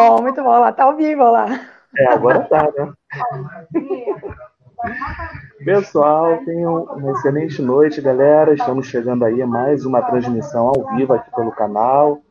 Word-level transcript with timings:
bom, 0.00 0.22
muito 0.22 0.42
bom. 0.42 0.58
Lá 0.58 0.72
tá 0.72 0.84
ao 0.84 0.96
vivo 0.96 1.22
lá. 1.30 1.46
É, 1.96 2.12
agora 2.12 2.40
tá, 2.44 2.68
né? 2.76 2.92
Pessoal, 5.64 6.38
tenham 6.44 6.84
uma 6.84 7.12
excelente 7.12 7.60
noite, 7.60 8.00
galera. 8.00 8.54
Estamos 8.54 8.86
chegando 8.86 9.24
aí 9.24 9.42
a 9.42 9.46
mais 9.46 9.84
uma 9.84 10.00
transmissão 10.02 10.68
ao 10.68 10.96
vivo 10.96 11.12
aqui 11.12 11.30
pelo 11.34 11.52
canal. 11.52 12.22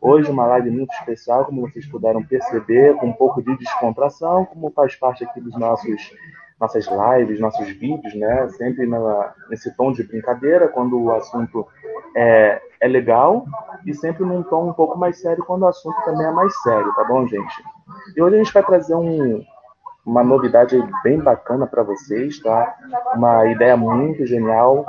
Hoje 0.00 0.30
uma 0.30 0.46
live 0.46 0.70
muito 0.70 0.92
especial, 0.94 1.44
como 1.44 1.62
vocês 1.62 1.84
puderam 1.86 2.22
perceber, 2.22 2.96
com 2.96 3.08
um 3.08 3.12
pouco 3.12 3.42
de 3.42 3.56
descontração, 3.58 4.44
como 4.46 4.70
faz 4.70 4.94
parte 4.96 5.24
aqui 5.24 5.40
dos 5.40 5.56
nossos 5.58 6.12
nossas 6.58 6.86
lives, 6.86 7.38
nossos 7.38 7.68
vídeos, 7.68 8.14
né? 8.14 8.48
Sempre 8.50 8.84
na, 8.86 9.32
nesse 9.48 9.70
tom 9.76 9.92
de 9.92 10.02
brincadeira, 10.02 10.66
quando 10.66 11.00
o 11.00 11.14
assunto 11.14 11.68
é, 12.18 12.60
é 12.80 12.88
legal, 12.88 13.44
e 13.86 13.94
sempre 13.94 14.24
num 14.24 14.42
tom 14.42 14.70
um 14.70 14.72
pouco 14.72 14.98
mais 14.98 15.20
sério, 15.20 15.44
quando 15.44 15.62
o 15.62 15.68
assunto 15.68 15.96
também 16.04 16.26
é 16.26 16.32
mais 16.32 16.52
sério, 16.62 16.92
tá 16.94 17.04
bom, 17.04 17.24
gente? 17.28 17.62
E 18.16 18.20
hoje 18.20 18.34
a 18.34 18.38
gente 18.38 18.52
vai 18.52 18.64
trazer 18.64 18.96
um, 18.96 19.44
uma 20.04 20.24
novidade 20.24 20.76
bem 21.04 21.20
bacana 21.20 21.64
para 21.64 21.84
vocês, 21.84 22.40
tá? 22.40 22.76
Uma 23.14 23.46
ideia 23.46 23.76
muito 23.76 24.26
genial 24.26 24.84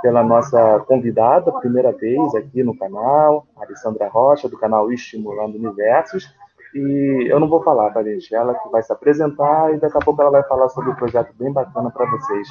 pela 0.00 0.22
nossa 0.22 0.80
convidada, 0.86 1.52
primeira 1.52 1.92
vez 1.92 2.34
aqui 2.34 2.62
no 2.62 2.76
canal, 2.76 3.46
Alessandra 3.60 4.08
Rocha, 4.08 4.48
do 4.48 4.58
canal 4.58 4.90
Estimulando 4.90 5.56
Universos. 5.56 6.34
E 6.74 7.26
eu 7.28 7.38
não 7.38 7.48
vou 7.48 7.62
falar, 7.62 7.90
tá, 7.90 8.02
gente? 8.02 8.34
Ela 8.34 8.54
que 8.54 8.70
vai 8.70 8.82
se 8.82 8.92
apresentar 8.92 9.74
e 9.74 9.78
daqui 9.78 9.98
a 9.98 10.00
pouco 10.00 10.22
ela 10.22 10.30
vai 10.30 10.44
falar 10.44 10.68
sobre 10.70 10.90
um 10.90 10.94
projeto 10.94 11.34
bem 11.36 11.52
bacana 11.52 11.90
para 11.90 12.06
vocês. 12.06 12.48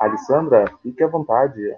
Alessandra, 0.00 0.64
fique 0.82 1.02
à 1.02 1.08
vontade. 1.08 1.76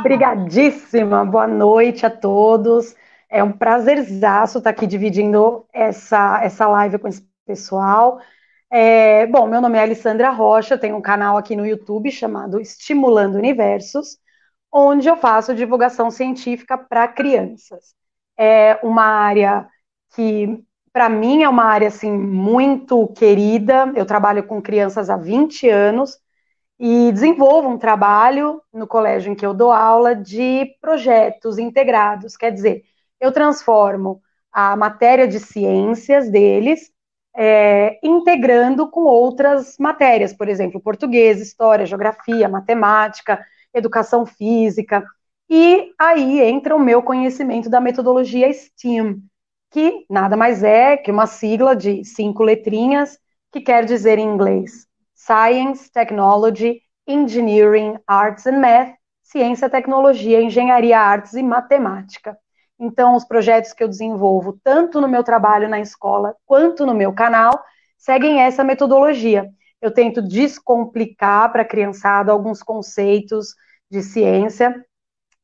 Obrigadíssima, 0.00 1.24
boa 1.24 1.46
noite 1.46 2.06
a 2.06 2.10
todos. 2.10 2.94
É 3.28 3.42
um 3.42 3.52
prazerzaço 3.52 4.58
estar 4.58 4.70
aqui 4.70 4.86
dividindo 4.86 5.66
essa, 5.72 6.42
essa 6.42 6.68
live 6.68 6.98
com 6.98 7.08
esse 7.08 7.26
pessoal. 7.46 8.20
É, 8.70 9.26
bom, 9.26 9.46
meu 9.46 9.60
nome 9.60 9.78
é 9.78 9.82
Alessandra 9.82 10.30
Rocha, 10.30 10.78
tenho 10.78 10.96
um 10.96 11.02
canal 11.02 11.36
aqui 11.36 11.56
no 11.56 11.66
YouTube 11.66 12.10
chamado 12.10 12.60
Estimulando 12.60 13.34
Universos, 13.34 14.18
onde 14.70 15.08
eu 15.08 15.16
faço 15.16 15.54
divulgação 15.54 16.10
científica 16.10 16.78
para 16.78 17.08
crianças. 17.08 17.94
É 18.38 18.78
uma 18.82 19.04
área 19.04 19.68
que 20.14 20.62
para 20.92 21.08
mim 21.08 21.42
é 21.42 21.48
uma 21.48 21.64
área 21.64 21.88
assim 21.88 22.12
muito 22.12 23.08
querida. 23.08 23.92
Eu 23.96 24.06
trabalho 24.06 24.44
com 24.46 24.62
crianças 24.62 25.10
há 25.10 25.16
20 25.16 25.68
anos 25.68 26.18
e 26.78 27.12
desenvolvo 27.12 27.68
um 27.68 27.78
trabalho 27.78 28.60
no 28.72 28.86
colégio 28.86 29.32
em 29.32 29.34
que 29.34 29.46
eu 29.46 29.54
dou 29.54 29.70
aula 29.72 30.14
de 30.14 30.66
projetos 30.80 31.58
integrados, 31.58 32.36
quer 32.36 32.50
dizer, 32.50 32.84
eu 33.20 33.32
transformo 33.32 34.20
a 34.52 34.76
matéria 34.76 35.28
de 35.28 35.38
ciências 35.38 36.30
deles 36.30 36.90
é, 37.36 37.98
integrando 38.02 38.90
com 38.90 39.02
outras 39.02 39.76
matérias, 39.78 40.32
por 40.32 40.48
exemplo, 40.48 40.80
português, 40.80 41.40
história, 41.40 41.86
geografia, 41.86 42.48
matemática, 42.48 43.44
educação 43.72 44.26
física. 44.26 45.04
E 45.48 45.92
aí 45.98 46.40
entra 46.40 46.74
o 46.76 46.80
meu 46.80 47.02
conhecimento 47.02 47.70
da 47.70 47.80
metodologia 47.80 48.52
STEAM, 48.52 49.22
que 49.70 50.04
nada 50.10 50.36
mais 50.36 50.62
é 50.62 50.96
que 50.96 51.10
uma 51.10 51.26
sigla 51.26 51.74
de 51.74 52.04
cinco 52.04 52.42
letrinhas, 52.42 53.18
que 53.50 53.60
quer 53.60 53.84
dizer 53.84 54.18
em 54.18 54.26
inglês 54.28 54.86
Science, 55.24 55.88
Technology, 55.88 56.82
Engineering, 57.06 57.96
Arts 58.08 58.44
and 58.46 58.58
Math, 58.58 58.94
Ciência, 59.22 59.70
Tecnologia, 59.70 60.42
Engenharia, 60.42 60.98
Artes 60.98 61.34
e 61.34 61.42
Matemática. 61.44 62.36
Então, 62.76 63.14
os 63.14 63.24
projetos 63.24 63.72
que 63.72 63.84
eu 63.84 63.88
desenvolvo, 63.88 64.58
tanto 64.64 65.00
no 65.00 65.06
meu 65.06 65.22
trabalho 65.22 65.68
na 65.68 65.78
escola 65.78 66.34
quanto 66.44 66.84
no 66.84 66.92
meu 66.92 67.12
canal, 67.12 67.52
seguem 67.96 68.40
essa 68.40 68.64
metodologia. 68.64 69.48
Eu 69.80 69.92
tento 69.92 70.20
descomplicar 70.20 71.52
para 71.52 71.62
a 71.62 71.68
criançada 71.68 72.32
alguns 72.32 72.60
conceitos 72.60 73.54
de 73.88 74.02
ciência, 74.02 74.84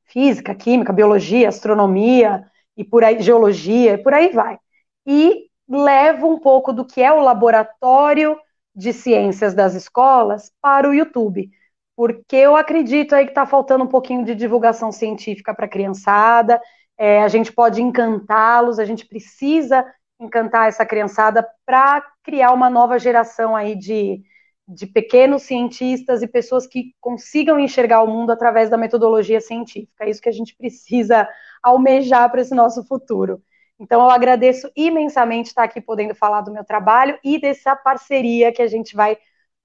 física, 0.06 0.56
química, 0.56 0.92
biologia, 0.92 1.48
astronomia, 1.48 2.44
e 2.76 2.82
por 2.82 3.04
aí, 3.04 3.22
geologia, 3.22 3.94
e 3.94 3.98
por 3.98 4.12
aí 4.12 4.30
vai. 4.30 4.58
E 5.06 5.46
levo 5.68 6.28
um 6.28 6.40
pouco 6.40 6.72
do 6.72 6.84
que 6.84 7.00
é 7.00 7.12
o 7.12 7.20
laboratório 7.20 8.36
de 8.78 8.92
ciências 8.92 9.54
das 9.54 9.74
escolas 9.74 10.52
para 10.62 10.88
o 10.88 10.94
YouTube, 10.94 11.50
porque 11.96 12.36
eu 12.36 12.54
acredito 12.54 13.12
aí 13.12 13.24
que 13.24 13.32
está 13.32 13.44
faltando 13.44 13.82
um 13.82 13.88
pouquinho 13.88 14.24
de 14.24 14.36
divulgação 14.36 14.92
científica 14.92 15.52
para 15.52 15.66
a 15.66 15.68
criançada, 15.68 16.60
é, 16.96 17.20
a 17.24 17.26
gente 17.28 17.52
pode 17.52 17.82
encantá-los, 17.82 18.78
a 18.78 18.84
gente 18.84 19.04
precisa 19.04 19.84
encantar 20.20 20.68
essa 20.68 20.86
criançada 20.86 21.44
para 21.66 22.04
criar 22.22 22.52
uma 22.52 22.70
nova 22.70 23.00
geração 23.00 23.56
aí 23.56 23.74
de, 23.74 24.22
de 24.68 24.86
pequenos 24.86 25.42
cientistas 25.42 26.22
e 26.22 26.28
pessoas 26.28 26.64
que 26.64 26.94
consigam 27.00 27.58
enxergar 27.58 28.02
o 28.04 28.06
mundo 28.06 28.30
através 28.30 28.70
da 28.70 28.76
metodologia 28.78 29.40
científica. 29.40 30.04
É 30.04 30.10
isso 30.10 30.22
que 30.22 30.28
a 30.28 30.32
gente 30.32 30.54
precisa 30.56 31.28
almejar 31.64 32.30
para 32.30 32.42
esse 32.42 32.54
nosso 32.54 32.84
futuro. 32.86 33.42
Então, 33.80 34.02
eu 34.02 34.10
agradeço 34.10 34.70
imensamente 34.76 35.46
estar 35.46 35.62
aqui 35.64 35.80
podendo 35.80 36.14
falar 36.14 36.40
do 36.40 36.52
meu 36.52 36.64
trabalho 36.64 37.18
e 37.22 37.40
dessa 37.40 37.76
parceria 37.76 38.52
que 38.52 38.62
a 38.62 38.66
gente 38.66 38.96
vai 38.96 39.16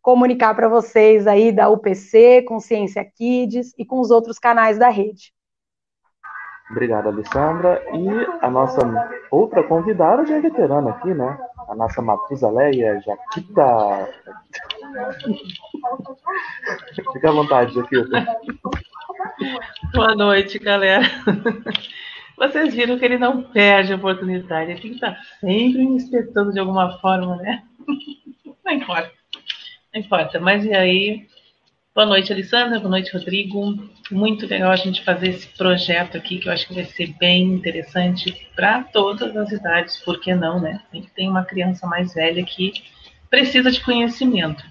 comunicar 0.01 0.53
para 0.53 0.67
vocês 0.67 1.25
aí 1.25 1.51
da 1.51 1.69
UPC, 1.69 2.43
com 2.43 2.59
Ciência 2.59 3.03
Kids 3.03 3.73
e 3.77 3.85
com 3.85 3.99
os 3.99 4.11
outros 4.11 4.37
canais 4.37 4.77
da 4.77 4.89
rede. 4.89 5.33
Obrigado, 6.69 7.07
Alessandra. 7.07 7.81
E 7.93 8.45
a 8.45 8.49
nossa 8.49 8.81
outra 9.31 9.63
convidada 9.63 10.25
já 10.25 10.35
é 10.35 10.41
veterana 10.41 10.91
aqui, 10.91 11.13
né? 11.13 11.37
A 11.69 11.75
nossa 11.75 12.01
Matusalé 12.01 12.71
Jaquita. 13.01 14.09
Fica 17.13 17.29
à 17.29 17.31
vontade, 17.31 17.73
Jaquita. 17.73 18.25
Boa 19.93 20.15
noite, 20.15 20.59
galera. 20.59 21.03
Vocês 22.37 22.73
viram 22.73 22.97
que 22.97 23.05
ele 23.05 23.17
não 23.17 23.43
perde 23.43 23.93
a 23.93 23.95
oportunidade, 23.95 24.71
ele 24.71 24.81
tem 24.81 24.89
que 24.91 24.95
estar 24.95 25.21
sempre 25.39 25.85
me 25.85 25.97
espetando 25.97 26.51
de 26.51 26.59
alguma 26.59 26.97
forma, 26.99 27.35
né? 27.37 27.63
Não 28.65 28.73
importa. 28.73 29.11
Não 29.93 30.01
importa. 30.01 30.39
Mas 30.39 30.65
e 30.65 30.73
aí? 30.73 31.27
Boa 31.93 32.07
noite, 32.07 32.33
Alessandra. 32.33 32.79
Boa 32.79 32.89
noite, 32.89 33.11
Rodrigo. 33.13 33.77
Muito 34.09 34.47
legal 34.47 34.71
a 34.71 34.75
gente 34.75 35.03
fazer 35.03 35.29
esse 35.29 35.47
projeto 35.49 36.17
aqui, 36.17 36.39
que 36.39 36.47
eu 36.47 36.53
acho 36.53 36.67
que 36.67 36.73
vai 36.73 36.85
ser 36.85 37.13
bem 37.19 37.43
interessante 37.43 38.49
para 38.55 38.83
todas 38.83 39.35
as 39.37 39.51
idades, 39.51 39.97
por 39.97 40.19
que 40.19 40.33
não, 40.33 40.59
né? 40.59 40.81
Tem 40.91 41.03
que 41.03 41.11
ter 41.11 41.27
uma 41.27 41.45
criança 41.45 41.85
mais 41.85 42.13
velha 42.13 42.43
que 42.43 42.73
precisa 43.29 43.69
de 43.69 43.81
conhecimento. 43.81 44.63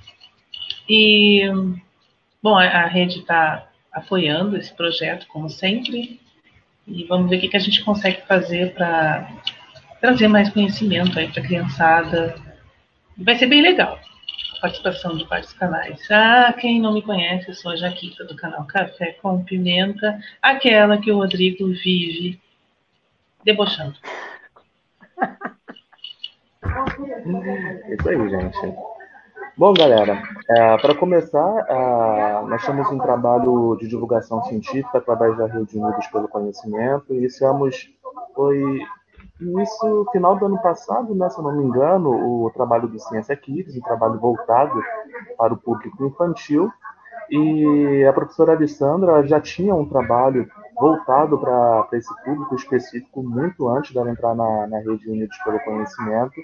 E, 0.88 1.42
bom, 2.42 2.56
a, 2.56 2.64
a 2.64 2.86
rede 2.86 3.20
está 3.20 3.68
apoiando 3.92 4.56
esse 4.56 4.72
projeto, 4.74 5.26
como 5.28 5.48
sempre, 5.48 6.20
e 6.86 7.04
vamos 7.04 7.30
ver 7.30 7.36
o 7.36 7.40
que, 7.40 7.48
que 7.48 7.56
a 7.56 7.60
gente 7.60 7.84
consegue 7.84 8.22
fazer 8.26 8.74
para 8.74 9.28
trazer 10.00 10.28
mais 10.28 10.48
conhecimento 10.50 11.18
aí 11.18 11.28
para 11.28 11.42
a 11.42 11.46
criançada. 11.46 12.34
Vai 13.18 13.36
ser 13.36 13.46
bem 13.46 13.62
legal 13.62 13.98
a 14.56 14.60
participação 14.60 15.16
de 15.16 15.24
vários 15.24 15.52
canais. 15.52 16.00
Ah, 16.10 16.52
quem 16.58 16.80
não 16.80 16.92
me 16.94 17.02
conhece, 17.02 17.48
eu 17.48 17.54
sou 17.54 17.72
a 17.72 17.76
Jaquita 17.76 18.24
do 18.24 18.36
canal 18.36 18.64
Café 18.66 19.12
com 19.22 19.44
Pimenta, 19.44 20.18
aquela 20.40 20.98
que 20.98 21.10
o 21.10 21.16
Rodrigo 21.16 21.66
vive 21.68 22.40
debochando. 23.44 23.96
Isso 27.88 28.08
aí, 28.08 28.30
gente. 28.30 28.91
Bom, 29.54 29.74
galera, 29.74 30.22
é, 30.48 30.78
para 30.78 30.94
começar, 30.94 31.66
é, 31.68 32.46
nós 32.48 32.64
temos 32.64 32.90
um 32.90 32.98
trabalho 32.98 33.76
de 33.78 33.86
divulgação 33.86 34.42
científica 34.44 34.96
através 34.96 35.36
da 35.36 35.46
Rede 35.46 35.78
Unidos 35.78 36.06
pelo 36.06 36.26
Conhecimento. 36.26 37.12
Iniciamos, 37.12 37.90
foi 38.34 38.80
isso 39.38 40.06
final 40.10 40.36
do 40.36 40.46
ano 40.46 40.62
passado, 40.62 41.14
né, 41.14 41.28
se 41.28 41.38
eu 41.38 41.44
não 41.44 41.54
me 41.54 41.64
engano, 41.64 42.10
o 42.10 42.50
trabalho 42.52 42.88
do 42.88 42.98
Ciência 42.98 43.36
Kids, 43.36 43.76
um 43.76 43.82
trabalho 43.82 44.18
voltado 44.18 44.82
para 45.36 45.52
o 45.52 45.58
público 45.58 46.02
infantil. 46.06 46.72
E 47.30 48.04
a 48.08 48.12
professora 48.12 48.52
Alessandra 48.52 49.22
já 49.26 49.40
tinha 49.40 49.74
um 49.74 49.86
trabalho 49.86 50.48
voltado 50.78 51.38
para 51.38 51.86
esse 51.92 52.12
público 52.24 52.54
específico 52.54 53.22
muito 53.22 53.68
antes 53.68 53.92
dela 53.92 54.10
entrar 54.10 54.34
na, 54.34 54.66
na 54.66 54.78
Rede 54.78 55.10
Unidos 55.10 55.36
pelo 55.44 55.60
Conhecimento. 55.60 56.40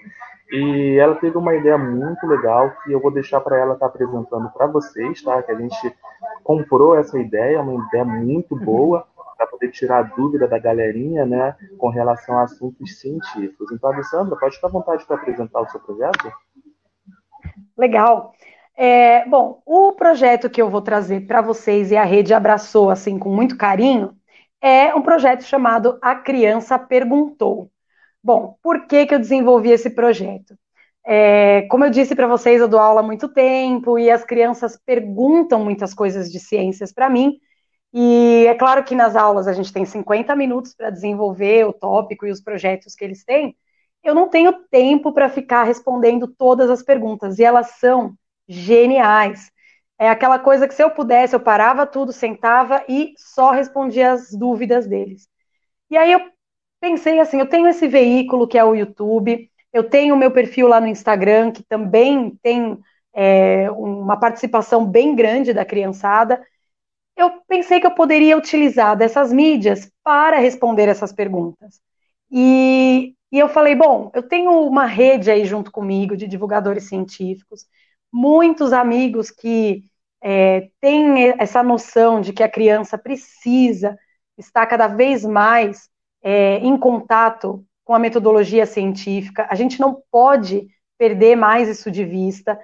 E 0.50 0.96
ela 0.98 1.14
teve 1.16 1.36
uma 1.36 1.54
ideia 1.54 1.76
muito 1.76 2.26
legal 2.26 2.72
que 2.82 2.92
eu 2.92 3.00
vou 3.00 3.10
deixar 3.10 3.40
para 3.40 3.58
ela 3.58 3.74
estar 3.74 3.88
tá 3.88 3.94
apresentando 3.94 4.48
para 4.50 4.66
vocês, 4.66 5.22
tá? 5.22 5.42
Que 5.42 5.52
a 5.52 5.54
gente 5.54 5.94
comprou 6.42 6.96
essa 6.96 7.18
ideia, 7.18 7.60
uma 7.60 7.86
ideia 7.86 8.04
muito 8.04 8.54
uhum. 8.54 8.64
boa 8.64 9.06
para 9.36 9.46
poder 9.46 9.70
tirar 9.70 9.98
a 9.98 10.02
dúvida 10.02 10.48
da 10.48 10.58
galerinha, 10.58 11.24
né, 11.24 11.54
com 11.78 11.88
relação 11.88 12.36
a 12.36 12.42
assuntos 12.42 12.98
científicos. 12.98 13.70
Então, 13.70 13.92
Alessandra, 13.92 14.36
pode 14.36 14.56
ficar 14.56 14.66
à 14.66 14.70
vontade 14.70 15.06
para 15.06 15.14
apresentar 15.14 15.60
o 15.60 15.68
seu 15.68 15.78
projeto? 15.78 16.32
Legal. 17.76 18.32
É, 18.76 19.24
bom, 19.28 19.62
o 19.64 19.92
projeto 19.92 20.50
que 20.50 20.60
eu 20.60 20.68
vou 20.68 20.82
trazer 20.82 21.26
para 21.26 21.40
vocês 21.40 21.92
e 21.92 21.96
a 21.96 22.04
rede 22.04 22.34
abraçou 22.34 22.90
assim 22.90 23.18
com 23.18 23.28
muito 23.28 23.56
carinho 23.56 24.16
é 24.60 24.92
um 24.94 25.02
projeto 25.02 25.42
chamado 25.42 25.98
A 26.02 26.16
Criança 26.16 26.78
Perguntou. 26.78 27.70
Bom, 28.22 28.56
por 28.62 28.86
que, 28.86 29.06
que 29.06 29.14
eu 29.14 29.18
desenvolvi 29.18 29.70
esse 29.70 29.90
projeto? 29.90 30.56
É, 31.06 31.62
como 31.70 31.84
eu 31.84 31.90
disse 31.90 32.14
para 32.14 32.26
vocês, 32.26 32.60
eu 32.60 32.68
dou 32.68 32.80
aula 32.80 33.00
há 33.00 33.02
muito 33.02 33.28
tempo 33.28 33.98
e 33.98 34.10
as 34.10 34.24
crianças 34.24 34.78
perguntam 34.84 35.64
muitas 35.64 35.94
coisas 35.94 36.30
de 36.30 36.38
ciências 36.38 36.92
para 36.92 37.08
mim. 37.08 37.38
E 37.92 38.44
é 38.46 38.54
claro 38.54 38.84
que 38.84 38.94
nas 38.94 39.16
aulas 39.16 39.48
a 39.48 39.52
gente 39.52 39.72
tem 39.72 39.84
50 39.86 40.36
minutos 40.36 40.74
para 40.74 40.90
desenvolver 40.90 41.64
o 41.66 41.72
tópico 41.72 42.26
e 42.26 42.30
os 42.30 42.42
projetos 42.42 42.94
que 42.94 43.04
eles 43.04 43.24
têm. 43.24 43.56
Eu 44.04 44.14
não 44.14 44.28
tenho 44.28 44.52
tempo 44.70 45.12
para 45.12 45.28
ficar 45.28 45.64
respondendo 45.64 46.28
todas 46.28 46.70
as 46.70 46.82
perguntas 46.82 47.38
e 47.38 47.44
elas 47.44 47.70
são 47.78 48.14
geniais. 48.46 49.50
É 49.98 50.08
aquela 50.10 50.38
coisa 50.38 50.68
que 50.68 50.74
se 50.74 50.82
eu 50.82 50.90
pudesse, 50.90 51.34
eu 51.34 51.40
parava 51.40 51.86
tudo, 51.86 52.12
sentava 52.12 52.84
e 52.88 53.14
só 53.16 53.50
respondia 53.50 54.12
as 54.12 54.30
dúvidas 54.30 54.86
deles. 54.86 55.28
E 55.90 55.96
aí 55.96 56.12
eu 56.12 56.20
pensei 56.80 57.20
assim, 57.20 57.38
eu 57.38 57.48
tenho 57.48 57.68
esse 57.68 57.86
veículo 57.88 58.46
que 58.46 58.58
é 58.58 58.64
o 58.64 58.74
YouTube, 58.74 59.50
eu 59.72 59.84
tenho 59.88 60.14
o 60.14 60.18
meu 60.18 60.30
perfil 60.30 60.68
lá 60.68 60.80
no 60.80 60.86
Instagram, 60.86 61.52
que 61.52 61.62
também 61.62 62.36
tem 62.42 62.78
é, 63.12 63.70
uma 63.70 64.18
participação 64.18 64.86
bem 64.86 65.14
grande 65.14 65.52
da 65.52 65.64
criançada. 65.64 66.42
Eu 67.16 67.42
pensei 67.48 67.80
que 67.80 67.86
eu 67.86 67.94
poderia 67.94 68.36
utilizar 68.36 68.96
dessas 68.96 69.32
mídias 69.32 69.90
para 70.04 70.38
responder 70.38 70.88
essas 70.88 71.12
perguntas. 71.12 71.80
E, 72.30 73.14
e 73.32 73.38
eu 73.38 73.48
falei, 73.48 73.74
bom, 73.74 74.10
eu 74.14 74.22
tenho 74.22 74.50
uma 74.66 74.86
rede 74.86 75.30
aí 75.30 75.44
junto 75.44 75.70
comigo 75.70 76.16
de 76.16 76.26
divulgadores 76.28 76.88
científicos, 76.88 77.66
muitos 78.12 78.72
amigos 78.72 79.30
que 79.30 79.84
é, 80.22 80.70
têm 80.80 81.34
essa 81.38 81.62
noção 81.62 82.20
de 82.20 82.32
que 82.32 82.42
a 82.42 82.48
criança 82.48 82.98
precisa 82.98 83.98
estar 84.36 84.66
cada 84.66 84.88
vez 84.88 85.24
mais 85.24 85.88
é, 86.22 86.56
em 86.58 86.76
contato 86.76 87.64
com 87.84 87.94
a 87.94 87.98
metodologia 87.98 88.66
científica, 88.66 89.46
a 89.50 89.54
gente 89.54 89.80
não 89.80 90.02
pode 90.10 90.66
perder 90.98 91.36
mais 91.36 91.68
isso 91.68 91.90
de 91.90 92.04
vista. 92.04 92.58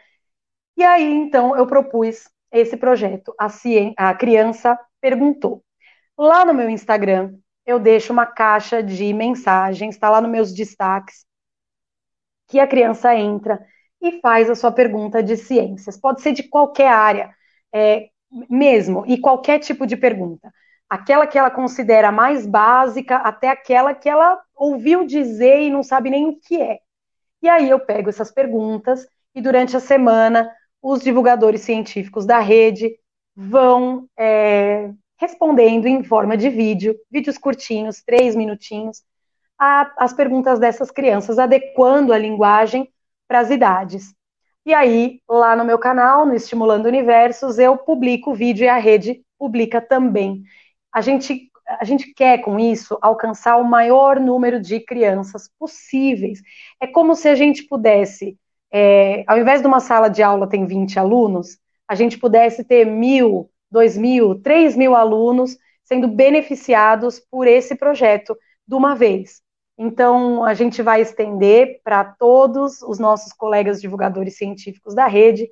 E 0.76 0.82
aí, 0.82 1.04
então, 1.04 1.56
eu 1.56 1.66
propus 1.66 2.28
esse 2.52 2.76
projeto, 2.76 3.34
a, 3.38 3.48
a 3.96 4.14
criança 4.14 4.78
perguntou. 5.00 5.64
Lá 6.16 6.44
no 6.44 6.54
meu 6.54 6.68
Instagram, 6.68 7.34
eu 7.66 7.80
deixo 7.80 8.12
uma 8.12 8.26
caixa 8.26 8.82
de 8.82 9.12
mensagens, 9.12 9.94
está 9.94 10.10
lá 10.10 10.20
nos 10.20 10.30
meus 10.30 10.52
destaques, 10.52 11.24
que 12.48 12.60
a 12.60 12.66
criança 12.66 13.14
entra 13.16 13.64
e 14.00 14.20
faz 14.20 14.50
a 14.50 14.54
sua 14.54 14.70
pergunta 14.70 15.22
de 15.22 15.36
ciências. 15.36 15.98
Pode 15.98 16.20
ser 16.20 16.32
de 16.32 16.42
qualquer 16.44 16.88
área, 16.88 17.34
é, 17.72 18.08
mesmo, 18.48 19.04
e 19.06 19.18
qualquer 19.18 19.58
tipo 19.58 19.86
de 19.86 19.96
pergunta 19.96 20.52
aquela 20.94 21.26
que 21.26 21.36
ela 21.36 21.50
considera 21.50 22.12
mais 22.12 22.46
básica 22.46 23.16
até 23.16 23.48
aquela 23.48 23.94
que 23.94 24.08
ela 24.08 24.40
ouviu 24.54 25.04
dizer 25.04 25.62
e 25.62 25.70
não 25.70 25.82
sabe 25.82 26.08
nem 26.08 26.28
o 26.28 26.38
que 26.40 26.60
é. 26.60 26.78
E 27.42 27.48
aí 27.48 27.68
eu 27.68 27.80
pego 27.80 28.08
essas 28.08 28.30
perguntas 28.30 29.06
e 29.34 29.42
durante 29.42 29.76
a 29.76 29.80
semana 29.80 30.50
os 30.80 31.00
divulgadores 31.00 31.62
científicos 31.62 32.24
da 32.24 32.38
rede 32.38 32.96
vão 33.34 34.08
é, 34.16 34.90
respondendo 35.18 35.86
em 35.86 36.04
forma 36.04 36.36
de 36.36 36.48
vídeo, 36.48 36.96
vídeos 37.10 37.36
curtinhos, 37.36 38.02
três 38.02 38.36
minutinhos, 38.36 39.02
a, 39.58 39.92
as 39.98 40.12
perguntas 40.12 40.60
dessas 40.60 40.90
crianças, 40.90 41.38
adequando 41.38 42.12
a 42.12 42.18
linguagem 42.18 42.88
para 43.26 43.40
as 43.40 43.50
idades. 43.50 44.14
E 44.64 44.72
aí, 44.72 45.20
lá 45.28 45.56
no 45.56 45.64
meu 45.64 45.78
canal, 45.78 46.24
no 46.24 46.34
Estimulando 46.34 46.86
Universos, 46.86 47.58
eu 47.58 47.76
publico 47.76 48.30
o 48.30 48.34
vídeo 48.34 48.64
e 48.64 48.68
a 48.68 48.78
rede 48.78 49.22
publica 49.36 49.80
também 49.80 50.44
a 50.94 51.00
gente, 51.00 51.50
a 51.80 51.84
gente 51.84 52.14
quer 52.14 52.38
com 52.38 52.58
isso 52.58 52.96
alcançar 53.02 53.56
o 53.56 53.64
maior 53.64 54.20
número 54.20 54.60
de 54.60 54.78
crianças 54.78 55.50
possíveis. 55.58 56.40
É 56.80 56.86
como 56.86 57.16
se 57.16 57.28
a 57.28 57.34
gente 57.34 57.64
pudesse, 57.64 58.38
é, 58.72 59.24
ao 59.26 59.36
invés 59.36 59.60
de 59.60 59.66
uma 59.66 59.80
sala 59.80 60.08
de 60.08 60.22
aula 60.22 60.48
tem 60.48 60.64
20 60.64 60.96
alunos, 61.00 61.58
a 61.88 61.96
gente 61.96 62.16
pudesse 62.16 62.62
ter 62.62 62.86
mil, 62.86 63.50
dois 63.68 63.96
mil, 63.96 64.40
três 64.40 64.76
mil 64.76 64.94
alunos 64.94 65.58
sendo 65.82 66.06
beneficiados 66.06 67.18
por 67.18 67.48
esse 67.48 67.74
projeto 67.74 68.36
de 68.66 68.74
uma 68.76 68.94
vez. 68.94 69.42
Então, 69.76 70.44
a 70.44 70.54
gente 70.54 70.80
vai 70.80 71.00
estender 71.00 71.80
para 71.82 72.04
todos 72.04 72.80
os 72.82 73.00
nossos 73.00 73.32
colegas 73.32 73.80
divulgadores 73.80 74.36
científicos 74.36 74.94
da 74.94 75.08
rede 75.08 75.50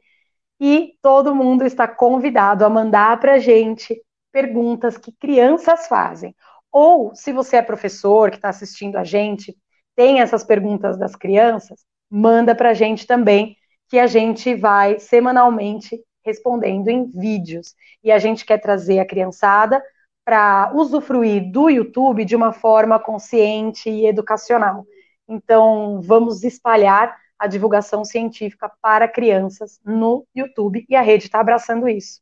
e 0.61 0.95
todo 1.03 1.35
mundo 1.35 1.65
está 1.65 1.89
convidado 1.89 2.65
a 2.65 2.71
mandar 2.71 3.19
para 3.19 3.35
a 3.35 3.39
gente 3.39 4.01
perguntas 4.33 4.97
que 4.97 5.13
crianças 5.13 5.87
fazem. 5.87 6.35
Ou, 6.71 7.15
se 7.15 7.33
você 7.33 7.57
é 7.57 7.63
professor 7.63 8.31
que 8.31 8.37
está 8.37 8.49
assistindo 8.49 8.97
a 8.97 9.05
gente, 9.05 9.55
tem 9.95 10.21
essas 10.21 10.43
perguntas 10.43 10.99
das 10.99 11.15
crianças, 11.15 11.85
manda 12.11 12.55
para 12.55 12.71
a 12.71 12.75
gente 12.75 13.07
também, 13.07 13.57
que 13.89 13.99
a 13.99 14.07
gente 14.07 14.55
vai 14.55 14.99
semanalmente 14.99 16.03
respondendo 16.25 16.89
em 16.89 17.05
vídeos. 17.05 17.75
E 18.03 18.11
a 18.11 18.19
gente 18.19 18.45
quer 18.45 18.59
trazer 18.59 18.99
a 18.99 19.07
criançada 19.07 19.83
para 20.25 20.73
usufruir 20.75 21.51
do 21.51 21.69
YouTube 21.69 22.25
de 22.25 22.35
uma 22.35 22.53
forma 22.53 22.99
consciente 22.99 23.91
e 23.91 24.07
educacional. 24.07 24.87
Então, 25.29 26.01
vamos 26.01 26.43
espalhar 26.45 27.17
a 27.39 27.47
divulgação 27.47 28.05
científica 28.05 28.71
para 28.81 29.09
crianças 29.09 29.81
no 29.85 30.25
YouTube 30.35 30.87
e 30.89 30.95
a 30.95 31.03
rede 31.03 31.25
está 31.25 31.41
abraçando 31.41 31.89
isso. 31.89 32.21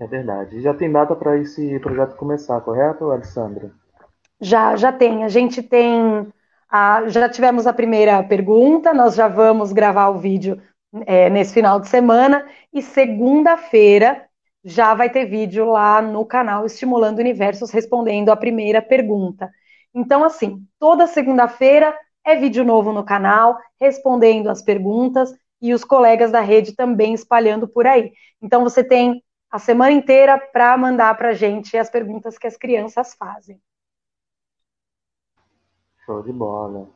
É 0.00 0.06
verdade. 0.06 0.60
Já 0.60 0.72
tem 0.72 0.90
data 0.90 1.14
para 1.14 1.36
esse 1.36 1.78
projeto 1.80 2.16
começar, 2.16 2.58
correto, 2.62 3.10
Alessandra? 3.10 3.70
Já, 4.40 4.74
já 4.74 4.90
tem. 4.90 5.24
A 5.24 5.28
gente 5.28 5.62
tem. 5.62 6.26
A, 6.70 7.06
já 7.08 7.28
tivemos 7.28 7.66
a 7.66 7.72
primeira 7.72 8.22
pergunta, 8.22 8.94
nós 8.94 9.14
já 9.14 9.28
vamos 9.28 9.72
gravar 9.72 10.08
o 10.08 10.18
vídeo 10.18 10.60
é, 11.04 11.28
nesse 11.28 11.52
final 11.52 11.78
de 11.78 11.88
semana, 11.88 12.46
e 12.72 12.80
segunda-feira 12.80 14.24
já 14.64 14.94
vai 14.94 15.10
ter 15.10 15.26
vídeo 15.26 15.66
lá 15.66 16.00
no 16.00 16.24
canal 16.24 16.64
Estimulando 16.64 17.18
Universos 17.18 17.70
respondendo 17.70 18.30
a 18.30 18.36
primeira 18.36 18.80
pergunta. 18.80 19.50
Então, 19.94 20.24
assim, 20.24 20.64
toda 20.78 21.06
segunda-feira 21.06 21.94
é 22.24 22.36
vídeo 22.36 22.64
novo 22.64 22.92
no 22.92 23.04
canal, 23.04 23.58
respondendo 23.78 24.48
as 24.48 24.62
perguntas 24.62 25.34
e 25.60 25.74
os 25.74 25.84
colegas 25.84 26.30
da 26.30 26.40
rede 26.40 26.74
também 26.74 27.12
espalhando 27.12 27.68
por 27.68 27.86
aí. 27.86 28.12
Então, 28.40 28.62
você 28.62 28.84
tem 28.84 29.22
a 29.50 29.58
semana 29.58 29.90
inteira 29.90 30.38
para 30.38 30.76
mandar 30.78 31.16
para 31.16 31.30
a 31.30 31.34
gente 31.34 31.76
as 31.76 31.90
perguntas 31.90 32.38
que 32.38 32.46
as 32.46 32.56
crianças 32.56 33.14
fazem. 33.14 33.60
Show 36.04 36.22
de 36.22 36.32
bola. 36.32 36.88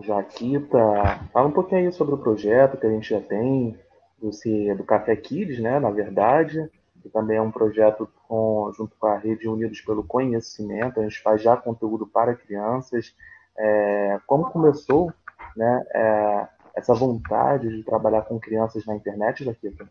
Jaquita, 0.00 0.78
fala 1.32 1.48
um 1.48 1.52
pouquinho 1.52 1.82
aí 1.82 1.92
sobre 1.92 2.14
o 2.14 2.18
projeto 2.18 2.78
que 2.78 2.86
a 2.86 2.90
gente 2.90 3.10
já 3.10 3.20
tem 3.20 3.78
do, 4.18 4.30
do 4.76 4.84
Café 4.84 5.14
Kids, 5.14 5.60
né? 5.60 5.78
Na 5.78 5.90
verdade, 5.90 6.70
que 7.02 7.10
também 7.10 7.36
é 7.36 7.42
um 7.42 7.50
projeto 7.50 8.08
com, 8.26 8.72
junto 8.74 8.96
com 8.96 9.06
a 9.06 9.18
Rede 9.18 9.46
Unidos 9.46 9.82
pelo 9.82 10.02
Conhecimento. 10.02 10.98
A 10.98 11.02
gente 11.02 11.20
faz 11.20 11.42
já 11.42 11.56
conteúdo 11.56 12.06
para 12.06 12.34
crianças. 12.34 13.14
É, 13.58 14.18
como 14.26 14.50
começou 14.50 15.12
né, 15.54 15.84
é, 15.94 16.48
essa 16.74 16.94
vontade 16.94 17.68
de 17.68 17.82
trabalhar 17.82 18.22
com 18.22 18.40
crianças 18.40 18.86
na 18.86 18.96
internet, 18.96 19.44
Jaquita? 19.44 19.86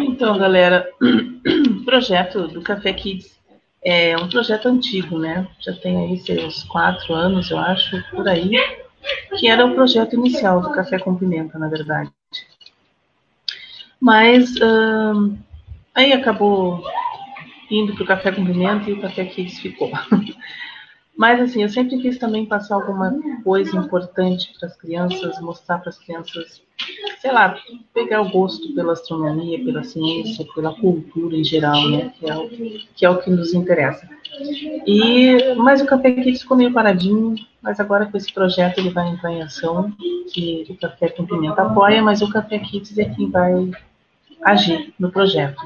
Então, 0.00 0.38
galera, 0.38 0.88
o 1.00 1.84
projeto 1.84 2.48
do 2.48 2.62
Café 2.62 2.92
Kids 2.92 3.38
é 3.84 4.16
um 4.16 4.28
projeto 4.28 4.66
antigo, 4.66 5.18
né? 5.18 5.46
Já 5.60 5.72
tem 5.72 5.96
aí 5.98 6.18
seus 6.18 6.62
quatro 6.64 7.14
anos, 7.14 7.50
eu 7.50 7.58
acho, 7.58 8.02
por 8.10 8.28
aí, 8.28 8.52
que 9.38 9.48
era 9.48 9.64
o 9.64 9.74
projeto 9.74 10.14
inicial 10.14 10.60
do 10.60 10.70
Café 10.70 10.98
com 10.98 11.16
Pimenta, 11.16 11.58
na 11.58 11.68
verdade. 11.68 12.10
Mas 14.00 14.54
aí 15.94 16.12
acabou 16.12 16.84
indo 17.70 17.94
para 17.94 18.04
o 18.04 18.06
Café 18.06 18.32
com 18.32 18.44
Pimenta 18.44 18.90
e 18.90 18.92
o 18.92 19.00
Café 19.00 19.24
Kids 19.24 19.58
ficou. 19.58 19.90
Mas 21.16 21.40
assim, 21.40 21.62
eu 21.62 21.68
sempre 21.68 21.98
quis 21.98 22.18
também 22.18 22.46
passar 22.46 22.74
alguma 22.74 23.14
coisa 23.44 23.76
importante 23.76 24.52
para 24.58 24.68
as 24.68 24.76
crianças, 24.76 25.40
mostrar 25.40 25.78
para 25.78 25.90
as 25.90 25.98
crianças, 25.98 26.62
sei 27.20 27.30
lá, 27.30 27.56
pegar 27.92 28.22
o 28.22 28.30
gosto 28.30 28.74
pela 28.74 28.94
astronomia, 28.94 29.62
pela 29.62 29.84
ciência, 29.84 30.46
pela 30.54 30.74
cultura 30.74 31.36
em 31.36 31.44
geral, 31.44 31.88
né? 31.90 32.12
Que 32.18 32.30
é 32.30 32.36
o 32.36 32.48
que, 32.48 33.04
é 33.04 33.10
o 33.10 33.18
que 33.18 33.30
nos 33.30 33.52
interessa. 33.52 34.08
E, 34.86 35.54
mas 35.56 35.82
o 35.82 35.86
Café 35.86 36.12
Kids 36.12 36.42
ficou 36.42 36.56
meio 36.56 36.72
paradinho, 36.72 37.34
mas 37.60 37.78
agora 37.78 38.06
com 38.06 38.16
esse 38.16 38.32
projeto 38.32 38.78
ele 38.78 38.90
vai 38.90 39.08
entrar 39.08 39.30
em 39.30 39.42
ação, 39.42 39.92
que 40.32 40.66
o 40.70 40.76
Café 40.76 41.10
com 41.10 41.26
Pimenta 41.26 41.62
apoia, 41.62 42.02
mas 42.02 42.22
o 42.22 42.30
Café 42.30 42.58
Kids 42.58 42.96
é 42.96 43.04
quem 43.04 43.30
vai 43.30 43.70
agir 44.42 44.94
no 44.98 45.12
projeto. 45.12 45.60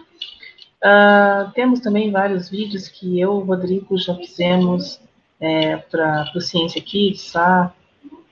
Uh, 0.84 1.50
temos 1.54 1.80
também 1.80 2.10
vários 2.10 2.50
vídeos 2.50 2.88
que 2.88 3.18
eu 3.18 3.32
e 3.32 3.42
o 3.42 3.44
Rodrigo 3.44 3.96
já 3.96 4.14
fizemos 4.14 5.00
é, 5.40 5.76
para 5.76 6.32
o 6.34 6.40
Ciência 6.40 6.80
Kids, 6.80 7.32
tá? 7.32 7.74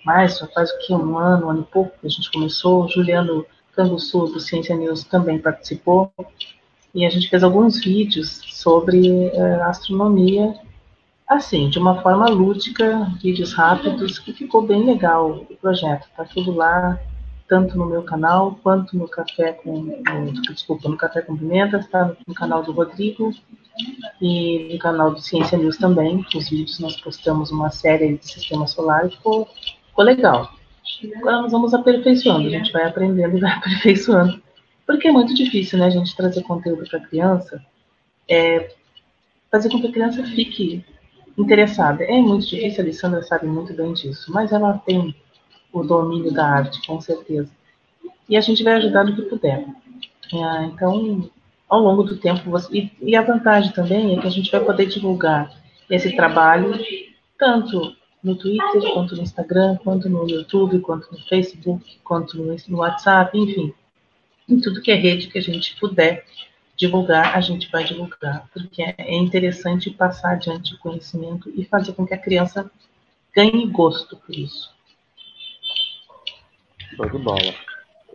mais, 0.04 0.38
faz 0.52 0.70
o 0.70 0.78
que, 0.80 0.92
um 0.92 1.18
ano, 1.18 1.46
um 1.46 1.50
ano 1.50 1.60
e 1.62 1.72
pouco 1.72 1.98
que 1.98 2.06
a 2.06 2.10
gente 2.10 2.30
começou. 2.30 2.88
Juliano 2.88 3.46
Canguçu, 3.74 4.26
do 4.26 4.38
Ciência 4.38 4.76
News, 4.76 5.04
também 5.04 5.38
participou. 5.38 6.12
E 6.94 7.04
a 7.04 7.10
gente 7.10 7.28
fez 7.28 7.42
alguns 7.42 7.82
vídeos 7.82 8.40
sobre 8.52 9.28
é, 9.28 9.62
astronomia 9.62 10.54
assim, 11.26 11.70
de 11.70 11.78
uma 11.78 12.00
forma 12.02 12.28
lúdica, 12.28 13.10
vídeos 13.20 13.54
rápidos, 13.54 14.18
que 14.18 14.32
ficou 14.32 14.62
bem 14.62 14.84
legal 14.84 15.46
o 15.48 15.56
projeto. 15.56 16.06
Tá 16.14 16.24
tudo 16.24 16.52
lá, 16.52 17.00
tanto 17.48 17.76
no 17.78 17.86
meu 17.86 18.02
canal 18.02 18.58
quanto 18.62 18.96
no 18.96 19.08
Café 19.08 19.52
com. 19.52 19.82
No, 19.82 20.32
desculpa, 20.42 20.88
no 20.88 20.96
Café 20.96 21.22
com 21.22 21.36
Pimenta, 21.36 21.78
está 21.78 22.14
no 22.26 22.34
canal 22.34 22.62
do 22.62 22.72
Rodrigo 22.72 23.32
e 24.20 24.72
no 24.72 24.78
canal 24.78 25.12
do 25.12 25.20
Ciência 25.20 25.58
News 25.58 25.76
também. 25.76 26.24
Os 26.34 26.48
vídeos 26.48 26.78
nós 26.78 26.96
postamos 27.00 27.50
uma 27.50 27.70
série 27.70 28.16
de 28.16 28.26
sistema 28.26 28.66
solar 28.66 29.10
ficou, 29.10 29.48
ficou 29.88 30.04
legal. 30.04 30.52
Agora 31.16 31.42
nós 31.42 31.52
vamos 31.52 31.74
aperfeiçoando, 31.74 32.46
a 32.46 32.50
gente 32.50 32.72
vai 32.72 32.84
aprendendo 32.84 33.36
e 33.36 33.40
vai 33.40 33.52
aperfeiçoando. 33.56 34.42
Porque 34.86 35.08
é 35.08 35.12
muito 35.12 35.34
difícil, 35.34 35.78
né, 35.78 35.86
a 35.86 35.90
gente 35.90 36.14
trazer 36.14 36.42
conteúdo 36.42 36.88
para 36.88 36.98
a 36.98 37.06
criança, 37.06 37.64
é, 38.28 38.70
fazer 39.50 39.70
com 39.70 39.80
que 39.80 39.86
a 39.86 39.92
criança 39.92 40.22
fique 40.24 40.84
interessada. 41.38 42.04
É 42.04 42.20
muito 42.20 42.46
difícil, 42.46 42.80
a 42.80 42.84
Alessandra 42.84 43.22
sabe 43.22 43.46
muito 43.46 43.72
bem 43.72 43.92
disso, 43.94 44.30
mas 44.30 44.52
ela 44.52 44.78
tem 44.78 45.14
o 45.72 45.82
domínio 45.82 46.32
da 46.32 46.46
arte, 46.46 46.86
com 46.86 47.00
certeza. 47.00 47.50
E 48.28 48.36
a 48.36 48.40
gente 48.40 48.62
vai 48.62 48.74
ajudar 48.74 49.04
no 49.04 49.16
que 49.16 49.22
puder. 49.22 49.66
É, 50.32 50.64
então, 50.64 51.30
ao 51.74 51.82
longo 51.82 52.02
do 52.02 52.16
tempo, 52.16 52.50
você, 52.50 52.68
e, 52.72 52.92
e 53.02 53.16
a 53.16 53.22
vantagem 53.22 53.72
também 53.72 54.16
é 54.16 54.20
que 54.20 54.26
a 54.26 54.30
gente 54.30 54.50
vai 54.50 54.60
poder 54.60 54.86
divulgar 54.86 55.50
esse 55.90 56.14
trabalho 56.14 56.72
tanto 57.38 57.94
no 58.22 58.36
Twitter, 58.36 58.92
quanto 58.94 59.14
no 59.14 59.22
Instagram, 59.22 59.76
quanto 59.76 60.08
no 60.08 60.28
YouTube, 60.28 60.80
quanto 60.80 61.12
no 61.12 61.18
Facebook, 61.26 61.98
quanto 62.02 62.38
no, 62.38 62.78
WhatsApp, 62.78 63.36
enfim, 63.36 63.74
em 64.48 64.60
tudo 64.60 64.80
que 64.80 64.90
é 64.90 64.94
rede 64.94 65.28
que 65.28 65.38
a 65.38 65.42
gente 65.42 65.78
puder 65.78 66.24
divulgar, 66.76 67.36
a 67.36 67.40
gente 67.40 67.70
vai 67.70 67.84
divulgar, 67.84 68.48
porque 68.52 68.82
é 68.82 69.14
interessante 69.14 69.90
passar 69.90 70.32
adiante 70.32 70.74
o 70.74 70.78
conhecimento 70.78 71.52
e 71.54 71.64
fazer 71.64 71.92
com 71.92 72.06
que 72.06 72.14
a 72.14 72.18
criança 72.18 72.70
ganhe 73.34 73.66
gosto 73.66 74.16
por 74.16 74.34
isso. 74.34 74.72
Show 76.96 77.10
de 77.10 77.18
bola. 77.18 77.54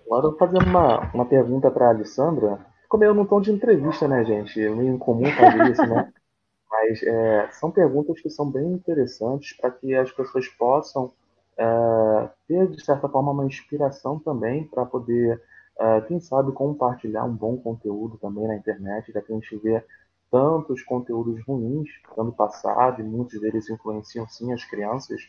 Agora 0.06 0.26
eu 0.26 0.32
vou 0.32 0.40
fazer 0.40 0.58
uma, 0.58 1.12
uma 1.14 1.26
pergunta 1.26 1.70
para 1.70 1.88
a 1.88 1.90
Alessandra. 1.90 2.60
Ficou 2.90 3.00
meio 3.00 3.14
num 3.14 3.24
tom 3.24 3.40
de 3.40 3.52
entrevista, 3.52 4.08
né, 4.08 4.26
gente? 4.26 4.60
É 4.60 4.68
meio 4.68 4.96
incomum 4.96 5.32
fazer 5.34 5.72
isso, 5.72 5.86
né? 5.86 6.12
Mas 6.72 7.04
é, 7.04 7.48
são 7.52 7.70
perguntas 7.70 8.20
que 8.20 8.32
são 8.32 8.50
bem 8.50 8.66
interessantes 8.66 9.56
para 9.56 9.70
que 9.70 9.94
as 9.94 10.12
pessoas 10.12 10.48
possam 10.48 11.14
é, 11.56 12.30
ter, 12.48 12.68
de 12.68 12.84
certa 12.84 13.08
forma, 13.08 13.32
uma 13.32 13.46
inspiração 13.46 14.18
também 14.18 14.64
para 14.64 14.88
poder, 14.88 15.40
é, 15.80 16.02
quem 16.02 16.20
sabe, 16.20 16.52
compartilhar 16.52 17.26
um 17.26 17.36
bom 17.36 17.58
conteúdo 17.58 18.18
também 18.18 18.48
na 18.48 18.56
internet, 18.56 19.12
já 19.12 19.22
que 19.22 19.32
a 19.32 19.36
gente 19.36 19.56
vê 19.58 19.86
tantos 20.32 20.82
conteúdos 20.82 21.40
ruins 21.46 21.90
ano 22.18 22.32
passado 22.32 23.02
e 23.02 23.04
muitos 23.04 23.40
deles 23.40 23.70
influenciam 23.70 24.28
sim 24.28 24.52
as 24.52 24.66
crianças. 24.66 25.22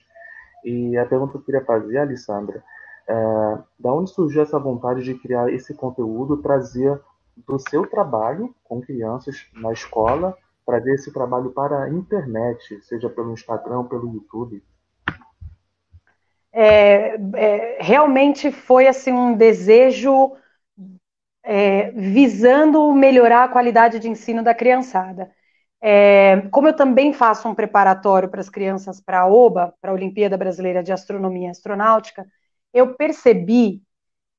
E 0.64 0.97
a 0.97 1.05
pergunta 1.05 1.33
que 1.33 1.38
eu 1.38 1.43
queria 1.43 1.64
fazer, 1.67 1.99
Alessandra, 1.99 2.64
é, 3.07 3.59
da 3.79 3.93
onde 3.93 4.09
surgiu 4.09 4.40
essa 4.40 4.59
vontade 4.59 5.02
de 5.02 5.12
criar 5.12 5.52
esse 5.52 5.75
conteúdo, 5.75 6.38
trazer 6.38 6.99
do 7.47 7.59
seu 7.59 7.87
trabalho 7.87 8.54
com 8.64 8.80
crianças 8.80 9.47
na 9.54 9.73
escola 9.73 10.37
trazer 10.70 10.94
esse 10.94 11.12
trabalho 11.12 11.50
para 11.50 11.85
a 11.85 11.90
internet, 11.90 12.80
seja 12.82 13.09
pelo 13.09 13.32
Instagram, 13.32 13.85
pelo 13.85 14.12
YouTube? 14.14 14.62
É, 16.52 17.16
é, 17.35 17.78
realmente 17.80 18.52
foi 18.52 18.87
assim 18.87 19.12
um 19.12 19.37
desejo 19.37 20.32
é, 21.42 21.90
visando 21.90 22.92
melhorar 22.92 23.44
a 23.44 23.49
qualidade 23.49 23.99
de 23.99 24.09
ensino 24.09 24.42
da 24.42 24.54
criançada. 24.54 25.32
É, 25.80 26.42
como 26.52 26.68
eu 26.68 26.76
também 26.76 27.12
faço 27.12 27.49
um 27.49 27.54
preparatório 27.54 28.28
para 28.28 28.40
as 28.40 28.50
crianças 28.50 29.00
para 29.00 29.20
a 29.20 29.26
OBA, 29.26 29.75
para 29.80 29.90
a 29.90 29.94
Olimpíada 29.94 30.37
Brasileira 30.37 30.82
de 30.82 30.92
Astronomia 30.92 31.49
e 31.49 31.50
Astronáutica, 31.50 32.26
eu 32.73 32.94
percebi 32.94 33.82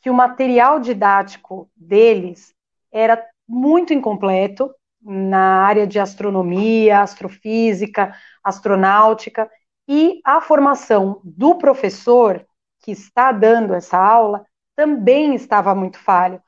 que 0.02 0.10
o 0.10 0.14
material 0.14 0.80
didático 0.80 1.70
deles 1.76 2.54
era 2.92 3.24
muito 3.48 3.94
incompleto 3.94 4.74
na 5.02 5.64
área 5.64 5.88
de 5.88 6.00
astronomia, 6.00 7.02
astrofísica, 7.02 8.16
astronáutica, 8.44 9.50
e 9.88 10.22
a 10.24 10.40
formação 10.40 11.20
do 11.24 11.58
professor 11.58 12.46
que 12.82 12.92
está 12.92 13.32
dando 13.32 13.74
essa 13.74 13.98
aula 13.98 14.46
também 14.76 15.36
estava 15.36 15.74
muito 15.76 16.00
falho, 16.00 16.42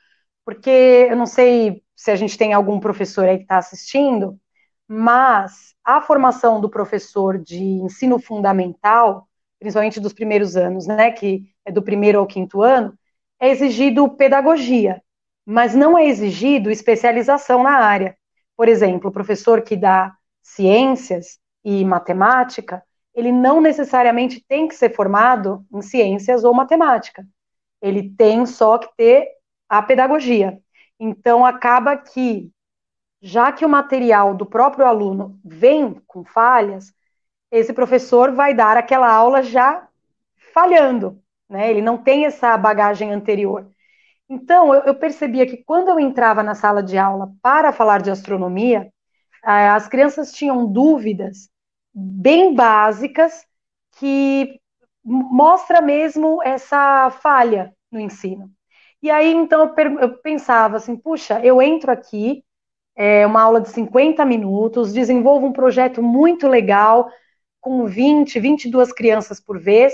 porque 0.45 1.07
eu 1.09 1.15
não 1.15 1.25
sei 1.25 1.83
se 1.95 2.11
a 2.11 2.15
gente 2.15 2.37
tem 2.37 2.53
algum 2.53 2.79
professor 2.79 3.25
aí 3.25 3.37
que 3.37 3.43
está 3.43 3.57
assistindo, 3.57 4.39
mas 4.87 5.73
a 5.83 6.01
formação 6.01 6.61
do 6.61 6.69
professor 6.69 7.37
de 7.37 7.61
ensino 7.61 8.19
fundamental, 8.19 9.27
principalmente 9.59 9.99
dos 9.99 10.13
primeiros 10.13 10.55
anos, 10.55 10.87
né, 10.87 11.11
que 11.11 11.43
é 11.65 11.71
do 11.71 11.81
primeiro 11.81 12.19
ao 12.19 12.27
quinto 12.27 12.61
ano, 12.61 12.97
é 13.39 13.49
exigido 13.49 14.09
pedagogia, 14.09 15.01
mas 15.45 15.75
não 15.75 15.97
é 15.97 16.05
exigido 16.05 16.71
especialização 16.71 17.63
na 17.63 17.77
área. 17.77 18.17
Por 18.55 18.67
exemplo, 18.67 19.09
o 19.09 19.13
professor 19.13 19.61
que 19.61 19.75
dá 19.75 20.15
ciências 20.41 21.39
e 21.63 21.83
matemática, 21.83 22.83
ele 23.13 23.31
não 23.31 23.61
necessariamente 23.61 24.43
tem 24.47 24.67
que 24.67 24.75
ser 24.75 24.95
formado 24.95 25.65
em 25.73 25.81
ciências 25.81 26.43
ou 26.43 26.53
matemática. 26.53 27.25
Ele 27.81 28.09
tem 28.09 28.45
só 28.45 28.77
que 28.77 28.89
ter 28.95 29.27
a 29.69 29.81
pedagogia. 29.81 30.59
Então, 30.99 31.45
acaba 31.45 31.97
que, 31.97 32.51
já 33.21 33.51
que 33.51 33.65
o 33.65 33.69
material 33.69 34.35
do 34.35 34.45
próprio 34.45 34.85
aluno 34.85 35.39
vem 35.43 36.01
com 36.07 36.23
falhas, 36.23 36.93
esse 37.51 37.73
professor 37.73 38.31
vai 38.31 38.53
dar 38.53 38.77
aquela 38.77 39.11
aula 39.11 39.43
já 39.43 39.87
falhando, 40.53 41.21
né? 41.49 41.69
Ele 41.69 41.81
não 41.81 41.97
tem 41.97 42.25
essa 42.25 42.55
bagagem 42.57 43.11
anterior. 43.11 43.69
Então, 44.29 44.73
eu, 44.73 44.81
eu 44.83 44.95
percebia 44.95 45.45
que 45.45 45.57
quando 45.63 45.89
eu 45.89 45.99
entrava 45.99 46.41
na 46.43 46.55
sala 46.55 46.81
de 46.81 46.97
aula 46.97 47.31
para 47.41 47.71
falar 47.71 48.01
de 48.01 48.09
astronomia, 48.11 48.91
as 49.43 49.87
crianças 49.87 50.31
tinham 50.31 50.65
dúvidas 50.71 51.49
bem 51.93 52.55
básicas 52.55 53.45
que 53.99 54.59
mostra 55.03 55.81
mesmo 55.81 56.41
essa 56.43 57.09
falha 57.11 57.73
no 57.91 57.99
ensino. 57.99 58.49
E 59.01 59.11
aí, 59.11 59.33
então, 59.33 59.73
eu 59.99 60.17
pensava 60.19 60.77
assim, 60.77 60.95
puxa, 60.95 61.39
eu 61.43 61.61
entro 61.61 61.91
aqui, 61.91 62.43
é 62.95 63.25
uma 63.27 63.41
aula 63.41 63.61
de 63.61 63.69
50 63.69 64.25
minutos, 64.25 64.93
desenvolvo 64.93 65.47
um 65.47 65.53
projeto 65.53 66.01
muito 66.01 66.47
legal, 66.47 67.09
com 67.61 67.85
20, 67.85 68.39
22 68.39 68.93
crianças 68.93 69.39
por 69.41 69.59
vez, 69.59 69.93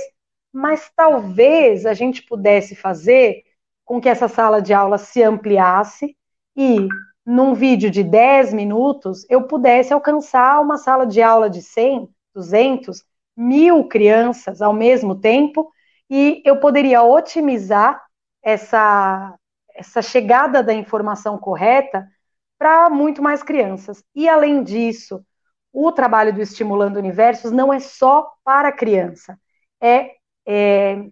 mas 0.54 0.92
talvez 0.96 1.86
a 1.86 1.94
gente 1.94 2.24
pudesse 2.24 2.76
fazer 2.76 3.44
com 3.90 4.00
que 4.00 4.08
essa 4.08 4.28
sala 4.28 4.62
de 4.62 4.72
aula 4.72 5.00
se 5.00 5.24
ampliasse 5.24 6.16
e, 6.56 6.88
num 7.26 7.56
vídeo 7.56 7.90
de 7.90 8.04
10 8.04 8.54
minutos, 8.54 9.26
eu 9.28 9.48
pudesse 9.48 9.92
alcançar 9.92 10.62
uma 10.62 10.78
sala 10.78 11.08
de 11.08 11.24
aula 11.24 11.50
de 11.50 11.64
100, 11.64 12.08
200, 12.36 13.04
mil 13.36 13.86
crianças 13.86 14.62
ao 14.62 14.74
mesmo 14.74 15.16
tempo 15.16 15.72
e 16.08 16.40
eu 16.46 16.60
poderia 16.60 17.02
otimizar 17.02 18.00
essa, 18.44 19.36
essa 19.74 20.04
chegada 20.04 20.62
da 20.62 20.72
informação 20.72 21.36
correta 21.40 22.08
para 22.60 22.92
muito 22.92 23.24
mais 23.24 23.42
crianças. 23.42 24.04
E, 24.14 24.30
além 24.30 24.62
disso, 24.64 25.26
o 25.74 25.92
trabalho 25.92 26.32
do 26.32 26.44
Estimulando 26.44 26.98
Universos 26.98 27.52
não 27.52 27.74
é 27.74 27.80
só 27.80 28.32
para 28.44 28.72
criança, 28.72 29.36
é, 29.82 30.12
é 30.48 31.10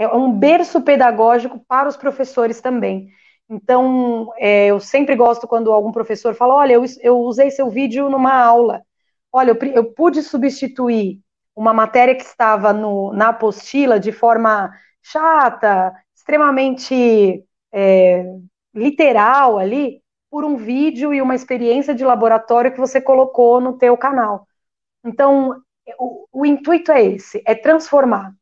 é 0.00 0.08
um 0.08 0.32
berço 0.32 0.80
pedagógico 0.80 1.62
para 1.68 1.86
os 1.86 1.96
professores 1.96 2.58
também. 2.60 3.10
Então, 3.50 4.32
é, 4.38 4.68
eu 4.68 4.80
sempre 4.80 5.14
gosto 5.14 5.46
quando 5.46 5.70
algum 5.70 5.92
professor 5.92 6.34
fala: 6.34 6.54
olha, 6.54 6.72
eu, 6.72 6.84
eu 7.02 7.18
usei 7.18 7.50
seu 7.50 7.68
vídeo 7.68 8.08
numa 8.08 8.32
aula. 8.34 8.82
Olha, 9.30 9.50
eu, 9.50 9.68
eu 9.74 9.92
pude 9.92 10.22
substituir 10.22 11.20
uma 11.54 11.74
matéria 11.74 12.14
que 12.14 12.22
estava 12.22 12.72
no, 12.72 13.12
na 13.12 13.28
apostila 13.28 14.00
de 14.00 14.10
forma 14.10 14.72
chata, 15.02 15.92
extremamente 16.16 17.44
é, 17.70 18.24
literal 18.74 19.58
ali, 19.58 20.00
por 20.30 20.44
um 20.44 20.56
vídeo 20.56 21.12
e 21.12 21.20
uma 21.20 21.34
experiência 21.34 21.94
de 21.94 22.04
laboratório 22.04 22.72
que 22.72 22.80
você 22.80 23.00
colocou 23.02 23.60
no 23.60 23.76
teu 23.76 23.96
canal. 23.98 24.46
Então, 25.04 25.60
o, 25.98 26.26
o 26.32 26.46
intuito 26.46 26.90
é 26.90 27.04
esse, 27.04 27.42
é 27.46 27.54
transformar 27.54 28.32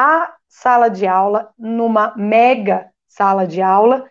a 0.00 0.34
sala 0.48 0.88
de 0.88 1.06
aula 1.06 1.52
numa 1.58 2.14
mega 2.16 2.90
sala 3.06 3.46
de 3.46 3.60
aula 3.60 4.08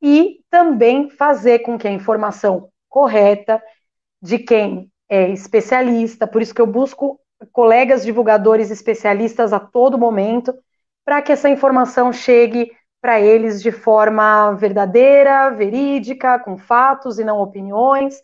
e 0.00 0.40
também 0.48 1.10
fazer 1.10 1.60
com 1.60 1.76
que 1.76 1.88
a 1.88 1.90
informação 1.90 2.68
correta 2.88 3.60
de 4.22 4.38
quem 4.38 4.88
é 5.08 5.28
especialista, 5.30 6.26
por 6.26 6.40
isso 6.40 6.54
que 6.54 6.60
eu 6.60 6.66
busco 6.66 7.18
colegas 7.52 8.04
divulgadores 8.04 8.70
especialistas 8.70 9.52
a 9.52 9.58
todo 9.58 9.98
momento, 9.98 10.54
para 11.04 11.20
que 11.20 11.32
essa 11.32 11.50
informação 11.50 12.12
chegue 12.12 12.70
para 13.00 13.20
eles 13.20 13.60
de 13.60 13.72
forma 13.72 14.52
verdadeira, 14.52 15.50
verídica, 15.50 16.38
com 16.38 16.56
fatos 16.56 17.18
e 17.18 17.24
não 17.24 17.38
opiniões, 17.38 18.14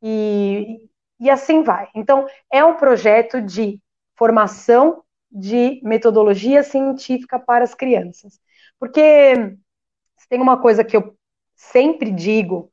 e, 0.00 0.88
e 1.20 1.28
assim 1.28 1.62
vai. 1.62 1.88
Então, 1.94 2.26
é 2.50 2.64
um 2.64 2.76
projeto 2.76 3.42
de 3.42 3.80
formação 4.16 5.02
de 5.32 5.80
metodologia 5.82 6.62
científica 6.62 7.38
para 7.38 7.64
as 7.64 7.74
crianças. 7.74 8.38
Porque 8.78 9.56
tem 10.28 10.40
uma 10.40 10.60
coisa 10.60 10.84
que 10.84 10.96
eu 10.96 11.16
sempre 11.54 12.10
digo 12.10 12.70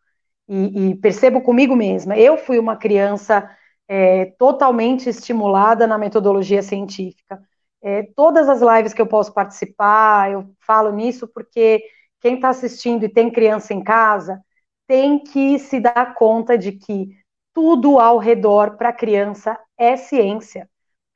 e, 0.47 0.91
e 0.91 0.95
percebo 0.95 1.41
comigo 1.41 1.75
mesma, 1.75 2.17
eu 2.17 2.37
fui 2.37 2.57
uma 2.57 2.75
criança 2.75 3.49
é, 3.87 4.25
totalmente 4.37 5.09
estimulada 5.09 5.87
na 5.87 5.97
metodologia 5.97 6.61
científica. 6.63 7.41
É, 7.81 8.03
todas 8.15 8.49
as 8.49 8.61
lives 8.61 8.93
que 8.93 9.01
eu 9.01 9.07
posso 9.07 9.33
participar, 9.33 10.31
eu 10.31 10.49
falo 10.59 10.91
nisso 10.91 11.27
porque 11.27 11.83
quem 12.19 12.35
está 12.35 12.49
assistindo 12.49 13.05
e 13.05 13.09
tem 13.09 13.31
criança 13.31 13.73
em 13.73 13.83
casa 13.83 14.41
tem 14.87 15.19
que 15.23 15.59
se 15.59 15.79
dar 15.79 16.15
conta 16.15 16.57
de 16.57 16.71
que 16.71 17.09
tudo 17.53 17.99
ao 17.99 18.17
redor 18.17 18.75
para 18.75 18.89
a 18.89 18.93
criança 18.93 19.57
é 19.77 19.95
ciência. 19.95 20.67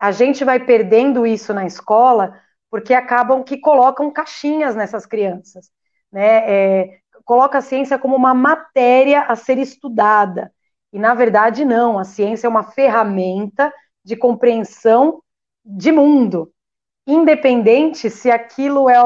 A 0.03 0.11
gente 0.11 0.43
vai 0.43 0.59
perdendo 0.59 1.25
isso 1.25 1.53
na 1.53 1.65
escola 1.65 2.37
porque 2.69 2.93
acabam 2.93 3.41
que 3.41 3.57
colocam 3.57 4.11
caixinhas 4.11 4.75
nessas 4.75 5.05
crianças, 5.05 5.71
né? 6.11 6.43
É, 6.45 6.97
coloca 7.23 7.59
a 7.59 7.61
ciência 7.61 7.97
como 7.97 8.13
uma 8.13 8.33
matéria 8.33 9.21
a 9.21 9.33
ser 9.37 9.57
estudada. 9.57 10.51
E 10.91 10.99
na 10.99 11.13
verdade 11.13 11.63
não, 11.63 11.97
a 11.97 12.03
ciência 12.03 12.47
é 12.47 12.49
uma 12.49 12.65
ferramenta 12.65 13.73
de 14.03 14.17
compreensão 14.17 15.23
de 15.63 15.89
mundo, 15.89 16.51
independente 17.07 18.09
se 18.09 18.29
aquilo 18.29 18.89
é, 18.89 18.97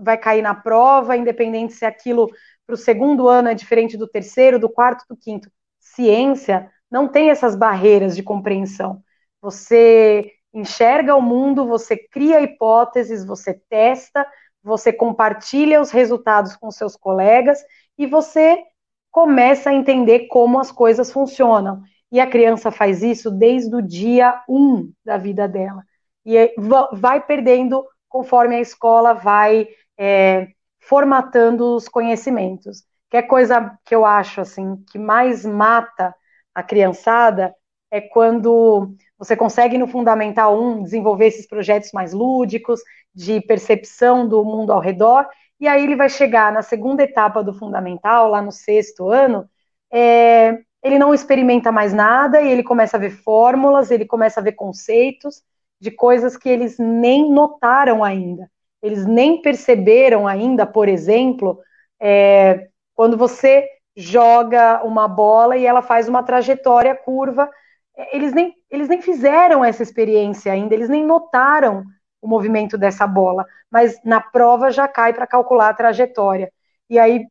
vai 0.00 0.16
cair 0.16 0.42
na 0.42 0.54
prova, 0.54 1.16
independente 1.16 1.72
se 1.72 1.84
aquilo 1.84 2.30
para 2.64 2.74
o 2.74 2.76
segundo 2.76 3.28
ano 3.28 3.48
é 3.48 3.54
diferente 3.54 3.96
do 3.96 4.06
terceiro, 4.06 4.60
do 4.60 4.68
quarto, 4.68 5.04
do 5.08 5.16
quinto. 5.16 5.50
Ciência 5.80 6.70
não 6.88 7.08
tem 7.08 7.30
essas 7.30 7.56
barreiras 7.56 8.14
de 8.14 8.22
compreensão. 8.22 9.02
Você 9.42 10.30
enxerga 10.54 11.16
o 11.16 11.20
mundo, 11.20 11.66
você 11.66 11.96
cria 11.96 12.40
hipóteses, 12.40 13.24
você 13.24 13.60
testa, 13.68 14.24
você 14.62 14.92
compartilha 14.92 15.80
os 15.80 15.90
resultados 15.90 16.56
com 16.56 16.70
seus 16.70 16.96
colegas 16.96 17.62
e 17.98 18.06
você 18.06 18.62
começa 19.10 19.70
a 19.70 19.74
entender 19.74 20.28
como 20.28 20.58
as 20.58 20.72
coisas 20.72 21.12
funcionam. 21.12 21.82
E 22.10 22.20
a 22.20 22.26
criança 22.26 22.70
faz 22.70 23.02
isso 23.02 23.30
desde 23.30 23.74
o 23.74 23.82
dia 23.82 24.42
um 24.48 24.92
da 25.04 25.16
vida 25.16 25.48
dela. 25.48 25.82
E 26.24 26.54
vai 26.92 27.20
perdendo 27.20 27.84
conforme 28.08 28.54
a 28.54 28.60
escola 28.60 29.12
vai 29.12 29.68
é, 29.98 30.48
formatando 30.80 31.74
os 31.74 31.88
conhecimentos. 31.88 32.84
Que 33.10 33.18
é 33.18 33.22
coisa 33.22 33.76
que 33.84 33.94
eu 33.94 34.04
acho 34.04 34.40
assim 34.40 34.76
que 34.90 34.98
mais 34.98 35.44
mata 35.44 36.14
a 36.54 36.62
criançada 36.62 37.54
é 37.90 38.00
quando 38.00 38.94
você 39.24 39.36
consegue 39.36 39.78
no 39.78 39.86
Fundamental 39.86 40.60
1 40.60 40.82
desenvolver 40.82 41.26
esses 41.26 41.46
projetos 41.46 41.92
mais 41.92 42.12
lúdicos, 42.12 42.80
de 43.14 43.40
percepção 43.40 44.28
do 44.28 44.44
mundo 44.44 44.72
ao 44.72 44.80
redor, 44.80 45.26
e 45.58 45.66
aí 45.66 45.82
ele 45.82 45.96
vai 45.96 46.08
chegar 46.08 46.52
na 46.52 46.62
segunda 46.62 47.02
etapa 47.02 47.42
do 47.42 47.54
Fundamental, 47.54 48.28
lá 48.28 48.42
no 48.42 48.52
sexto 48.52 49.08
ano, 49.08 49.48
é, 49.90 50.58
ele 50.82 50.98
não 50.98 51.14
experimenta 51.14 51.72
mais 51.72 51.94
nada 51.94 52.42
e 52.42 52.50
ele 52.50 52.62
começa 52.62 52.96
a 52.96 53.00
ver 53.00 53.10
fórmulas, 53.10 53.90
ele 53.90 54.04
começa 54.04 54.40
a 54.40 54.42
ver 54.42 54.52
conceitos 54.52 55.42
de 55.80 55.90
coisas 55.90 56.36
que 56.36 56.48
eles 56.48 56.76
nem 56.78 57.30
notaram 57.32 58.04
ainda. 58.04 58.50
Eles 58.82 59.06
nem 59.06 59.40
perceberam 59.40 60.26
ainda, 60.26 60.66
por 60.66 60.88
exemplo, 60.88 61.58
é, 61.98 62.68
quando 62.94 63.16
você 63.16 63.66
joga 63.96 64.84
uma 64.84 65.08
bola 65.08 65.56
e 65.56 65.64
ela 65.64 65.80
faz 65.80 66.08
uma 66.08 66.22
trajetória 66.22 66.94
curva 66.94 67.48
eles 68.12 68.32
nem, 68.32 68.54
eles 68.70 68.88
nem 68.88 69.00
fizeram 69.00 69.64
essa 69.64 69.82
experiência 69.82 70.52
ainda, 70.52 70.74
eles 70.74 70.88
nem 70.88 71.04
notaram 71.04 71.84
o 72.20 72.28
movimento 72.28 72.78
dessa 72.78 73.06
bola, 73.06 73.44
mas 73.70 74.00
na 74.04 74.20
prova 74.20 74.70
já 74.70 74.88
cai 74.88 75.12
para 75.12 75.26
calcular 75.26 75.68
a 75.68 75.74
trajetória. 75.74 76.50
E 76.88 76.98
aí 76.98 77.26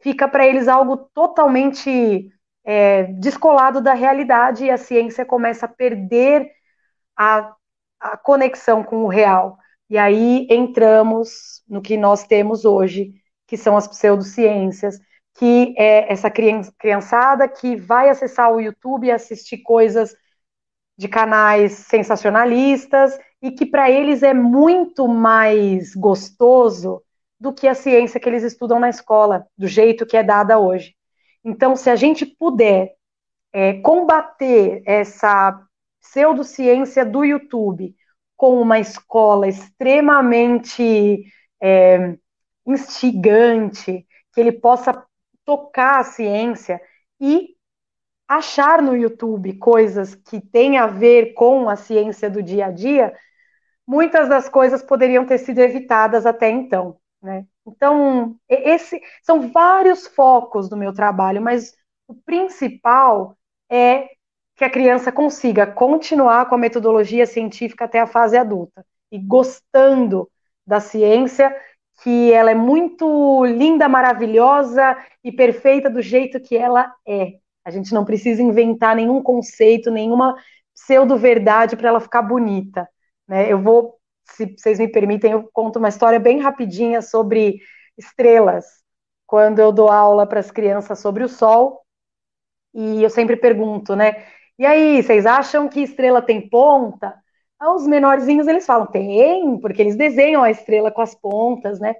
fica 0.00 0.28
para 0.28 0.46
eles 0.46 0.68
algo 0.68 0.96
totalmente 1.14 2.30
é, 2.64 3.04
descolado 3.04 3.80
da 3.80 3.94
realidade 3.94 4.64
e 4.64 4.70
a 4.70 4.76
ciência 4.76 5.24
começa 5.24 5.66
a 5.66 5.68
perder 5.68 6.50
a, 7.16 7.54
a 7.98 8.16
conexão 8.16 8.82
com 8.84 9.04
o 9.04 9.08
real. 9.08 9.58
E 9.88 9.98
aí 9.98 10.46
entramos 10.50 11.62
no 11.68 11.82
que 11.82 11.96
nós 11.96 12.24
temos 12.24 12.64
hoje, 12.64 13.12
que 13.46 13.56
são 13.56 13.76
as 13.76 13.88
pseudociências, 13.88 14.98
que 15.40 15.74
é 15.78 16.12
essa 16.12 16.30
criançada 16.30 17.48
que 17.48 17.74
vai 17.74 18.10
acessar 18.10 18.52
o 18.52 18.60
YouTube 18.60 19.06
e 19.06 19.10
assistir 19.10 19.62
coisas 19.62 20.14
de 20.98 21.08
canais 21.08 21.72
sensacionalistas 21.72 23.18
e 23.40 23.50
que 23.50 23.64
para 23.64 23.90
eles 23.90 24.22
é 24.22 24.34
muito 24.34 25.08
mais 25.08 25.94
gostoso 25.94 27.02
do 27.40 27.54
que 27.54 27.66
a 27.66 27.74
ciência 27.74 28.20
que 28.20 28.28
eles 28.28 28.42
estudam 28.42 28.78
na 28.78 28.90
escola, 28.90 29.46
do 29.56 29.66
jeito 29.66 30.04
que 30.04 30.14
é 30.14 30.22
dada 30.22 30.58
hoje. 30.58 30.94
Então, 31.42 31.74
se 31.74 31.88
a 31.88 31.96
gente 31.96 32.26
puder 32.26 32.92
é, 33.50 33.80
combater 33.80 34.82
essa 34.84 35.58
pseudociência 36.02 37.02
do 37.02 37.24
YouTube 37.24 37.96
com 38.36 38.60
uma 38.60 38.78
escola 38.78 39.48
extremamente 39.48 41.24
é, 41.62 42.14
instigante, 42.66 44.06
que 44.34 44.40
ele 44.40 44.52
possa 44.52 45.02
tocar 45.50 45.98
a 45.98 46.04
ciência 46.04 46.80
e 47.20 47.56
achar 48.28 48.80
no 48.80 48.96
YouTube 48.96 49.58
coisas 49.58 50.14
que 50.14 50.40
têm 50.40 50.78
a 50.78 50.86
ver 50.86 51.34
com 51.34 51.68
a 51.68 51.74
ciência 51.74 52.30
do 52.30 52.40
dia 52.40 52.66
a 52.66 52.70
dia, 52.70 53.12
muitas 53.84 54.28
das 54.28 54.48
coisas 54.48 54.80
poderiam 54.80 55.26
ter 55.26 55.38
sido 55.38 55.58
evitadas 55.58 56.24
até 56.24 56.48
então. 56.48 57.00
Né? 57.20 57.44
Então, 57.66 58.36
esse 58.48 59.02
são 59.24 59.50
vários 59.50 60.06
focos 60.06 60.68
do 60.68 60.76
meu 60.76 60.92
trabalho, 60.94 61.42
mas 61.42 61.74
o 62.06 62.14
principal 62.14 63.36
é 63.68 64.08
que 64.54 64.62
a 64.62 64.70
criança 64.70 65.10
consiga 65.10 65.66
continuar 65.66 66.48
com 66.48 66.54
a 66.54 66.58
metodologia 66.58 67.26
científica 67.26 67.86
até 67.86 67.98
a 67.98 68.06
fase 68.06 68.36
adulta 68.36 68.86
e 69.10 69.18
gostando 69.18 70.30
da 70.64 70.78
ciência 70.78 71.52
que 72.02 72.32
ela 72.32 72.50
é 72.50 72.54
muito 72.54 73.44
linda, 73.44 73.88
maravilhosa 73.88 74.96
e 75.22 75.30
perfeita 75.30 75.90
do 75.90 76.00
jeito 76.00 76.40
que 76.40 76.56
ela 76.56 76.92
é. 77.06 77.34
A 77.64 77.70
gente 77.70 77.92
não 77.92 78.04
precisa 78.04 78.42
inventar 78.42 78.96
nenhum 78.96 79.22
conceito, 79.22 79.90
nenhuma 79.90 80.34
pseudo-verdade 80.74 81.76
para 81.76 81.88
ela 81.88 82.00
ficar 82.00 82.22
bonita. 82.22 82.88
Né? 83.28 83.52
Eu 83.52 83.60
vou, 83.60 83.98
se 84.24 84.46
vocês 84.56 84.78
me 84.78 84.88
permitem, 84.88 85.32
eu 85.32 85.48
conto 85.52 85.78
uma 85.78 85.88
história 85.88 86.18
bem 86.18 86.40
rapidinha 86.40 87.02
sobre 87.02 87.60
estrelas. 87.98 88.64
Quando 89.26 89.58
eu 89.58 89.70
dou 89.70 89.90
aula 89.90 90.26
para 90.26 90.40
as 90.40 90.50
crianças 90.50 90.98
sobre 90.98 91.22
o 91.22 91.28
Sol, 91.28 91.82
e 92.74 93.02
eu 93.02 93.10
sempre 93.10 93.36
pergunto, 93.36 93.94
né? 93.94 94.24
E 94.58 94.64
aí, 94.64 95.02
vocês 95.02 95.26
acham 95.26 95.68
que 95.68 95.80
estrela 95.80 96.22
tem 96.22 96.48
ponta? 96.48 97.19
Os 97.62 97.86
menorzinhos 97.86 98.48
eles 98.48 98.64
falam, 98.66 98.86
tem, 98.86 99.58
porque 99.58 99.82
eles 99.82 99.96
desenham 99.96 100.42
a 100.42 100.50
estrela 100.50 100.90
com 100.90 101.02
as 101.02 101.14
pontas, 101.14 101.78
né? 101.78 101.94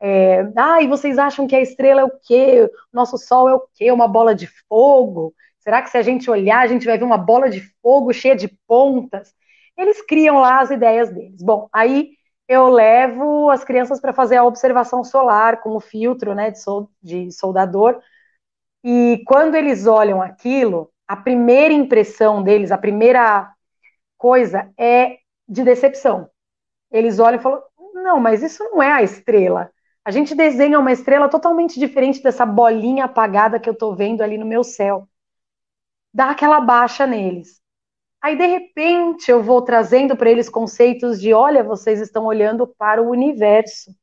É, 0.00 0.42
ah, 0.56 0.82
e 0.82 0.88
vocês 0.88 1.18
acham 1.18 1.46
que 1.46 1.56
a 1.56 1.60
estrela 1.60 2.00
é 2.00 2.04
o 2.04 2.10
quê? 2.22 2.68
Nosso 2.92 3.16
Sol 3.16 3.48
é 3.48 3.54
o 3.54 3.62
quê? 3.74 3.90
Uma 3.92 4.08
bola 4.08 4.34
de 4.34 4.48
fogo? 4.68 5.34
Será 5.60 5.80
que 5.82 5.90
se 5.90 5.96
a 5.96 6.02
gente 6.02 6.30
olhar, 6.30 6.60
a 6.60 6.66
gente 6.66 6.84
vai 6.84 6.98
ver 6.98 7.04
uma 7.04 7.16
bola 7.16 7.48
de 7.48 7.60
fogo 7.82 8.12
cheia 8.12 8.36
de 8.36 8.48
pontas? 8.66 9.32
Eles 9.78 10.02
criam 10.02 10.38
lá 10.40 10.60
as 10.60 10.70
ideias 10.70 11.10
deles. 11.10 11.42
Bom, 11.42 11.68
aí 11.72 12.10
eu 12.46 12.68
levo 12.68 13.50
as 13.50 13.64
crianças 13.64 14.00
para 14.00 14.12
fazer 14.12 14.36
a 14.36 14.44
observação 14.44 15.02
solar 15.02 15.60
com 15.62 15.70
o 15.76 15.80
filtro 15.80 16.34
né, 16.34 16.52
de 17.02 17.32
soldador. 17.32 17.98
E 18.84 19.22
quando 19.26 19.54
eles 19.54 19.86
olham 19.86 20.20
aquilo, 20.20 20.90
a 21.08 21.16
primeira 21.16 21.72
impressão 21.72 22.42
deles, 22.42 22.70
a 22.70 22.76
primeira 22.78 23.53
coisa 24.24 24.72
é 24.78 25.18
de 25.46 25.62
decepção. 25.62 26.30
Eles 26.90 27.18
olham 27.18 27.38
e 27.38 27.42
falam: 27.42 27.62
não, 27.92 28.18
mas 28.18 28.42
isso 28.42 28.64
não 28.64 28.82
é 28.82 28.90
a 28.90 29.02
estrela. 29.02 29.70
A 30.02 30.10
gente 30.10 30.34
desenha 30.34 30.80
uma 30.80 30.92
estrela 30.92 31.28
totalmente 31.28 31.78
diferente 31.78 32.22
dessa 32.22 32.46
bolinha 32.46 33.04
apagada 33.04 33.60
que 33.60 33.68
eu 33.68 33.74
estou 33.74 33.94
vendo 33.94 34.22
ali 34.22 34.38
no 34.38 34.46
meu 34.46 34.64
céu. 34.64 35.06
Dá 36.10 36.30
aquela 36.30 36.58
baixa 36.58 37.06
neles. 37.06 37.60
Aí, 38.22 38.34
de 38.34 38.46
repente, 38.46 39.30
eu 39.30 39.42
vou 39.42 39.60
trazendo 39.60 40.16
para 40.16 40.30
eles 40.30 40.48
conceitos 40.48 41.20
de: 41.20 41.34
olha, 41.34 41.62
vocês 41.62 42.00
estão 42.00 42.24
olhando 42.24 42.66
para 42.66 43.02
o 43.02 43.10
universo. 43.10 43.94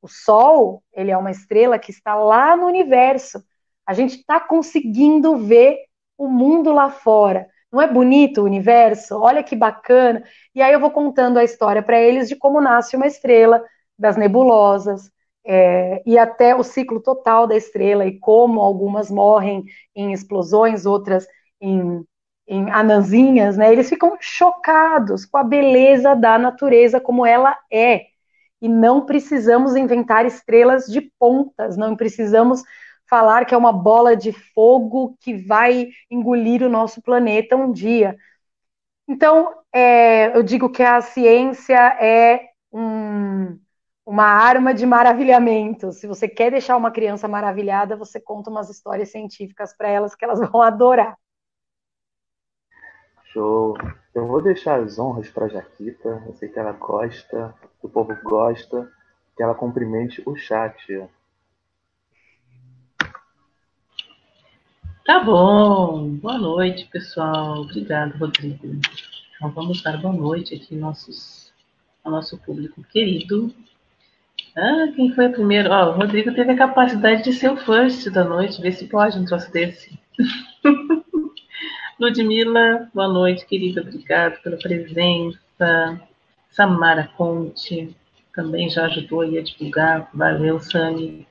O 0.00 0.06
Sol, 0.06 0.80
ele 0.92 1.10
é 1.10 1.18
uma 1.18 1.32
estrela 1.32 1.76
que 1.76 1.90
está 1.90 2.14
lá 2.14 2.56
no 2.56 2.66
universo. 2.66 3.42
A 3.84 3.92
gente 3.94 4.14
está 4.14 4.38
conseguindo 4.38 5.36
ver 5.38 5.76
o 6.16 6.28
mundo 6.28 6.72
lá 6.72 6.88
fora. 6.88 7.48
Não 7.76 7.82
é 7.82 7.86
bonito 7.92 8.40
o 8.40 8.44
universo? 8.44 9.18
Olha 9.20 9.42
que 9.42 9.54
bacana. 9.54 10.24
E 10.54 10.62
aí 10.62 10.72
eu 10.72 10.80
vou 10.80 10.90
contando 10.90 11.38
a 11.38 11.44
história 11.44 11.82
para 11.82 12.00
eles 12.00 12.26
de 12.26 12.34
como 12.34 12.58
nasce 12.58 12.96
uma 12.96 13.06
estrela, 13.06 13.62
das 13.98 14.16
nebulosas, 14.16 15.10
é, 15.44 16.02
e 16.06 16.18
até 16.18 16.54
o 16.54 16.62
ciclo 16.62 17.00
total 17.02 17.46
da 17.46 17.54
estrela 17.54 18.06
e 18.06 18.18
como 18.18 18.62
algumas 18.62 19.10
morrem 19.10 19.64
em 19.94 20.10
explosões, 20.12 20.86
outras 20.86 21.26
em 21.60 22.02
em 22.48 22.70
anãzinhas, 22.70 23.56
né? 23.56 23.72
Eles 23.72 23.88
ficam 23.88 24.16
chocados 24.20 25.26
com 25.26 25.36
a 25.36 25.42
beleza 25.44 26.14
da 26.14 26.38
natureza 26.38 27.00
como 27.00 27.26
ela 27.26 27.58
é. 27.72 28.02
E 28.62 28.68
não 28.68 29.04
precisamos 29.04 29.74
inventar 29.74 30.24
estrelas 30.24 30.86
de 30.86 31.00
pontas, 31.18 31.76
não 31.76 31.96
precisamos 31.96 32.62
falar 33.08 33.44
que 33.44 33.54
é 33.54 33.58
uma 33.58 33.72
bola 33.72 34.16
de 34.16 34.32
fogo 34.32 35.16
que 35.20 35.34
vai 35.34 35.88
engolir 36.10 36.62
o 36.62 36.68
nosso 36.68 37.02
planeta 37.02 37.56
um 37.56 37.72
dia. 37.72 38.16
Então, 39.08 39.54
é, 39.72 40.36
eu 40.36 40.42
digo 40.42 40.70
que 40.70 40.82
a 40.82 41.00
ciência 41.00 41.76
é 42.00 42.50
um, 42.72 43.58
uma 44.04 44.24
arma 44.24 44.74
de 44.74 44.86
maravilhamento. 44.86 45.92
Se 45.92 46.06
você 46.06 46.28
quer 46.28 46.50
deixar 46.50 46.76
uma 46.76 46.90
criança 46.90 47.28
maravilhada, 47.28 47.96
você 47.96 48.20
conta 48.20 48.50
umas 48.50 48.70
histórias 48.70 49.10
científicas 49.10 49.76
para 49.76 49.88
elas 49.88 50.14
que 50.14 50.24
elas 50.24 50.40
vão 50.50 50.62
adorar. 50.62 51.16
Show. 53.32 53.76
Eu 54.14 54.26
vou 54.26 54.40
deixar 54.40 54.80
as 54.80 54.98
honras 54.98 55.28
para 55.28 55.48
Jaquita. 55.48 56.22
Eu 56.26 56.34
sei 56.34 56.48
que 56.48 56.58
ela 56.58 56.72
gosta, 56.72 57.54
o 57.82 57.88
povo 57.88 58.16
gosta, 58.24 58.90
que 59.36 59.42
ela 59.42 59.54
cumprimente 59.54 60.22
o 60.24 60.34
chat. 60.34 61.06
Tá 65.06 65.20
bom. 65.20 66.16
Boa 66.16 66.36
noite, 66.36 66.84
pessoal. 66.86 67.60
Obrigado, 67.60 68.18
Rodrigo. 68.18 68.66
Então 69.36 69.52
vamos 69.52 69.80
dar 69.80 69.98
boa 69.98 70.12
noite 70.12 70.56
aqui 70.56 70.74
nossos, 70.74 71.52
ao 72.02 72.10
nosso 72.10 72.36
público 72.38 72.82
querido. 72.82 73.54
Ah, 74.56 74.88
quem 74.96 75.14
foi 75.14 75.28
o 75.28 75.32
primeiro? 75.32 75.70
Ó, 75.70 75.90
o 75.90 75.92
Rodrigo 75.92 76.34
teve 76.34 76.50
a 76.50 76.56
capacidade 76.56 77.22
de 77.22 77.32
ser 77.34 77.52
o 77.52 77.56
first 77.56 78.10
da 78.10 78.24
noite. 78.24 78.60
Vê 78.60 78.72
se 78.72 78.88
pode 78.88 79.16
um 79.16 79.24
troço 79.24 79.48
desse. 79.52 79.96
Ludmila, 82.00 82.90
boa 82.92 83.06
noite, 83.06 83.46
querida. 83.46 83.82
Obrigado 83.82 84.42
pela 84.42 84.56
presença. 84.56 86.00
Samara 86.50 87.08
Conte 87.16 87.94
também 88.34 88.68
já 88.68 88.86
ajudou 88.86 89.20
a 89.20 89.40
divulgar. 89.40 90.10
Valeu, 90.12 90.58
Sami. 90.58 91.28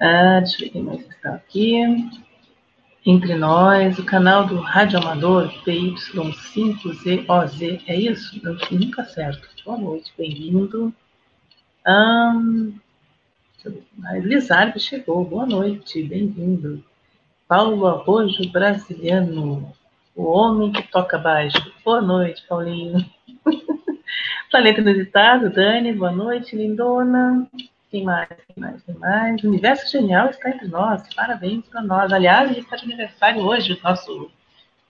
Ah, 0.00 0.40
deixa 0.40 0.56
eu 0.56 0.66
ver 0.66 0.70
quem 0.70 0.82
mais 0.82 1.08
está 1.08 1.36
aqui 1.36 2.26
entre 3.04 3.34
nós, 3.34 3.98
o 3.98 4.04
canal 4.04 4.46
do 4.46 4.58
Rádio 4.58 4.98
Amador 4.98 5.50
PY5ZOZ, 5.64 7.82
é 7.86 7.96
isso? 7.96 8.40
Eu 8.44 8.56
nunca 8.70 9.02
acerto. 9.02 9.48
Boa 9.64 9.78
noite, 9.78 10.12
bem-vindo. 10.16 10.92
Um, 11.86 12.74
Lizardo 14.22 14.78
chegou, 14.78 15.24
boa 15.24 15.46
noite, 15.46 16.02
bem-vindo. 16.02 16.84
Paulo 17.46 17.86
Arrojo, 17.86 18.50
brasiliano, 18.50 19.72
o 20.14 20.24
homem 20.24 20.72
que 20.72 20.82
toca 20.82 21.18
baixo. 21.18 21.72
Boa 21.84 22.02
noite, 22.02 22.44
Paulinho. 22.48 23.04
Planeta 24.50 24.80
Inusitado, 24.80 25.50
Dani, 25.50 25.92
boa 25.92 26.12
noite, 26.12 26.56
lindona. 26.56 27.48
Quem 27.90 28.04
mais? 28.04 28.28
Quem 28.28 28.62
mais? 28.62 28.82
Quem 28.82 28.94
mais? 28.96 29.42
O 29.42 29.48
Universo 29.48 29.90
Genial 29.90 30.28
está 30.28 30.50
entre 30.50 30.68
nós. 30.68 31.02
Parabéns 31.14 31.66
para 31.68 31.80
nós. 31.80 32.12
Aliás, 32.12 32.50
gente 32.50 32.60
está 32.60 32.76
de 32.76 32.84
aniversário 32.84 33.40
hoje, 33.40 33.72
o 33.72 33.82
nosso 33.82 34.30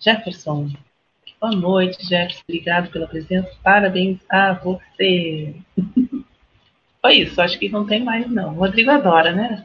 Jefferson. 0.01 0.69
Boa 1.41 1.53
noite, 1.55 2.05
Jefferson. 2.05 2.43
Obrigado 2.49 2.91
pela 2.91 3.07
presença. 3.07 3.49
Parabéns 3.63 4.19
a 4.29 4.55
você. 4.55 5.55
Foi 7.01 7.15
isso. 7.15 7.41
Acho 7.41 7.57
que 7.61 7.69
não 7.69 7.87
tem 7.87 8.03
mais, 8.03 8.29
não. 8.29 8.55
O 8.55 8.59
Rodrigo 8.59 8.91
adora, 8.91 9.31
né? 9.33 9.65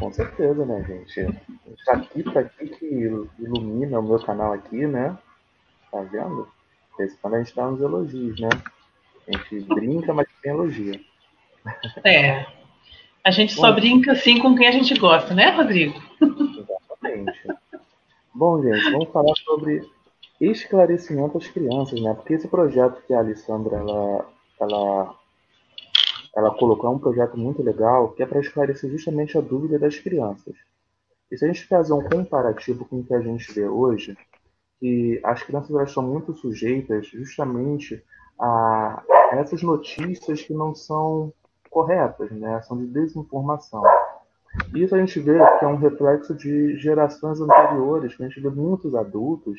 Com 0.00 0.12
certeza, 0.12 0.66
né, 0.66 0.84
gente? 0.84 1.38
Aqui 1.88 2.22
tá 2.24 2.40
aqui 2.40 2.66
que 2.66 2.84
ilumina 3.38 4.00
o 4.00 4.02
meu 4.02 4.18
canal 4.18 4.54
aqui, 4.54 4.88
né? 4.88 5.16
Tá 5.92 6.00
vendo? 6.00 6.48
Esse 6.98 7.16
quando 7.18 7.34
a 7.34 7.42
gente 7.44 7.54
dá 7.54 7.68
uns 7.68 7.80
elogios, 7.80 8.40
né? 8.40 8.48
A 9.28 9.36
gente 9.36 9.60
brinca, 9.66 10.12
mas 10.12 10.26
tem 10.42 10.50
elogio. 10.50 11.07
É. 12.04 12.46
A 13.24 13.30
gente 13.30 13.52
só 13.52 13.72
brinca 13.72 14.12
assim 14.12 14.38
com 14.38 14.54
quem 14.54 14.66
a 14.66 14.72
gente 14.72 14.94
gosta, 14.94 15.34
né, 15.34 15.50
Rodrigo? 15.50 16.00
Exatamente. 16.20 17.38
Bom, 18.34 18.62
gente, 18.62 18.90
vamos 18.90 19.10
falar 19.10 19.34
sobre 19.44 19.82
esclarecimento 20.40 21.36
às 21.36 21.48
crianças, 21.48 22.00
né? 22.00 22.14
Porque 22.14 22.34
esse 22.34 22.48
projeto 22.48 23.02
que 23.06 23.12
a 23.12 23.18
Alessandra 23.18 23.76
ela, 23.76 24.24
ela, 24.60 25.14
ela 26.36 26.50
colocou 26.54 26.88
é 26.88 26.92
um 26.92 26.98
projeto 26.98 27.36
muito 27.36 27.62
legal 27.62 28.10
que 28.12 28.22
é 28.22 28.26
para 28.26 28.40
esclarecer 28.40 28.90
justamente 28.90 29.36
a 29.36 29.40
dúvida 29.40 29.78
das 29.78 29.98
crianças. 29.98 30.54
E 31.30 31.36
se 31.36 31.44
a 31.44 31.48
gente 31.48 31.66
fazer 31.66 31.92
um 31.92 32.08
comparativo 32.08 32.84
com 32.84 33.00
o 33.00 33.04
que 33.04 33.12
a 33.12 33.20
gente 33.20 33.52
vê 33.52 33.68
hoje, 33.68 34.16
que 34.80 35.20
as 35.24 35.42
crianças 35.42 35.70
elas 35.70 35.92
são 35.92 36.02
muito 36.02 36.32
sujeitas 36.34 37.08
justamente 37.08 38.02
a 38.40 39.02
essas 39.32 39.62
notícias 39.62 40.40
que 40.42 40.54
não 40.54 40.74
são 40.74 41.32
corretas, 41.68 42.30
né? 42.32 42.60
São 42.62 42.76
de 42.76 42.86
desinformação. 42.86 43.82
Isso 44.74 44.94
a 44.94 44.98
gente 44.98 45.20
vê 45.20 45.38
que 45.58 45.64
é 45.64 45.68
um 45.68 45.76
reflexo 45.76 46.34
de 46.34 46.76
gerações 46.78 47.40
anteriores, 47.40 48.14
que 48.14 48.22
a 48.22 48.28
gente 48.28 48.40
vê 48.40 48.50
muitos 48.50 48.94
adultos 48.94 49.58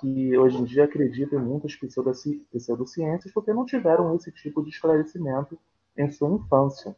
que 0.00 0.36
hoje 0.36 0.58
em 0.58 0.64
dia 0.64 0.84
acreditam 0.84 1.38
em 1.38 1.42
muitas 1.42 1.76
pseudociências 1.76 3.32
porque 3.32 3.52
não 3.52 3.64
tiveram 3.64 4.14
esse 4.16 4.32
tipo 4.32 4.62
de 4.62 4.70
esclarecimento 4.70 5.58
em 5.96 6.10
sua 6.10 6.30
infância. 6.30 6.96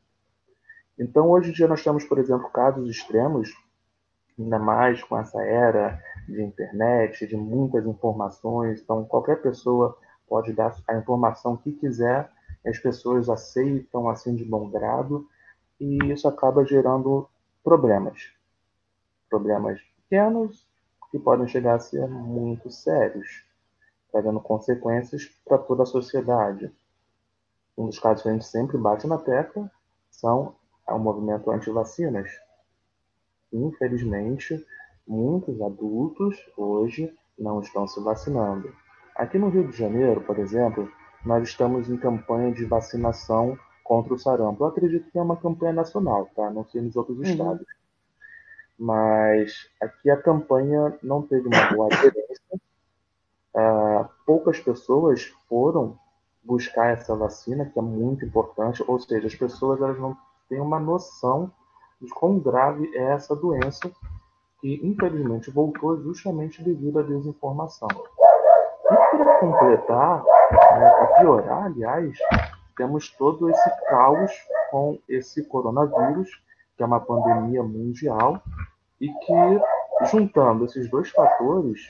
Então, 0.99 1.31
hoje 1.31 1.51
em 1.51 1.53
dia, 1.53 1.69
nós 1.69 1.85
temos, 1.85 2.05
por 2.05 2.19
exemplo, 2.19 2.49
casos 2.51 2.89
extremos, 2.89 3.55
ainda 4.39 4.59
mais 4.59 5.03
com 5.05 5.19
essa 5.19 5.43
era 5.43 6.01
de 6.27 6.43
internet, 6.43 7.27
de 7.27 7.37
muitas 7.37 7.87
informações. 7.87 8.81
Então, 8.81 9.05
qualquer 9.05 9.43
pessoa 9.43 9.97
pode 10.27 10.53
dar 10.53 10.75
a 10.89 10.97
informação 10.97 11.57
que 11.57 11.73
quiser 11.73 12.31
as 12.67 12.79
pessoas 12.79 13.29
aceitam 13.29 14.09
assim 14.09 14.35
de 14.35 14.45
bom 14.45 14.69
grado 14.69 15.29
e 15.81 15.99
isso 16.13 16.27
acaba 16.27 16.65
gerando 16.65 17.29
problemas. 17.63 18.33
Problemas 19.29 19.81
pequenos 20.03 20.67
que 21.11 21.19
podem 21.19 21.47
chegar 21.47 21.75
a 21.75 21.81
ser 21.81 22.07
muito 22.09 22.71
sérios, 22.71 23.45
trazendo 24.11 24.41
consequências 24.41 25.27
para 25.45 25.59
toda 25.59 25.85
a 25.85 25.87
sociedade. 25.87 26.73
Um 27.77 27.87
dos 27.87 27.99
casos 27.99 28.23
que 28.23 28.29
a 28.29 28.33
gente 28.33 28.47
sempre 28.47 28.79
bate 28.79 29.07
na 29.07 29.19
tecla 29.19 29.71
são 30.11 30.57
o 30.89 30.99
movimento 30.99 31.51
anti-vacinas. 31.51 32.31
Infelizmente, 33.53 34.65
muitos 35.07 35.61
adultos 35.61 36.37
hoje 36.57 37.15
não 37.39 37.61
estão 37.61 37.87
se 37.87 38.03
vacinando. 38.03 38.75
Aqui 39.15 39.39
no 39.39 39.49
Rio 39.49 39.69
de 39.69 39.77
Janeiro, 39.77 40.21
por 40.23 40.39
exemplo, 40.39 40.91
nós 41.27 41.49
estamos 41.49 41.91
em 41.91 41.97
campanha 41.97 42.53
de 42.53 42.65
vacinação 42.65 43.59
contra 43.83 44.15
o 44.15 44.19
sarampo. 44.19 44.63
Eu 44.63 44.69
acredito 44.69 45.11
que 45.11 45.19
é 45.19 45.23
uma 45.23 45.37
campanha 45.37 45.73
nacional, 45.73 46.31
tá? 46.37 46.49
Não 46.51 46.65
sei 46.65 46.81
nos 46.81 46.95
outros 46.95 47.19
uhum. 47.19 47.25
estados. 47.25 47.67
Mas 48.79 49.53
aqui 49.83 50.09
a 50.09 50.17
campanha 50.17 50.97
não 51.03 51.23
teve 51.23 51.49
uma 51.49 51.73
boa 51.73 51.89
aderência. 51.93 52.61
Uh, 53.55 54.09
poucas 54.25 54.61
pessoas 54.61 55.25
foram 55.49 55.99
buscar 56.45 56.93
essa 56.93 57.17
vacina, 57.17 57.67
que 57.67 57.79
é 57.79 57.83
muito 57.83 58.25
importante, 58.25 58.85
ou 58.87 59.01
seja, 59.01 59.27
as 59.27 59.35
pessoas 59.35 59.81
elas 59.81 59.99
não 59.99 60.17
têm 60.49 60.61
uma 60.61 60.79
noção 60.79 61.51
de 62.01 62.09
quão 62.11 62.39
grave 62.39 62.89
é 62.95 63.15
essa 63.15 63.35
doença, 63.35 63.91
que 64.61 64.81
infelizmente 64.87 65.51
voltou 65.51 66.01
justamente 66.03 66.63
devido 66.63 67.01
à 67.01 67.03
desinformação. 67.03 67.89
E 67.91 69.17
para 69.17 69.41
completar, 69.41 70.23
né, 70.53 71.07
piorar, 71.19 71.65
aliás, 71.65 72.17
temos 72.77 73.11
todo 73.11 73.49
esse 73.51 73.87
caos 73.87 74.31
com 74.71 74.99
esse 75.09 75.43
coronavírus, 75.45 76.31
que 76.77 76.83
é 76.83 76.87
uma 76.87 77.01
pandemia 77.01 77.63
mundial, 77.63 78.43
e 79.01 79.09
que, 79.09 79.61
juntando 80.11 80.65
esses 80.65 80.91
dois 80.91 81.11
fatores, 81.11 81.81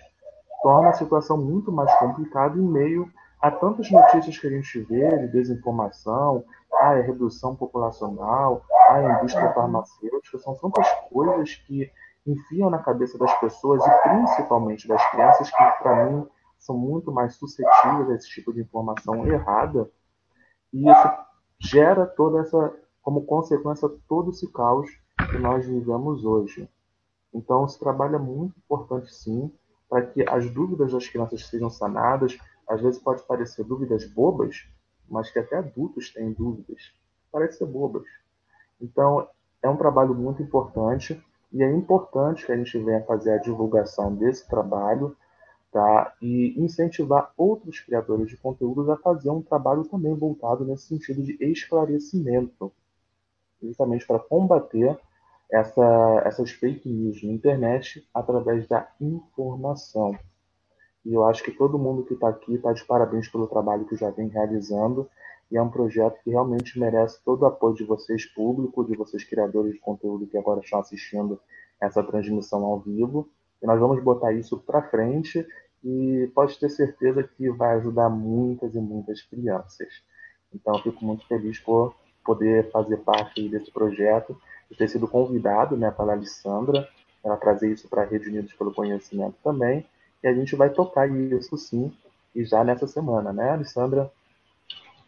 torna 0.62 0.90
a 0.90 0.94
situação 0.94 1.36
muito 1.36 1.70
mais 1.72 1.92
complicada 1.98 2.56
em 2.58 2.62
meio 2.62 3.10
a 3.40 3.50
tantas 3.50 3.90
notícias 3.90 4.38
que 4.38 4.46
a 4.46 4.50
gente 4.50 4.80
vê 4.80 5.18
de 5.18 5.28
desinformação, 5.28 6.44
a 6.72 6.94
redução 6.94 7.54
populacional, 7.54 8.64
a 8.88 9.02
indústria 9.02 9.52
farmacêutica, 9.52 10.38
são 10.38 10.54
tantas 10.54 10.90
coisas 11.12 11.54
que 11.66 11.90
enfiam 12.26 12.70
na 12.70 12.78
cabeça 12.78 13.18
das 13.18 13.32
pessoas 13.38 13.84
e 13.86 13.90
principalmente 14.08 14.88
das 14.88 15.04
crianças 15.10 15.50
que, 15.50 15.62
para 15.82 16.06
mim, 16.06 16.26
são 16.66 16.76
muito 16.76 17.12
mais 17.12 17.36
suscetíveis 17.36 18.10
a 18.10 18.14
esse 18.14 18.28
tipo 18.28 18.52
de 18.52 18.60
informação 18.60 19.26
errada, 19.26 19.88
e 20.72 20.90
isso 20.90 21.08
gera 21.58 22.04
toda 22.04 22.40
essa, 22.40 22.74
como 23.00 23.24
consequência, 23.24 23.88
todo 24.08 24.30
esse 24.30 24.50
caos 24.52 24.90
que 25.30 25.38
nós 25.38 25.64
vivemos 25.64 26.24
hoje. 26.24 26.68
Então, 27.32 27.64
esse 27.64 27.78
trabalho 27.78 28.16
é 28.16 28.18
muito 28.18 28.58
importante, 28.58 29.14
sim, 29.14 29.52
para 29.88 30.04
que 30.04 30.28
as 30.28 30.50
dúvidas 30.50 30.92
das 30.92 31.08
crianças 31.08 31.46
sejam 31.46 31.70
sanadas. 31.70 32.36
Às 32.68 32.80
vezes 32.80 33.00
pode 33.00 33.22
parecer 33.22 33.64
dúvidas 33.64 34.04
bobas, 34.04 34.66
mas 35.08 35.30
que 35.30 35.38
até 35.38 35.56
adultos 35.56 36.12
têm 36.12 36.32
dúvidas. 36.32 36.92
Parece 37.30 37.58
ser 37.58 37.66
bobas. 37.66 38.04
Então, 38.80 39.28
é 39.62 39.68
um 39.68 39.76
trabalho 39.76 40.14
muito 40.14 40.42
importante 40.42 41.22
e 41.52 41.62
é 41.62 41.72
importante 41.72 42.44
que 42.44 42.52
a 42.52 42.56
gente 42.56 42.76
venha 42.78 43.04
fazer 43.04 43.32
a 43.32 43.38
divulgação 43.38 44.14
desse 44.14 44.48
trabalho 44.48 45.16
E 46.20 46.54
incentivar 46.60 47.32
outros 47.36 47.80
criadores 47.80 48.28
de 48.28 48.36
conteúdos 48.36 48.88
a 48.88 48.96
fazer 48.96 49.30
um 49.30 49.42
trabalho 49.42 49.84
também 49.84 50.14
voltado 50.14 50.64
nesse 50.64 50.88
sentido 50.88 51.22
de 51.22 51.36
esclarecimento, 51.40 52.72
justamente 53.62 54.06
para 54.06 54.18
combater 54.18 54.98
essa, 55.50 56.22
essas 56.24 56.50
fake 56.50 56.88
news 56.88 57.22
na 57.22 57.32
internet 57.32 58.06
através 58.12 58.66
da 58.66 58.88
informação. 59.00 60.18
E 61.04 61.14
eu 61.14 61.24
acho 61.24 61.42
que 61.44 61.52
todo 61.52 61.78
mundo 61.78 62.04
que 62.04 62.14
está 62.14 62.28
aqui 62.28 62.54
está 62.54 62.72
de 62.72 62.84
parabéns 62.84 63.28
pelo 63.28 63.46
trabalho 63.46 63.86
que 63.86 63.94
já 63.94 64.10
vem 64.10 64.28
realizando. 64.28 65.08
E 65.50 65.56
é 65.56 65.62
um 65.62 65.70
projeto 65.70 66.20
que 66.24 66.30
realmente 66.30 66.78
merece 66.80 67.22
todo 67.24 67.42
o 67.42 67.46
apoio 67.46 67.76
de 67.76 67.84
vocês, 67.84 68.24
público, 68.26 68.84
de 68.84 68.96
vocês, 68.96 69.22
criadores 69.22 69.74
de 69.74 69.78
conteúdo 69.78 70.26
que 70.26 70.36
agora 70.36 70.60
estão 70.60 70.80
assistindo 70.80 71.40
essa 71.80 72.02
transmissão 72.02 72.64
ao 72.64 72.80
vivo. 72.80 73.28
E 73.62 73.66
nós 73.66 73.78
vamos 73.78 74.02
botar 74.02 74.32
isso 74.32 74.58
para 74.58 74.82
frente 74.82 75.46
e 75.84 76.30
pode 76.34 76.58
ter 76.58 76.68
certeza 76.68 77.22
que 77.22 77.50
vai 77.50 77.76
ajudar 77.76 78.08
muitas 78.08 78.74
e 78.74 78.78
muitas 78.78 79.22
crianças. 79.22 79.88
Então, 80.54 80.74
eu 80.74 80.82
fico 80.82 81.04
muito 81.04 81.26
feliz 81.26 81.58
por 81.58 81.94
poder 82.24 82.70
fazer 82.70 82.96
parte 82.98 83.48
desse 83.48 83.70
projeto 83.70 84.36
e 84.70 84.74
ter 84.74 84.88
sido 84.88 85.06
convidado 85.06 85.76
né, 85.76 85.90
pela 85.90 86.12
Alessandra 86.12 86.88
para 87.22 87.36
trazer 87.36 87.72
isso 87.72 87.88
para 87.88 88.02
a 88.02 88.06
Rede 88.06 88.28
Unidos 88.28 88.52
pelo 88.52 88.74
Conhecimento 88.74 89.36
também. 89.42 89.84
E 90.22 90.28
a 90.28 90.34
gente 90.34 90.56
vai 90.56 90.70
tocar 90.70 91.08
isso 91.08 91.56
sim, 91.56 91.92
e 92.34 92.44
já 92.44 92.64
nessa 92.64 92.86
semana, 92.86 93.32
né, 93.32 93.50
Alessandra? 93.50 94.10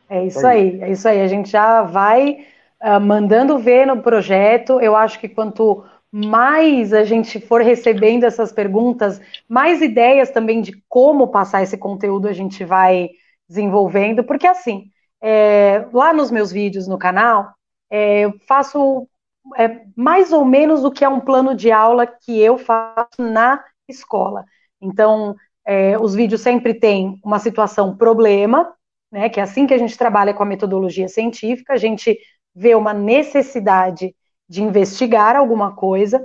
É 0.09 0.25
isso 0.25 0.47
aí, 0.47 0.81
é 0.81 0.91
isso 0.91 1.07
aí. 1.07 1.21
A 1.21 1.27
gente 1.27 1.51
já 1.51 1.83
vai 1.83 2.47
uh, 2.83 3.01
mandando 3.01 3.59
ver 3.59 3.87
no 3.87 4.01
projeto. 4.01 4.81
Eu 4.81 4.97
acho 4.97 5.21
que 5.21 5.29
quanto 5.29 5.85
mais 6.11 6.93
a 6.93 7.05
gente 7.05 7.41
for 7.41 7.61
recebendo 7.61 8.25
essas 8.25 8.53
perguntas, 8.53 9.21
mais 9.49 9.83
ideias 9.83 10.31
também 10.31 10.61
de 10.63 10.83
como 10.89 11.29
passar 11.29 11.63
esse 11.63 11.77
conteúdo 11.77 12.29
a 12.29 12.33
gente 12.33 12.65
vai 12.65 13.11
desenvolvendo, 13.49 14.25
porque 14.25 14.47
assim, 14.47 14.91
é, 15.21 15.87
lá 15.93 16.13
nos 16.13 16.31
meus 16.31 16.51
vídeos 16.51 16.87
no 16.87 16.99
canal, 16.99 17.53
é, 17.91 18.21
eu 18.21 18.35
faço 18.47 19.09
é, 19.57 19.83
mais 19.97 20.33
ou 20.33 20.45
menos 20.45 20.85
o 20.85 20.91
que 20.91 21.05
é 21.05 21.09
um 21.09 21.21
plano 21.21 21.55
de 21.55 21.71
aula 21.71 22.07
que 22.07 22.39
eu 22.39 22.59
faço 22.59 23.21
na 23.21 23.65
escola. 23.89 24.45
Então, 24.81 25.35
é, 25.67 25.99
os 25.99 26.15
vídeos 26.15 26.41
sempre 26.41 26.75
têm 26.75 27.19
uma 27.25 27.39
situação 27.39 27.97
problema, 27.97 28.73
né, 29.11 29.29
que 29.29 29.41
é 29.41 29.43
assim 29.43 29.67
que 29.67 29.75
a 29.75 29.79
gente 29.79 29.97
trabalha 29.97 30.35
com 30.35 30.43
a 30.43 30.47
metodologia 30.47 31.09
científica, 31.09 31.73
a 31.73 31.79
gente 31.79 32.19
vê 32.55 32.75
uma 32.75 32.93
necessidade 32.93 34.15
de 34.49 34.63
investigar 34.63 35.37
alguma 35.37 35.75
coisa, 35.75 36.19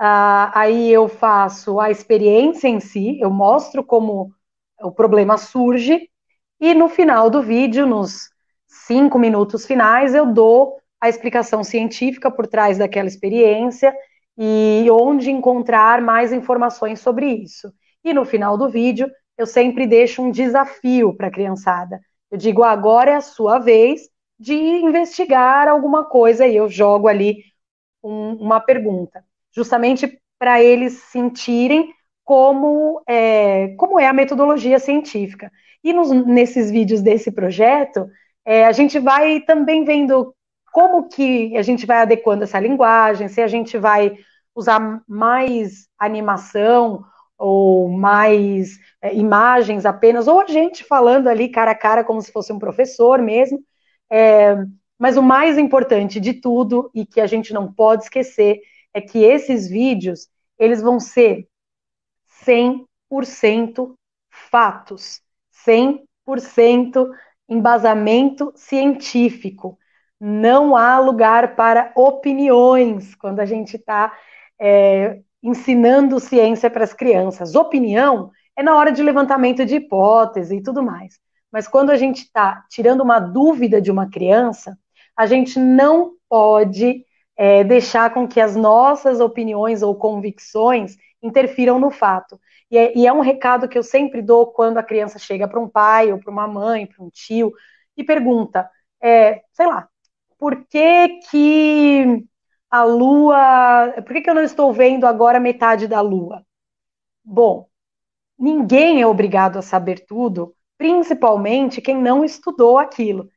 uh, 0.00 0.50
aí 0.54 0.90
eu 0.90 1.08
faço 1.08 1.78
a 1.78 1.90
experiência 1.90 2.68
em 2.68 2.80
si, 2.80 3.18
eu 3.20 3.30
mostro 3.30 3.84
como 3.84 4.32
o 4.82 4.90
problema 4.90 5.36
surge, 5.36 6.08
e 6.60 6.74
no 6.74 6.88
final 6.88 7.30
do 7.30 7.42
vídeo, 7.42 7.86
nos 7.86 8.28
cinco 8.66 9.18
minutos 9.18 9.66
finais, 9.66 10.14
eu 10.14 10.26
dou 10.26 10.76
a 11.00 11.08
explicação 11.08 11.64
científica 11.64 12.30
por 12.30 12.46
trás 12.46 12.78
daquela 12.78 13.08
experiência 13.08 13.94
e 14.36 14.86
onde 14.90 15.30
encontrar 15.30 16.00
mais 16.02 16.32
informações 16.32 17.00
sobre 17.00 17.26
isso. 17.26 17.72
E 18.04 18.12
no 18.12 18.24
final 18.24 18.56
do 18.56 18.68
vídeo, 18.68 19.10
eu 19.36 19.46
sempre 19.46 19.86
deixo 19.86 20.22
um 20.22 20.30
desafio 20.30 21.14
para 21.14 21.28
a 21.28 21.30
criançada. 21.30 22.00
Eu 22.30 22.38
digo, 22.38 22.62
agora 22.62 23.12
é 23.12 23.16
a 23.16 23.20
sua 23.20 23.58
vez 23.58 24.02
de 24.38 24.54
investigar 24.54 25.68
alguma 25.68 26.04
coisa 26.04 26.46
e 26.46 26.56
eu 26.56 26.68
jogo 26.68 27.08
ali 27.08 27.42
um, 28.02 28.34
uma 28.34 28.60
pergunta, 28.60 29.24
justamente 29.54 30.20
para 30.38 30.62
eles 30.62 30.94
sentirem 30.94 31.92
como 32.24 33.02
é, 33.08 33.74
como 33.76 33.98
é 33.98 34.06
a 34.06 34.12
metodologia 34.12 34.78
científica. 34.78 35.50
E 35.82 35.92
nos, 35.92 36.10
nesses 36.10 36.70
vídeos 36.70 37.02
desse 37.02 37.30
projeto, 37.30 38.08
é, 38.44 38.66
a 38.66 38.72
gente 38.72 38.98
vai 38.98 39.40
também 39.40 39.84
vendo 39.84 40.34
como 40.72 41.08
que 41.08 41.56
a 41.56 41.62
gente 41.62 41.86
vai 41.86 41.98
adequando 41.98 42.44
essa 42.44 42.60
linguagem, 42.60 43.28
se 43.28 43.40
a 43.40 43.48
gente 43.48 43.76
vai 43.76 44.16
usar 44.54 45.02
mais 45.08 45.88
animação 45.98 47.04
ou 47.36 47.88
mais 47.88 48.78
é, 49.02 49.14
imagens 49.14 49.86
apenas, 49.86 50.28
ou 50.28 50.40
a 50.40 50.46
gente 50.46 50.84
falando 50.84 51.28
ali 51.28 51.48
cara 51.48 51.72
a 51.72 51.74
cara 51.74 52.04
como 52.04 52.20
se 52.20 52.30
fosse 52.30 52.52
um 52.52 52.58
professor 52.58 53.20
mesmo. 53.20 53.58
É, 54.10 54.56
mas 55.00 55.16
o 55.16 55.22
mais 55.22 55.56
importante 55.56 56.20
de 56.20 56.34
tudo 56.34 56.90
e 56.94 57.06
que 57.06 57.22
a 57.22 57.26
gente 57.26 57.54
não 57.54 57.72
pode 57.72 58.02
esquecer 58.02 58.60
é 58.92 59.00
que 59.00 59.24
esses 59.24 59.66
vídeos 59.66 60.28
eles 60.58 60.82
vão 60.82 61.00
ser 61.00 61.48
100% 62.46 63.94
fatos, 64.28 65.22
100% 65.66 67.10
embasamento 67.48 68.52
científico. 68.54 69.78
Não 70.20 70.76
há 70.76 70.98
lugar 70.98 71.56
para 71.56 71.92
opiniões 71.96 73.14
quando 73.14 73.40
a 73.40 73.46
gente 73.46 73.76
está 73.76 74.14
é, 74.60 75.18
ensinando 75.42 76.20
ciência 76.20 76.68
para 76.68 76.84
as 76.84 76.92
crianças. 76.92 77.54
Opinião 77.54 78.30
é 78.54 78.62
na 78.62 78.76
hora 78.76 78.92
de 78.92 79.02
levantamento 79.02 79.64
de 79.64 79.76
hipótese 79.76 80.56
e 80.56 80.62
tudo 80.62 80.82
mais. 80.82 81.18
Mas 81.50 81.66
quando 81.66 81.88
a 81.88 81.96
gente 81.96 82.18
está 82.18 82.66
tirando 82.68 83.00
uma 83.00 83.18
dúvida 83.18 83.80
de 83.80 83.90
uma 83.90 84.10
criança, 84.10 84.78
a 85.20 85.26
gente 85.26 85.58
não 85.58 86.14
pode 86.30 87.04
é, 87.36 87.62
deixar 87.62 88.14
com 88.14 88.26
que 88.26 88.40
as 88.40 88.56
nossas 88.56 89.20
opiniões 89.20 89.82
ou 89.82 89.94
convicções 89.94 90.96
interfiram 91.22 91.78
no 91.78 91.90
fato. 91.90 92.40
E 92.70 92.78
é, 92.78 92.96
e 92.96 93.06
é 93.06 93.12
um 93.12 93.20
recado 93.20 93.68
que 93.68 93.76
eu 93.76 93.82
sempre 93.82 94.22
dou 94.22 94.46
quando 94.46 94.78
a 94.78 94.82
criança 94.82 95.18
chega 95.18 95.46
para 95.46 95.60
um 95.60 95.68
pai 95.68 96.10
ou 96.10 96.18
para 96.18 96.30
uma 96.32 96.48
mãe, 96.48 96.86
para 96.86 97.04
um 97.04 97.10
tio, 97.10 97.52
e 97.98 98.02
pergunta, 98.02 98.66
é, 98.98 99.42
sei 99.52 99.66
lá, 99.66 99.90
por 100.38 100.64
que 100.64 101.08
que 101.30 102.24
a 102.70 102.84
lua, 102.84 103.92
por 104.06 104.14
que, 104.14 104.22
que 104.22 104.30
eu 104.30 104.34
não 104.34 104.42
estou 104.42 104.72
vendo 104.72 105.06
agora 105.06 105.38
metade 105.38 105.86
da 105.86 106.00
lua? 106.00 106.42
Bom, 107.22 107.68
ninguém 108.38 109.02
é 109.02 109.06
obrigado 109.06 109.58
a 109.58 109.62
saber 109.62 110.06
tudo, 110.06 110.54
principalmente 110.78 111.82
quem 111.82 111.96
não 112.00 112.24
estudou 112.24 112.78
aquilo. 112.78 113.28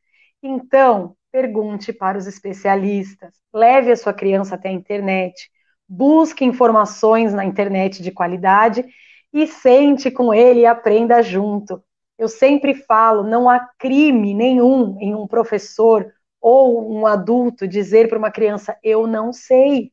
Então, 0.41 1.17
pergunte 1.33 1.91
para 1.91 2.15
os 2.15 2.27
especialistas, 2.27 3.33
leve 3.51 3.91
a 3.91 3.97
sua 3.97 4.13
criança 4.13 4.53
até 4.53 4.69
a 4.69 4.71
internet, 4.71 5.49
busque 5.89 6.45
informações 6.45 7.33
na 7.33 7.43
internet 7.43 8.03
de 8.03 8.11
qualidade 8.11 8.85
e 9.33 9.47
sente 9.47 10.11
com 10.11 10.31
ele 10.31 10.59
e 10.59 10.65
aprenda 10.67 11.23
junto. 11.23 11.83
Eu 12.19 12.27
sempre 12.29 12.75
falo, 12.75 13.23
não 13.23 13.49
há 13.49 13.59
crime 13.79 14.35
nenhum 14.35 14.95
em 15.01 15.15
um 15.15 15.25
professor 15.27 16.13
ou 16.39 16.93
um 16.95 17.07
adulto 17.07 17.67
dizer 17.67 18.07
para 18.07 18.19
uma 18.19 18.29
criança, 18.29 18.77
eu 18.83 19.07
não 19.07 19.33
sei. 19.33 19.91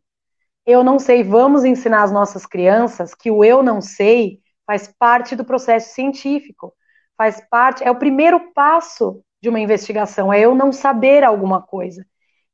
Eu 0.66 0.84
não 0.84 0.98
sei, 0.98 1.24
vamos 1.24 1.64
ensinar 1.64 2.02
as 2.02 2.12
nossas 2.12 2.44
crianças 2.44 3.14
que 3.14 3.30
o 3.30 3.42
eu 3.42 3.62
não 3.62 3.80
sei 3.80 4.40
faz 4.66 4.88
parte 4.98 5.34
do 5.34 5.44
processo 5.44 5.94
científico, 5.94 6.74
faz 7.16 7.40
parte, 7.50 7.82
é 7.82 7.90
o 7.90 7.98
primeiro 7.98 8.52
passo 8.52 9.24
de 9.40 9.48
uma 9.48 9.60
investigação, 9.60 10.32
é 10.32 10.40
eu 10.40 10.54
não 10.54 10.72
saber 10.72 11.24
alguma 11.24 11.62
coisa. 11.62 12.06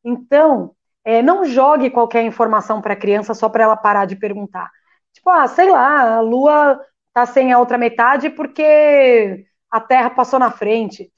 Então, 0.05 0.75
é, 1.05 1.23
não 1.23 1.45
jogue 1.45 1.91
qualquer 1.91 2.25
informação 2.25 2.83
para 2.83 2.95
a 2.95 2.97
criança 2.97 3.35
só 3.35 3.49
para 3.49 3.65
ela 3.65 3.77
parar 3.77 4.07
de 4.07 4.17
perguntar. 4.17 4.71
Tipo, 5.13 5.31
ah, 5.31 5.47
sei 5.49 5.71
lá, 5.71 6.17
a 6.17 6.21
Lua 6.21 6.81
está 7.09 7.27
sem 7.27 7.53
a 7.53 7.59
outra 7.59 7.79
metade 7.79 8.31
porque 8.31 9.47
a 9.71 9.81
Terra 9.81 10.11
passou 10.11 10.39
na 10.39 10.51
frente. 10.51 11.13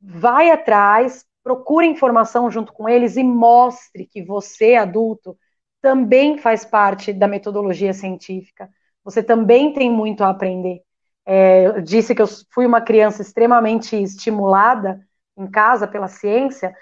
Vai 0.00 0.50
atrás, 0.50 1.24
procure 1.42 1.86
informação 1.86 2.50
junto 2.50 2.72
com 2.72 2.88
eles 2.88 3.16
e 3.16 3.24
mostre 3.24 4.06
que 4.06 4.22
você, 4.22 4.76
adulto, 4.76 5.36
também 5.82 6.38
faz 6.38 6.64
parte 6.64 7.12
da 7.12 7.26
metodologia 7.26 7.92
científica. 7.92 8.70
Você 9.02 9.22
também 9.22 9.72
tem 9.72 9.90
muito 9.90 10.22
a 10.22 10.30
aprender. 10.30 10.83
É, 11.26 11.66
eu 11.66 11.80
disse 11.82 12.14
que 12.14 12.22
eu 12.22 12.26
fui 12.52 12.66
uma 12.66 12.80
criança 12.80 13.22
extremamente 13.22 13.96
estimulada 13.96 15.00
em 15.36 15.46
casa 15.50 15.86
pela 15.88 16.08
ciência, 16.08 16.74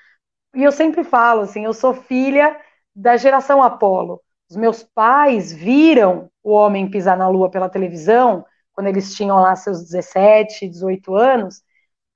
e 0.55 0.63
eu 0.63 0.73
sempre 0.73 1.05
falo 1.05 1.43
assim, 1.43 1.65
eu 1.65 1.75
sou 1.75 1.95
filha 1.95 2.57
da 2.95 3.17
geração 3.17 3.63
Apolo. 3.63 4.21
Os 4.51 4.57
meus 4.57 4.83
pais 4.83 5.53
viram 5.53 6.31
o 6.43 6.51
homem 6.53 6.91
pisar 6.91 7.17
na 7.17 7.29
lua 7.29 7.51
pela 7.51 7.69
televisão, 7.71 8.45
quando 8.73 8.89
eles 8.89 9.15
tinham 9.15 9.37
lá 9.41 9.57
seus 9.57 9.83
17, 9.83 10.69
18 10.69 11.15
anos, 11.15 11.63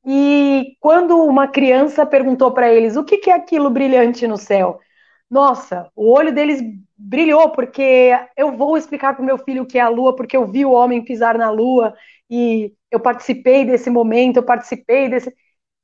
e 0.04 0.76
quando 0.80 1.16
uma 1.24 1.48
criança 1.48 2.06
perguntou 2.06 2.52
para 2.52 2.72
eles 2.72 2.96
o 2.96 3.04
que, 3.04 3.18
que 3.18 3.30
é 3.30 3.34
aquilo 3.34 3.70
brilhante 3.70 4.26
no 4.26 4.36
céu, 4.36 4.80
nossa, 5.30 5.90
o 5.96 6.10
olho 6.12 6.32
deles 6.32 6.62
brilhou, 6.96 7.50
porque 7.50 8.12
eu 8.36 8.52
vou 8.56 8.76
explicar 8.76 9.14
para 9.14 9.22
o 9.22 9.26
meu 9.26 9.38
filho 9.38 9.64
o 9.64 9.66
que 9.66 9.78
é 9.78 9.82
a 9.82 9.88
lua, 9.88 10.14
porque 10.14 10.36
eu 10.36 10.46
vi 10.46 10.64
o 10.64 10.70
homem 10.72 11.04
pisar 11.04 11.36
na 11.36 11.50
lua, 11.50 11.94
e 12.30 12.74
eu 12.90 13.00
participei 13.00 13.64
desse 13.64 13.90
momento, 13.90 14.38
eu 14.38 14.42
participei 14.42 15.08
desse. 15.08 15.34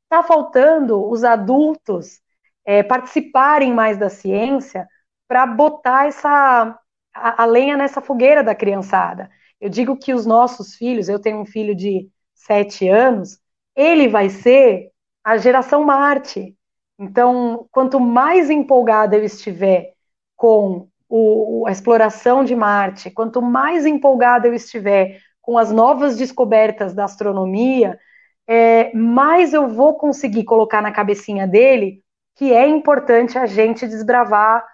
Está 0.05 0.23
faltando 0.23 1.09
os 1.09 1.25
adultos 1.25 2.21
é, 2.65 2.83
participarem 2.83 3.73
mais 3.73 3.99
da 3.99 4.09
ciência 4.11 4.87
para 5.29 5.47
botar 5.47 6.07
essa 6.07 6.79
a, 7.15 7.43
a 7.43 7.47
lenha 7.47 7.77
nessa 7.77 8.01
fogueira 8.01 8.43
da 8.43 8.55
criançada. 8.55 9.31
Eu 9.61 9.69
digo 9.69 9.97
que 9.97 10.15
os 10.15 10.27
nossos 10.27 10.75
filhos, 10.75 11.09
eu 11.09 11.21
tenho 11.21 11.41
um 11.41 11.47
filho 11.47 11.75
de 11.75 12.09
sete 12.35 12.89
anos, 12.89 13.39
ele 13.77 14.09
vai 14.09 14.29
ser 14.29 14.91
a 15.25 15.37
geração 15.37 15.85
Marte. 15.85 16.57
Então, 16.99 17.67
quanto 17.71 18.01
mais 18.01 18.51
empolgada 18.51 19.17
eu 19.17 19.25
estiver 19.25 19.95
com 20.37 20.89
o, 21.09 21.67
a 21.67 21.73
exploração 21.73 22.45
de 22.45 22.55
Marte, 22.55 23.11
quanto 23.11 23.41
mais 23.41 23.87
empolgada 23.87 24.49
eu 24.49 24.55
estiver 24.55 25.21
com 25.43 25.59
as 25.59 25.73
novas 25.73 26.17
descobertas 26.17 26.95
da 26.95 27.05
astronomia, 27.05 27.99
é, 28.47 28.95
mais 28.95 29.53
eu 29.53 29.69
vou 29.69 29.99
conseguir 29.99 30.45
colocar 30.45 30.81
na 30.81 30.93
cabecinha 30.93 31.47
dele 31.47 32.03
que 32.37 32.53
é 32.53 32.67
importante 32.67 33.37
a 33.37 33.47
gente 33.47 33.87
desbravar 33.87 34.65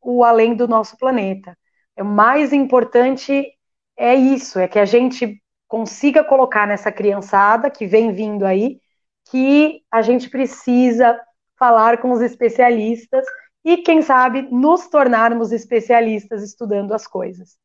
o 0.00 0.22
além 0.22 0.54
do 0.54 0.68
nosso 0.68 0.96
planeta. 0.96 1.56
O 1.98 2.04
mais 2.04 2.52
importante 2.52 3.46
é 3.96 4.14
isso, 4.14 4.58
é 4.58 4.68
que 4.68 4.78
a 4.78 4.84
gente 4.84 5.42
consiga 5.66 6.24
colocar 6.24 6.66
nessa 6.66 6.90
criançada 6.90 7.70
que 7.70 7.86
vem 7.86 8.12
vindo 8.12 8.44
aí 8.46 8.80
que 9.30 9.82
a 9.90 10.02
gente 10.02 10.28
precisa 10.28 11.18
falar 11.58 11.98
com 11.98 12.10
os 12.10 12.20
especialistas 12.20 13.24
e, 13.64 13.78
quem 13.78 14.02
sabe, 14.02 14.42
nos 14.50 14.88
tornarmos 14.88 15.52
especialistas 15.52 16.42
estudando 16.42 16.92
as 16.92 17.06
coisas. 17.06 17.56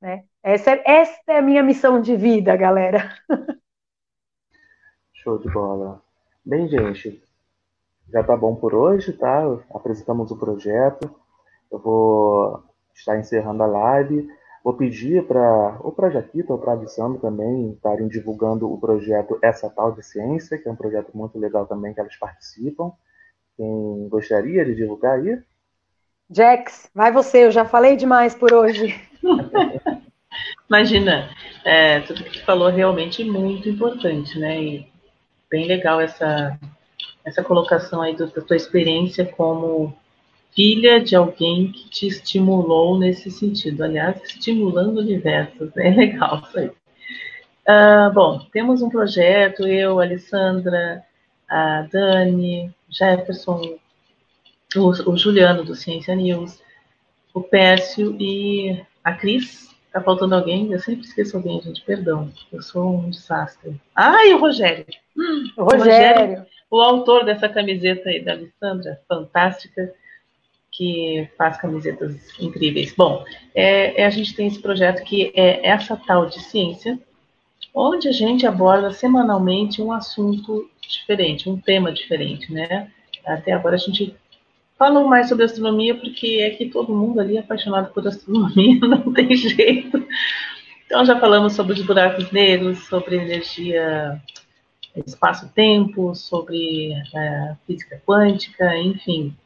Né? 0.00 0.24
Essa, 0.42 0.72
é, 0.72 0.82
essa 0.84 1.20
é 1.28 1.38
a 1.38 1.42
minha 1.42 1.62
missão 1.62 2.00
de 2.00 2.16
vida, 2.16 2.56
galera. 2.56 3.14
Show 5.12 5.38
de 5.38 5.50
bola. 5.50 6.02
Bem, 6.44 6.68
gente, 6.68 7.22
já 8.10 8.22
tá 8.22 8.36
bom 8.36 8.54
por 8.54 8.74
hoje, 8.74 9.12
tá? 9.14 9.42
Apresentamos 9.70 10.30
o 10.30 10.36
projeto. 10.36 11.10
Eu 11.72 11.78
vou 11.78 12.62
estar 12.94 13.18
encerrando 13.18 13.62
a 13.62 13.66
live. 13.66 14.28
Vou 14.62 14.74
pedir 14.74 15.26
para 15.26 15.78
ou 15.80 15.92
para 15.92 16.10
Jaquita 16.10 16.52
ou 16.52 16.58
para 16.58 16.72
Alessandro 16.72 17.20
também 17.20 17.72
estarem 17.72 18.08
divulgando 18.08 18.70
o 18.72 18.78
projeto 18.78 19.38
Essa 19.42 19.68
Tal 19.68 19.92
de 19.92 20.02
Ciência, 20.02 20.58
que 20.58 20.68
é 20.68 20.72
um 20.72 20.76
projeto 20.76 21.14
muito 21.14 21.38
legal 21.38 21.66
também 21.66 21.92
que 21.92 22.00
elas 22.00 22.16
participam. 22.16 22.92
Quem 23.56 24.08
gostaria 24.08 24.64
de 24.64 24.74
divulgar 24.74 25.18
aí? 25.18 25.42
Jax, 26.34 26.90
vai 26.92 27.12
você, 27.12 27.44
eu 27.44 27.52
já 27.52 27.64
falei 27.64 27.94
demais 27.94 28.34
por 28.34 28.52
hoje. 28.52 29.00
Imagina, 30.68 31.30
é, 31.64 32.00
tudo 32.00 32.24
que 32.24 32.38
tu 32.38 32.44
falou 32.44 32.68
é 32.68 32.72
realmente 32.72 33.22
muito 33.22 33.68
importante, 33.68 34.36
né? 34.36 34.60
E 34.60 34.86
bem 35.48 35.68
legal 35.68 36.00
essa, 36.00 36.58
essa 37.24 37.44
colocação 37.44 38.02
aí 38.02 38.16
da 38.16 38.26
tua 38.26 38.56
experiência 38.56 39.24
como 39.24 39.96
filha 40.52 41.00
de 41.00 41.14
alguém 41.14 41.70
que 41.70 41.88
te 41.88 42.08
estimulou 42.08 42.98
nesse 42.98 43.30
sentido. 43.30 43.84
Aliás, 43.84 44.20
estimulando 44.24 45.04
diversos, 45.04 45.70
é 45.78 45.90
legal 45.90 46.42
isso 46.48 46.58
aí. 46.58 46.72
Uh, 47.66 48.12
bom, 48.12 48.40
temos 48.52 48.82
um 48.82 48.90
projeto, 48.90 49.66
eu, 49.68 50.00
a 50.00 50.02
Alessandra, 50.02 51.04
a 51.48 51.82
Dani, 51.82 52.74
Jefferson, 52.90 53.78
o, 54.76 54.88
o 55.10 55.16
Juliano 55.16 55.64
do 55.64 55.74
Ciência 55.74 56.14
News, 56.14 56.62
o 57.32 57.40
Pécio 57.40 58.16
e 58.20 58.80
a 59.02 59.12
Cris. 59.12 59.74
Tá 59.92 60.00
faltando 60.00 60.34
alguém? 60.34 60.72
Eu 60.72 60.80
sempre 60.80 61.06
esqueço 61.06 61.36
alguém, 61.36 61.60
gente, 61.60 61.82
perdão. 61.82 62.30
Eu 62.52 62.60
sou 62.62 62.96
um 62.98 63.10
desastre. 63.10 63.80
Ah, 63.94 64.26
e 64.26 64.34
o 64.34 64.38
Rogério. 64.38 64.86
Hum, 65.16 65.50
o 65.56 65.64
Rogério. 65.64 65.76
O 65.76 66.26
Rogério, 66.26 66.46
o 66.70 66.80
autor 66.80 67.24
dessa 67.24 67.48
camiseta 67.48 68.08
aí 68.08 68.24
da 68.24 68.32
Alessandra, 68.32 69.00
fantástica 69.08 69.94
que 70.72 71.28
faz 71.38 71.56
camisetas 71.56 72.16
incríveis. 72.40 72.92
Bom, 72.96 73.24
é, 73.54 74.02
é, 74.02 74.04
a 74.04 74.10
gente 74.10 74.34
tem 74.34 74.48
esse 74.48 74.60
projeto 74.60 75.04
que 75.04 75.32
é 75.36 75.68
essa 75.68 75.96
tal 75.96 76.26
de 76.26 76.40
ciência, 76.40 76.98
onde 77.72 78.08
a 78.08 78.12
gente 78.12 78.44
aborda 78.44 78.90
semanalmente 78.92 79.80
um 79.80 79.92
assunto 79.92 80.68
diferente, 80.80 81.48
um 81.48 81.56
tema 81.56 81.92
diferente, 81.92 82.52
né? 82.52 82.90
Até 83.24 83.52
agora 83.52 83.76
a 83.76 83.78
gente 83.78 84.16
falou 84.78 85.06
mais 85.06 85.28
sobre 85.28 85.44
astronomia 85.44 85.94
porque 85.94 86.38
é 86.40 86.50
que 86.50 86.68
todo 86.68 86.94
mundo 86.94 87.20
ali 87.20 87.36
é 87.36 87.40
apaixonado 87.40 87.92
por 87.92 88.06
astronomia, 88.06 88.78
não 88.86 89.12
tem 89.12 89.34
jeito. 89.36 90.06
Então 90.86 91.04
já 91.04 91.18
falamos 91.18 91.54
sobre 91.54 91.74
os 91.74 91.82
buracos 91.82 92.30
negros, 92.30 92.86
sobre 92.86 93.16
energia 93.16 94.20
espaço-tempo, 95.06 96.14
sobre 96.14 96.92
é, 97.14 97.56
física 97.66 98.00
quântica, 98.06 98.76
enfim, 98.76 99.36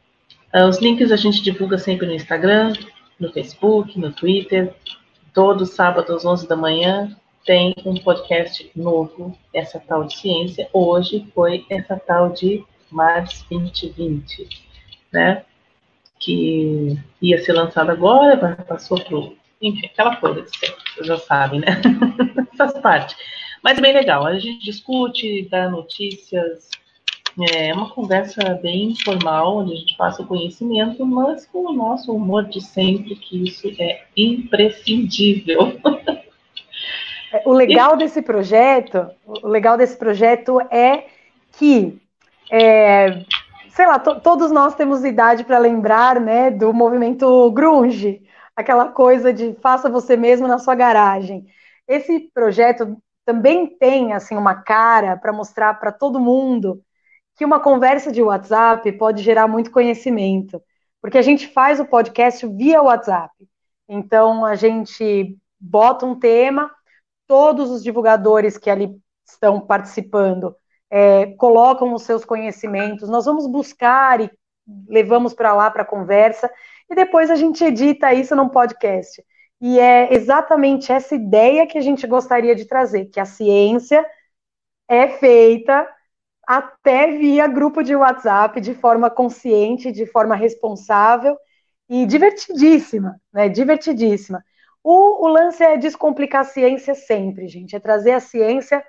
Uh, 0.55 0.67
os 0.67 0.79
links 0.79 1.13
a 1.13 1.17
gente 1.17 1.43
divulga 1.43 1.77
sempre 1.77 2.07
no 2.07 2.15
Instagram, 2.15 2.73
no 3.21 3.31
Facebook, 3.31 3.99
no 3.99 4.13
Twitter. 4.13 4.75
Todo 5.35 5.67
sábado 5.67 6.15
às 6.15 6.25
11 6.25 6.49
da 6.49 6.57
manhã 6.57 7.15
tem 7.45 7.75
um 7.85 7.95
podcast 7.97 8.71
novo, 8.75 9.37
essa 9.53 9.79
tal 9.79 10.05
de 10.05 10.17
ciência. 10.17 10.69
Hoje 10.73 11.27
foi 11.35 11.67
essa 11.69 11.97
tal 11.97 12.31
de 12.31 12.65
Mars 12.91 13.45
2020, 13.51 14.68
né? 15.13 15.45
Que 16.19 16.99
ia 17.21 17.43
ser 17.43 17.53
lançado 17.53 17.91
agora, 17.91 18.57
passou 18.67 19.03
pro. 19.03 19.37
Enfim, 19.61 19.87
aquela 19.87 20.17
coisa 20.17 20.45
vocês 20.45 20.75
já 21.07 21.19
sabem, 21.19 21.61
né? 21.61 21.81
Faz 22.57 22.73
parte. 22.79 23.17
Mas 23.63 23.79
é 23.79 23.81
bem 23.81 23.93
legal. 23.93 24.25
A 24.27 24.39
gente 24.39 24.65
discute, 24.65 25.49
dá 25.51 25.69
notícias, 25.69 26.71
é 27.53 27.73
uma 27.73 27.91
conversa 27.91 28.55
bem 28.63 28.91
informal, 28.91 29.59
onde 29.59 29.73
a 29.73 29.77
gente 29.77 29.97
passa 29.97 30.23
o 30.23 30.27
conhecimento, 30.27 31.05
mas 31.07 31.47
com 31.47 31.71
o 31.71 31.73
nosso 31.73 32.13
humor 32.13 32.45
de 32.45 32.61
sempre, 32.61 33.15
que 33.15 33.45
isso 33.45 33.69
é 33.79 34.05
imprescindível. 34.17 35.79
O 37.45 37.53
legal 37.53 37.95
desse 37.95 38.23
projeto, 38.23 39.07
o 39.27 39.49
legal 39.49 39.77
desse 39.77 39.99
projeto 39.99 40.61
é 40.71 41.05
que, 41.59 42.01
é, 42.51 43.23
sei 43.71 43.87
lá, 43.87 43.99
to, 43.99 44.21
todos 44.21 44.51
nós 44.51 44.75
temos 44.75 45.05
idade 45.05 45.45
para 45.45 45.59
lembrar, 45.59 46.21
né, 46.21 46.51
do 46.51 46.73
movimento 46.73 47.51
grunge, 47.53 48.23
aquela 48.57 48.91
coisa 48.91 49.33
de 49.33 49.55
faça 49.61 49.89
você 49.89 50.17
mesmo 50.17 50.47
na 50.49 50.59
sua 50.59 50.75
garagem. 50.75 51.47
Esse 51.87 52.21
projeto 52.35 52.97
também 53.25 53.67
tem 53.79 54.13
assim 54.13 54.37
uma 54.37 54.55
cara 54.55 55.17
para 55.17 55.33
mostrar 55.33 55.75
para 55.75 55.93
todo 55.93 56.21
mundo 56.21 56.83
que 57.37 57.45
uma 57.45 57.61
conversa 57.61 58.11
de 58.11 58.23
WhatsApp 58.23 58.91
pode 58.93 59.23
gerar 59.23 59.47
muito 59.47 59.71
conhecimento, 59.71 60.61
porque 61.01 61.19
a 61.19 61.23
gente 61.23 61.47
faz 61.49 61.79
o 61.79 61.87
podcast 61.87 62.47
via 62.49 62.83
WhatsApp. 62.83 63.33
Então 63.89 64.45
a 64.45 64.55
gente 64.57 65.37
bota 65.61 66.05
um 66.05 66.19
tema, 66.19 66.71
todos 67.27 67.71
os 67.71 67.83
divulgadores 67.83 68.59
que 68.59 68.71
ali 68.71 68.99
estão 69.27 69.61
participando 69.61 70.55
é, 70.91 71.27
colocam 71.37 71.93
os 71.93 72.03
seus 72.03 72.25
conhecimentos, 72.25 73.09
nós 73.09 73.25
vamos 73.27 73.47
buscar 73.47 74.21
e 74.21 74.31
levamos 74.89 75.35
para 75.35 75.55
lá 75.55 75.71
para 75.71 75.85
conversa, 75.85 76.51
e 76.91 76.95
depois 76.95 77.31
a 77.31 77.37
gente 77.37 77.65
edita 77.65 78.13
isso 78.13 78.35
num 78.35 78.49
podcast. 78.49 79.23
E 79.61 79.79
é 79.81 80.15
exatamente 80.15 80.93
essa 80.93 81.15
ideia 81.15 81.67
que 81.67 81.79
a 81.79 81.81
gente 81.81 82.07
gostaria 82.07 82.55
de 82.55 82.65
trazer, 82.65 83.07
que 83.07 83.19
a 83.21 83.25
ciência 83.25 84.07
é 84.89 85.09
feita 85.09 85.89
até 86.47 87.09
via 87.19 87.47
grupo 87.47 87.83
de 87.83 87.95
WhatsApp, 87.95 88.61
de 88.61 88.73
forma 88.75 89.11
consciente, 89.11 89.93
de 89.93 90.07
forma 90.07 90.35
responsável 90.35 91.37
e 91.89 92.07
divertidíssima, 92.07 93.21
né? 93.33 93.49
Divertidíssima. 93.49 94.43
O, 94.83 95.27
o 95.27 95.29
lance 95.29 95.63
é 95.63 95.77
descomplicar 95.77 96.43
a 96.43 96.45
ciência 96.45 96.95
sempre, 96.95 97.49
gente, 97.49 97.77
é 97.77 97.81
trazer 97.81 98.13
a 98.13 98.21
ciência 98.21 98.83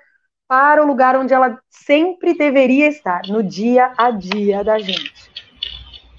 para 0.50 0.82
o 0.82 0.86
lugar 0.86 1.14
onde 1.14 1.32
ela 1.32 1.62
sempre 1.68 2.34
deveria 2.34 2.88
estar, 2.88 3.22
no 3.28 3.40
dia 3.40 3.92
a 3.96 4.10
dia 4.10 4.64
da 4.64 4.80
gente. 4.80 5.30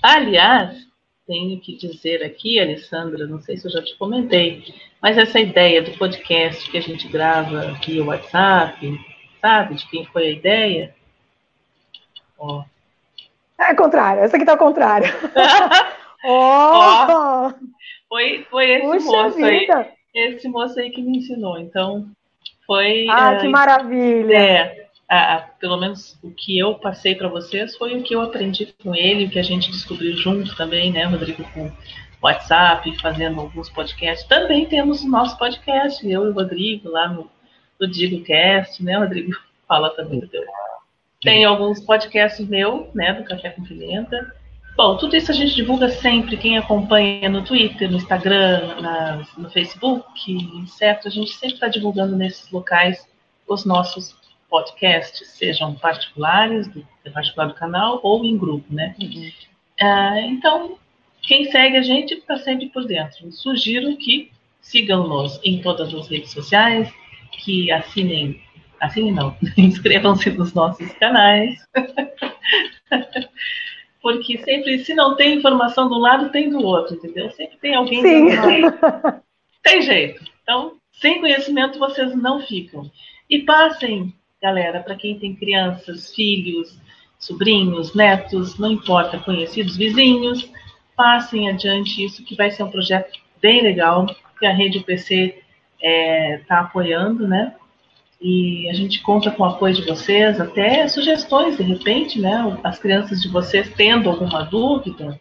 Aliás, 0.01 0.87
tenho 1.27 1.59
que 1.59 1.75
dizer 1.75 2.23
aqui, 2.23 2.57
Alessandra, 2.57 3.27
não 3.27 3.41
sei 3.41 3.57
se 3.57 3.67
eu 3.67 3.71
já 3.71 3.83
te 3.83 3.93
comentei, 3.97 4.63
mas 5.01 5.17
essa 5.17 5.37
ideia 5.37 5.81
do 5.81 5.97
podcast 5.97 6.71
que 6.71 6.77
a 6.77 6.81
gente 6.81 7.09
grava 7.09 7.77
via 7.85 8.05
WhatsApp, 8.05 8.97
sabe, 9.41 9.75
de 9.75 9.85
quem 9.89 10.05
foi 10.05 10.27
a 10.27 10.31
ideia? 10.31 10.95
Ó. 12.39 12.63
É 13.59 13.75
contrário, 13.75 14.23
essa 14.23 14.37
aqui 14.37 14.45
tá 14.45 14.53
ao 14.53 14.57
contrário. 14.57 15.09
Ó. 16.23 17.49
oh. 17.49 17.53
Foi, 18.07 18.47
foi 18.49 18.69
esse 18.69 18.85
Puxa 18.85 19.05
moço 19.05 19.35
vida. 19.35 19.77
aí. 19.77 19.91
Esse 20.15 20.47
moço 20.47 20.79
aí 20.79 20.89
que 20.89 21.01
me 21.01 21.17
ensinou. 21.17 21.57
Então, 21.57 22.09
foi. 22.65 23.07
Ah, 23.09 23.37
que 23.37 23.47
maravilha! 23.47 24.35
É, 24.35 24.87
a, 25.09 25.35
a, 25.35 25.41
pelo 25.41 25.77
menos 25.77 26.17
o 26.23 26.31
que 26.31 26.57
eu 26.57 26.75
passei 26.75 27.15
para 27.15 27.27
vocês 27.27 27.75
foi 27.75 27.97
o 27.97 28.03
que 28.03 28.15
eu 28.15 28.21
aprendi 28.21 28.73
com 28.81 28.95
ele, 28.95 29.25
o 29.25 29.29
que 29.29 29.39
a 29.39 29.43
gente 29.43 29.69
descobriu 29.69 30.15
junto 30.15 30.55
também, 30.55 30.91
né, 30.91 31.03
Rodrigo, 31.03 31.43
com 31.53 31.69
WhatsApp, 32.21 32.97
fazendo 33.01 33.41
alguns 33.41 33.69
podcasts. 33.69 34.27
Também 34.27 34.65
temos 34.65 35.01
o 35.01 35.09
nosso 35.09 35.37
podcast, 35.37 36.07
eu 36.07 36.25
e 36.25 36.29
o 36.29 36.33
Rodrigo, 36.33 36.89
lá 36.89 37.09
no, 37.09 37.29
no 37.79 37.87
DigoCast, 37.87 38.83
né, 38.83 38.97
Rodrigo? 38.97 39.33
Fala 39.67 39.89
também 39.89 40.19
do 40.19 40.27
teu. 40.27 40.43
Tem 41.21 41.43
alguns 41.45 41.79
podcasts 41.79 42.47
meu, 42.47 42.89
né, 42.95 43.13
do 43.13 43.23
Café 43.23 43.49
com 43.49 43.63
Pimenta. 43.63 44.33
Bom, 44.75 44.97
tudo 44.97 45.15
isso 45.15 45.31
a 45.31 45.33
gente 45.33 45.55
divulga 45.55 45.89
sempre. 45.89 46.37
Quem 46.37 46.57
acompanha 46.57 47.29
no 47.29 47.43
Twitter, 47.43 47.89
no 47.89 47.97
Instagram, 47.97 48.81
na, 48.81 49.27
no 49.37 49.49
Facebook, 49.49 50.65
certo? 50.67 51.07
A 51.07 51.11
gente 51.11 51.31
sempre 51.31 51.55
está 51.55 51.67
divulgando 51.67 52.15
nesses 52.15 52.49
locais 52.51 53.05
os 53.47 53.65
nossos 53.65 54.15
podcasts, 54.49 55.27
sejam 55.29 55.75
particulares, 55.75 56.67
do, 56.67 56.85
particular 57.13 57.47
do 57.47 57.53
canal, 57.53 57.99
ou 58.03 58.25
em 58.25 58.37
grupo, 58.37 58.65
né? 58.73 58.95
Uhum. 58.99 59.31
Uh, 59.81 60.19
então, 60.29 60.77
quem 61.21 61.49
segue 61.51 61.77
a 61.77 61.81
gente 61.81 62.13
está 62.13 62.37
sempre 62.37 62.67
por 62.69 62.85
dentro. 62.85 63.25
Eu 63.25 63.31
sugiro 63.31 63.95
que 63.97 64.31
sigam-nos 64.61 65.39
em 65.43 65.61
todas 65.61 65.93
as 65.93 66.07
redes 66.07 66.31
sociais, 66.31 66.91
que 67.31 67.71
assinem, 67.71 68.41
assinem 68.79 69.11
não, 69.11 69.35
inscrevam-se 69.57 70.29
nos 70.31 70.53
nossos 70.53 70.91
canais. 70.93 71.57
Porque 74.01 74.37
sempre, 74.39 74.79
se 74.83 74.93
não 74.93 75.15
tem 75.15 75.37
informação 75.37 75.87
do 75.87 75.97
lado, 75.97 76.31
tem 76.31 76.49
do 76.49 76.63
outro, 76.63 76.95
entendeu? 76.95 77.29
Sempre 77.31 77.57
tem 77.57 77.75
alguém 77.75 78.01
Sim. 78.01 78.27
Tem 79.63 79.81
jeito. 79.83 80.23
Então, 80.41 80.77
sem 80.91 81.19
conhecimento 81.19 81.77
vocês 81.77 82.15
não 82.15 82.41
ficam. 82.41 82.89
E 83.29 83.43
passem, 83.43 84.11
galera, 84.41 84.79
para 84.79 84.95
quem 84.95 85.19
tem 85.19 85.35
crianças, 85.35 86.13
filhos, 86.15 86.79
sobrinhos, 87.19 87.93
netos, 87.93 88.57
não 88.57 88.71
importa, 88.71 89.19
conhecidos, 89.19 89.77
vizinhos, 89.77 90.51
passem 90.95 91.47
adiante 91.47 92.03
isso, 92.03 92.23
que 92.23 92.35
vai 92.35 92.49
ser 92.49 92.63
um 92.63 92.71
projeto 92.71 93.19
bem 93.39 93.61
legal, 93.61 94.07
que 94.39 94.45
a 94.45 94.51
Rede 94.51 94.79
UPC 94.79 95.25
está 95.25 95.87
é, 95.87 96.41
tá 96.47 96.59
apoiando, 96.61 97.27
né? 97.27 97.55
E 98.21 98.69
a 98.69 98.73
gente 98.73 99.01
conta 99.01 99.31
com 99.31 99.41
o 99.41 99.47
apoio 99.47 99.73
de 99.73 99.81
vocês, 99.81 100.39
até 100.39 100.87
sugestões, 100.87 101.57
de 101.57 101.63
repente, 101.63 102.19
né? 102.19 102.55
As 102.63 102.77
crianças 102.77 103.19
de 103.19 103.27
vocês 103.27 103.73
tendo 103.75 104.09
alguma 104.09 104.43
dúvida, 104.43 105.19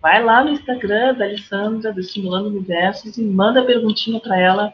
vai 0.00 0.24
lá 0.24 0.42
no 0.42 0.52
Instagram 0.52 1.12
da 1.14 1.26
Alessandra, 1.26 1.92
do 1.92 2.00
Estimulando 2.00 2.46
Universos, 2.46 3.18
e 3.18 3.22
manda 3.22 3.60
a 3.60 3.64
perguntinha 3.64 4.18
para 4.18 4.40
ela, 4.40 4.72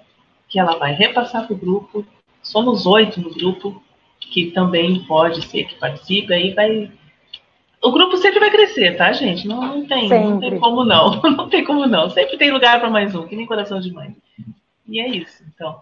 que 0.49 0.61
ela 0.61 0.79
vai 0.79 0.93
repassar 0.93 1.49
para 1.49 1.55
o 1.55 1.59
grupo. 1.59 2.07
Somos 2.41 2.87
oito 2.87 3.21
no 3.21 3.35
grupo, 3.35 3.83
que 4.21 4.53
também 4.53 5.05
pode 5.05 5.43
ser 5.43 5.65
que 5.65 5.75
participe, 5.75 6.33
aí 6.33 6.55
vai. 6.55 6.93
O 7.83 7.91
grupo 7.91 8.17
sempre 8.19 8.39
vai 8.39 8.53
crescer, 8.53 8.97
tá, 8.97 9.13
gente? 9.13 9.49
Não, 9.49 9.61
não 9.61 9.85
tem, 9.85 10.09
não 10.09 10.39
tem 10.39 10.61
como 10.61 10.85
não. 10.85 11.21
Não 11.29 11.49
tem 11.49 11.65
como 11.65 11.87
não. 11.87 12.09
Sempre 12.09 12.39
tem 12.39 12.53
lugar 12.53 12.79
para 12.79 12.89
mais 12.89 13.15
um, 13.17 13.27
que 13.27 13.35
nem 13.35 13.47
coração 13.47 13.81
de 13.81 13.93
mãe. 13.93 14.17
E 14.87 15.01
é 15.01 15.09
isso. 15.09 15.43
Então, 15.53 15.81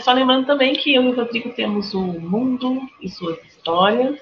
só 0.00 0.12
lembrando 0.12 0.46
também 0.46 0.74
que 0.74 0.94
eu 0.94 1.02
e 1.02 1.08
o 1.08 1.14
Rodrigo 1.14 1.52
temos 1.54 1.94
o 1.94 2.02
mundo 2.02 2.80
e 3.00 3.08
suas 3.08 3.38
histórias, 3.44 4.20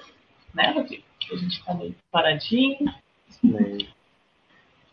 né, 0.53 0.71
Rodrigo? 0.71 1.03
A 1.31 1.35
gente 1.35 1.59
está 1.59 1.73
meio 1.73 1.95
paradinho. 2.11 2.77
Bem, 3.43 3.89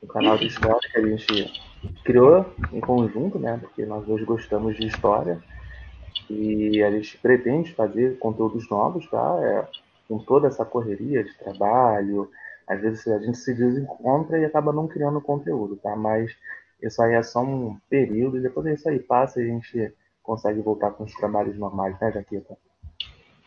o 0.03 0.07
canal 0.07 0.37
de 0.37 0.47
história 0.47 0.81
que 0.91 0.99
a 0.99 1.07
gente 1.07 1.63
criou 2.05 2.53
em 2.73 2.81
conjunto, 2.81 3.39
né? 3.39 3.59
Porque 3.61 3.85
nós 3.85 4.05
dois 4.07 4.25
gostamos 4.25 4.77
de 4.77 4.87
história 4.87 5.43
e 6.29 6.83
a 6.83 6.91
gente 6.91 7.19
pretende 7.19 7.73
fazer 7.73 8.19
conteúdos 8.19 8.69
novos, 8.69 9.09
tá? 9.09 9.39
É, 9.43 9.69
com 10.09 10.19
toda 10.19 10.49
essa 10.49 10.65
correria 10.65 11.23
de 11.23 11.37
trabalho, 11.39 12.31
às 12.67 12.81
vezes 12.81 13.07
a 13.07 13.19
gente 13.19 13.39
se 13.39 13.55
desencontra 13.55 14.39
e 14.39 14.45
acaba 14.45 14.73
não 14.73 14.89
criando 14.89 15.21
conteúdo, 15.21 15.77
tá? 15.77 15.95
Mas 15.95 16.35
isso 16.83 17.01
aí 17.03 17.15
é 17.15 17.23
só 17.23 17.43
um 17.43 17.79
período 17.89 18.41
depois 18.41 18.67
isso 18.67 18.89
aí 18.89 18.99
passa 18.99 19.41
e 19.41 19.45
a 19.45 19.49
gente 19.49 19.95
consegue 20.23 20.61
voltar 20.61 20.91
com 20.93 21.05
os 21.05 21.13
trabalhos 21.15 21.59
normais, 21.59 21.99
né, 22.01 22.13
Jaqueta? 22.13 22.57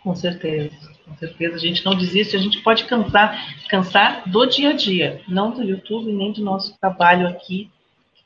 Com 0.03 0.13
certeza, 0.13 0.75
com 1.03 1.15
certeza. 1.15 1.55
A 1.55 1.59
gente 1.59 1.83
não 1.83 1.95
desiste, 1.95 2.35
a 2.35 2.39
gente 2.39 2.61
pode 2.61 2.85
cansar, 2.85 3.35
cansar 3.67 4.29
do 4.29 4.45
dia 4.45 4.69
a 4.69 4.73
dia, 4.73 5.21
não 5.27 5.49
do 5.51 5.63
YouTube, 5.63 6.11
nem 6.11 6.31
do 6.31 6.43
nosso 6.43 6.77
trabalho 6.79 7.27
aqui. 7.27 7.71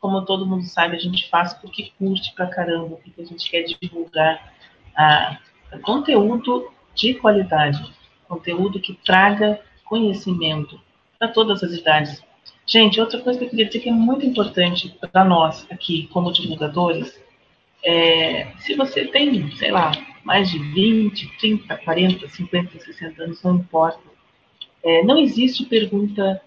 Como 0.02 0.26
todo 0.26 0.46
mundo 0.46 0.64
sabe, 0.64 0.96
a 0.96 1.00
gente 1.00 1.30
faz 1.30 1.54
porque 1.54 1.92
curte 1.98 2.34
pra 2.34 2.48
caramba, 2.48 2.98
porque 2.98 3.22
a 3.22 3.26
gente 3.26 3.50
quer 3.50 3.64
divulgar 3.64 4.54
a, 4.96 5.38
a 5.72 5.80
conteúdo 5.82 6.70
de 6.94 7.14
qualidade, 7.14 7.82
conteúdo 8.28 8.80
que 8.80 8.94
traga 9.06 9.62
conhecimento 9.86 10.80
para 11.18 11.30
todas 11.30 11.64
as 11.64 11.72
idades. 11.72 12.22
Gente, 12.66 13.00
outra 13.00 13.20
coisa 13.22 13.40
que 13.40 13.46
eu 13.46 13.50
queria 13.50 13.66
dizer 13.66 13.80
que 13.80 13.90
é 13.90 13.94
muito 13.94 14.26
importante 14.26 14.96
para 15.00 15.24
nós 15.24 15.66
aqui, 15.72 16.08
como 16.08 16.32
divulgadores, 16.32 17.20
é, 17.84 18.48
se 18.60 18.76
você 18.76 19.06
tem, 19.06 19.50
sei 19.56 19.72
lá, 19.72 19.92
mais 20.24 20.50
de 20.50 20.60
20, 20.60 21.38
30, 21.40 21.78
40, 21.78 22.28
50, 22.28 22.80
60 22.80 23.24
anos, 23.24 23.44
não 23.44 23.56
importa. 23.56 24.00
É, 24.84 25.04
não 25.04 25.18
existe 25.18 25.66
pergunta 25.66 26.42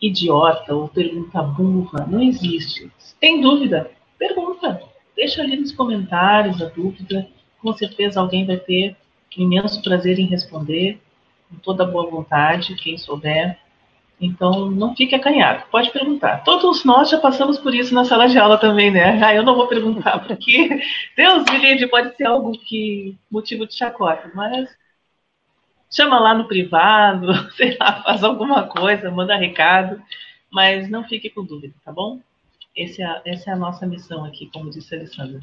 idiota 0.00 0.74
ou 0.74 0.88
pergunta 0.88 1.42
burra, 1.42 2.06
não 2.06 2.22
existe. 2.22 2.90
Se 2.98 3.14
tem 3.16 3.40
dúvida, 3.40 3.90
pergunta. 4.18 4.80
Deixa 5.16 5.42
ali 5.42 5.56
nos 5.56 5.72
comentários 5.72 6.62
a 6.62 6.66
dúvida. 6.66 7.28
Com 7.60 7.72
certeza 7.72 8.20
alguém 8.20 8.46
vai 8.46 8.56
ter 8.56 8.96
imenso 9.36 9.82
prazer 9.82 10.18
em 10.18 10.26
responder, 10.26 11.00
com 11.48 11.56
toda 11.56 11.84
boa 11.84 12.08
vontade, 12.08 12.74
quem 12.76 12.96
souber. 12.96 13.58
Então, 14.20 14.68
não 14.70 14.96
fique 14.96 15.14
acanhado, 15.14 15.64
pode 15.70 15.90
perguntar. 15.92 16.42
Todos 16.42 16.84
nós 16.84 17.08
já 17.08 17.18
passamos 17.18 17.58
por 17.58 17.72
isso 17.72 17.94
na 17.94 18.04
sala 18.04 18.28
de 18.28 18.36
aula 18.36 18.58
também, 18.58 18.90
né? 18.90 19.22
Ah, 19.24 19.34
eu 19.34 19.44
não 19.44 19.54
vou 19.54 19.68
perguntar, 19.68 20.18
porque 20.26 20.80
Deus 21.16 21.44
me 21.44 21.58
livre, 21.58 21.86
pode 21.86 22.16
ser 22.16 22.26
algo 22.26 22.52
que 22.52 23.16
motivo 23.30 23.66
de 23.66 23.74
chacota, 23.74 24.30
mas 24.34 24.68
chama 25.90 26.18
lá 26.18 26.34
no 26.34 26.48
privado, 26.48 27.28
sei 27.54 27.76
lá, 27.78 28.02
faz 28.02 28.24
alguma 28.24 28.64
coisa, 28.64 29.10
manda 29.10 29.36
recado, 29.36 30.02
mas 30.50 30.88
não 30.90 31.04
fique 31.04 31.30
com 31.30 31.44
dúvida, 31.44 31.74
tá 31.84 31.92
bom? 31.92 32.20
É, 32.76 32.84
essa 33.24 33.50
é 33.50 33.52
a 33.52 33.56
nossa 33.56 33.86
missão 33.86 34.24
aqui, 34.24 34.50
como 34.52 34.70
disse 34.70 34.94
a 34.94 34.98
Alessandra. 34.98 35.40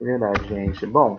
Verdade, 0.00 0.48
gente. 0.48 0.86
Bom, 0.86 1.18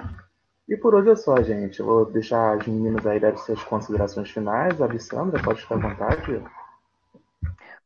e 0.68 0.78
por 0.78 0.95
hoje 0.95 1.09
é 1.09 1.16
só, 1.16 1.41
gente. 1.41 1.80
Eu 1.80 1.86
vou 1.86 2.05
deixar 2.05 2.57
as 2.57 2.68
meninas 2.68 3.05
aí 3.05 3.20
dar 3.20 3.38
suas 3.38 3.64
considerações 3.64 4.30
finais. 4.30 4.82
A 4.82 4.86
Alessandra, 4.86 5.41
pode 5.41 5.62
ficar 5.62 5.76
à 5.76 5.80
vontade. 5.80 6.43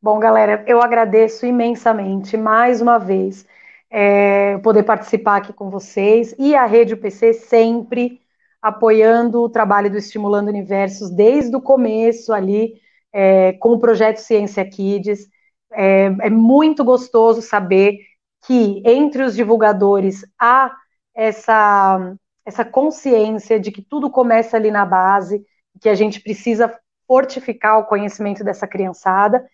Bom, 0.02 0.20
galera, 0.20 0.64
eu 0.68 0.82
agradeço 0.82 1.46
imensamente 1.46 2.38
mais 2.38 2.82
uma 2.82 3.00
vez 3.00 3.46
é, 3.90 4.58
poder 4.60 4.84
participar 4.84 5.38
aqui 5.38 5.54
com 5.54 5.70
vocês 5.70 6.36
e 6.38 6.54
a 6.54 6.66
Rede 6.66 6.94
UPC 6.94 7.34
sempre 7.34 8.22
apoiando 8.62 9.42
o 9.42 9.50
trabalho 9.50 9.90
do 9.90 9.98
Estimulando 9.98 10.50
Universos 10.50 11.10
desde 11.10 11.56
o 11.56 11.62
começo 11.62 12.34
ali 12.34 12.74
é, 13.14 13.54
com 13.54 13.70
o 13.70 13.80
projeto 13.80 14.18
Ciência 14.18 14.64
Kids. 14.70 15.28
É, 15.72 16.06
é 16.22 16.30
muito 16.30 16.84
gostoso 16.84 17.42
saber 17.42 18.00
que 18.46 18.84
entre 18.86 19.24
os 19.24 19.36
divulgadores 19.36 20.26
há 20.40 20.72
essa 21.16 22.16
essa 22.46 22.64
consciência 22.64 23.60
de 23.60 23.72
que 23.72 23.82
tudo 23.82 24.10
começa 24.10 24.56
ali 24.56 24.70
na 24.70 24.86
base, 24.86 25.44
que 25.82 25.90
a 25.90 25.96
gente 25.96 26.22
precisa 26.22 26.74
fortificar 27.08 27.80
o 27.80 27.86
conhecimento 27.86 28.44
dessa 28.44 28.68
criançada. 28.68 29.46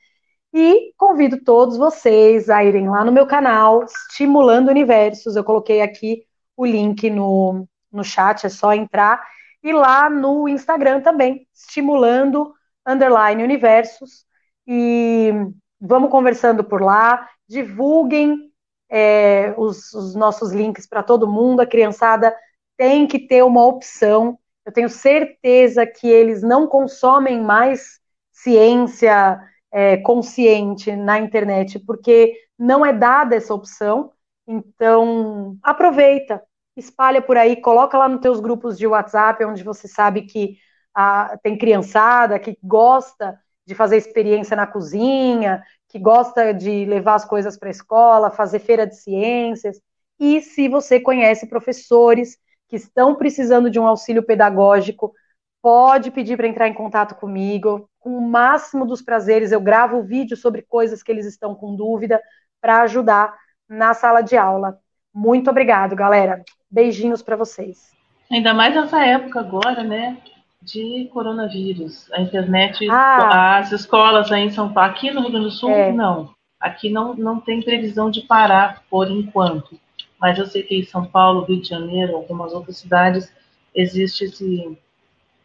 E 0.53 0.93
convido 0.97 1.41
todos 1.41 1.77
vocês 1.77 2.49
a 2.49 2.63
irem 2.63 2.89
lá 2.89 3.05
no 3.05 3.11
meu 3.11 3.25
canal, 3.25 3.83
Estimulando 3.83 4.69
Universos. 4.69 5.35
Eu 5.35 5.43
coloquei 5.43 5.81
aqui 5.81 6.25
o 6.57 6.65
link 6.65 7.09
no, 7.09 7.65
no 7.91 8.03
chat, 8.03 8.45
é 8.45 8.49
só 8.49 8.73
entrar. 8.73 9.23
E 9.63 9.71
lá 9.71 10.09
no 10.09 10.49
Instagram 10.49 11.01
também, 11.01 11.47
Estimulando 11.53 12.53
Underline 12.85 13.43
Universos. 13.43 14.25
E 14.67 15.31
vamos 15.79 16.11
conversando 16.11 16.63
por 16.63 16.81
lá. 16.81 17.29
Divulguem 17.47 18.51
é, 18.89 19.53
os, 19.57 19.93
os 19.93 20.15
nossos 20.15 20.51
links 20.51 20.85
para 20.85 21.01
todo 21.01 21.31
mundo. 21.31 21.61
A 21.61 21.65
criançada 21.65 22.35
tem 22.81 23.05
que 23.05 23.19
ter 23.19 23.43
uma 23.43 23.63
opção. 23.63 24.39
Eu 24.65 24.71
tenho 24.73 24.89
certeza 24.89 25.85
que 25.85 26.07
eles 26.07 26.41
não 26.41 26.65
consomem 26.65 27.39
mais 27.39 27.99
ciência 28.31 29.39
é, 29.71 29.97
consciente 29.97 30.95
na 30.95 31.19
internet, 31.19 31.77
porque 31.77 32.35
não 32.57 32.83
é 32.83 32.91
dada 32.91 33.35
essa 33.35 33.53
opção. 33.53 34.11
Então, 34.47 35.59
aproveita, 35.61 36.41
espalha 36.75 37.21
por 37.21 37.37
aí, 37.37 37.55
coloca 37.61 37.99
lá 37.99 38.09
nos 38.09 38.19
teus 38.19 38.39
grupos 38.39 38.79
de 38.79 38.87
WhatsApp, 38.87 39.45
onde 39.45 39.63
você 39.63 39.87
sabe 39.87 40.23
que 40.23 40.57
ah, 40.95 41.37
tem 41.43 41.55
criançada 41.59 42.39
que 42.39 42.57
gosta 42.63 43.39
de 43.63 43.75
fazer 43.75 43.97
experiência 43.97 44.57
na 44.57 44.65
cozinha, 44.65 45.61
que 45.87 45.99
gosta 45.99 46.51
de 46.51 46.85
levar 46.85 47.13
as 47.13 47.25
coisas 47.25 47.55
para 47.55 47.69
a 47.69 47.77
escola, 47.77 48.31
fazer 48.31 48.57
feira 48.57 48.87
de 48.87 48.95
ciências. 48.95 49.79
E 50.19 50.41
se 50.41 50.67
você 50.67 50.99
conhece 50.99 51.45
professores 51.45 52.39
que 52.71 52.77
estão 52.77 53.15
precisando 53.15 53.69
de 53.69 53.77
um 53.77 53.85
auxílio 53.85 54.23
pedagógico, 54.23 55.13
pode 55.61 56.09
pedir 56.09 56.37
para 56.37 56.47
entrar 56.47 56.69
em 56.69 56.73
contato 56.73 57.15
comigo. 57.15 57.89
Com 57.99 58.17
o 58.17 58.21
máximo 58.21 58.85
dos 58.85 59.01
prazeres, 59.01 59.51
eu 59.51 59.59
gravo 59.59 60.01
vídeo 60.01 60.37
sobre 60.37 60.61
coisas 60.61 61.03
que 61.03 61.11
eles 61.11 61.25
estão 61.25 61.53
com 61.53 61.75
dúvida 61.75 62.21
para 62.61 62.81
ajudar 62.83 63.37
na 63.67 63.93
sala 63.93 64.21
de 64.21 64.37
aula. 64.37 64.79
Muito 65.13 65.49
obrigado, 65.49 65.97
galera. 65.97 66.41
Beijinhos 66.71 67.21
para 67.21 67.35
vocês. 67.35 67.91
Ainda 68.31 68.53
mais 68.53 68.73
nessa 68.73 69.05
época 69.05 69.41
agora, 69.41 69.83
né? 69.83 70.17
de 70.61 71.09
coronavírus. 71.11 72.09
A 72.13 72.21
internet, 72.21 72.87
ah. 72.89 73.57
as 73.57 73.71
escolas 73.73 74.31
aí 74.31 74.43
em 74.43 74.51
São 74.51 74.71
Paulo, 74.71 74.91
aqui 74.91 75.11
no 75.11 75.21
Rio 75.21 75.31
Grande 75.31 75.47
do 75.47 75.51
Sul, 75.51 75.71
é. 75.71 75.91
não. 75.91 76.29
Aqui 76.57 76.89
não, 76.89 77.15
não 77.15 77.39
tem 77.39 77.61
previsão 77.61 78.09
de 78.09 78.21
parar 78.21 78.83
por 78.89 79.09
enquanto. 79.09 79.77
Mas 80.21 80.37
eu 80.37 80.45
sei 80.45 80.61
que 80.61 80.75
em 80.75 80.85
São 80.85 81.03
Paulo, 81.03 81.45
Rio 81.45 81.59
de 81.59 81.67
Janeiro, 81.67 82.15
algumas 82.15 82.53
outras 82.53 82.77
cidades, 82.77 83.33
existe 83.73 84.25
esse, 84.25 84.77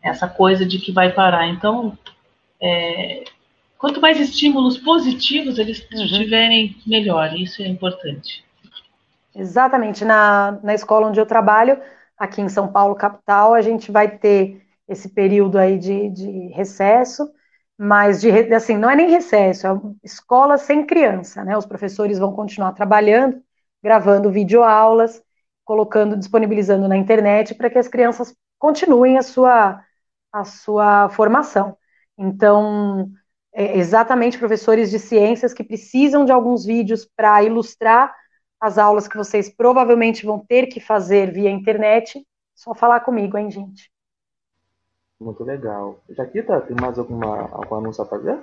essa 0.03 0.29
coisa 0.29 0.67
de 0.67 0.79
que 0.79 0.93
vai 0.93 1.13
parar. 1.13 1.49
Então, 1.49 1.97
é, 2.61 3.25
quanto 3.79 4.01
mais 4.01 4.21
estímulos 4.21 4.77
positivos 4.77 5.59
eles 5.59 5.81
uhum. 5.91 6.07
tiverem, 6.07 6.77
melhor. 6.87 7.35
Isso 7.35 7.63
é 7.63 7.67
importante. 7.67 8.45
Exatamente. 9.35 10.05
Na, 10.05 10.59
na 10.63 10.75
escola 10.75 11.09
onde 11.09 11.21
eu 11.21 11.27
trabalho, 11.27 11.81
aqui 12.19 12.43
em 12.43 12.49
São 12.49 12.69
Paulo, 12.69 12.95
capital, 12.95 13.55
a 13.55 13.63
gente 13.63 13.91
vai 13.91 14.19
ter 14.19 14.63
esse 14.89 15.09
período 15.09 15.59
aí 15.59 15.79
de, 15.79 16.11
de 16.11 16.49
recesso, 16.49 17.31
mas 17.79 18.21
de, 18.21 18.31
assim, 18.55 18.77
não 18.77 18.89
é 18.91 18.97
nem 18.97 19.11
recesso, 19.11 19.67
é 19.67 19.81
escola 20.05 20.57
sem 20.57 20.87
criança, 20.87 21.45
né? 21.45 21.57
Os 21.57 21.67
professores 21.67 22.19
vão 22.19 22.33
continuar 22.33 22.73
trabalhando, 22.73 23.43
gravando 23.87 24.33
videoaulas, 24.33 25.23
colocando, 25.65 26.17
disponibilizando 26.17 26.89
na 26.89 26.97
internet 26.97 27.55
para 27.55 27.71
que 27.71 27.79
as 27.79 27.87
crianças 27.87 28.35
continuem 28.59 29.17
a 29.17 29.23
sua, 29.23 29.81
a 30.33 30.43
sua 30.43 31.09
formação. 31.11 31.79
Então, 32.19 33.09
é 33.55 33.79
exatamente 33.79 34.39
professores 34.39 34.91
de 34.91 34.99
ciências 34.99 35.55
que 35.55 35.63
precisam 35.63 36.25
de 36.25 36.33
alguns 36.33 36.65
vídeos 36.65 37.09
para 37.17 37.45
ilustrar 37.45 38.13
as 38.61 38.77
aulas 38.77 39.07
que 39.07 39.17
vocês 39.17 39.49
provavelmente 39.49 40.27
vão 40.27 40.45
ter 40.45 40.67
que 40.67 40.81
fazer 40.81 41.31
via 41.31 41.49
internet, 41.49 42.27
só 42.57 42.75
falar 42.75 42.99
comigo, 43.01 43.39
hein, 43.39 43.49
gente? 43.53 43.89
Muito 45.21 45.45
legal. 45.45 46.01
Jaquita, 46.11 46.61
tem 46.63 46.77
mais 46.81 46.99
alguma, 46.99 47.43
algum 47.53 47.77
anúncio 47.77 48.03
a 48.03 48.07
fazer? 48.07 48.37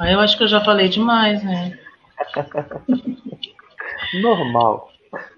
Ah, 0.00 0.10
eu 0.10 0.18
acho 0.18 0.36
que 0.36 0.42
eu 0.42 0.48
já 0.48 0.64
falei 0.64 0.88
demais, 0.88 1.44
né? 1.44 1.78
Normal. 4.20 4.92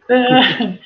É, 0.08 0.78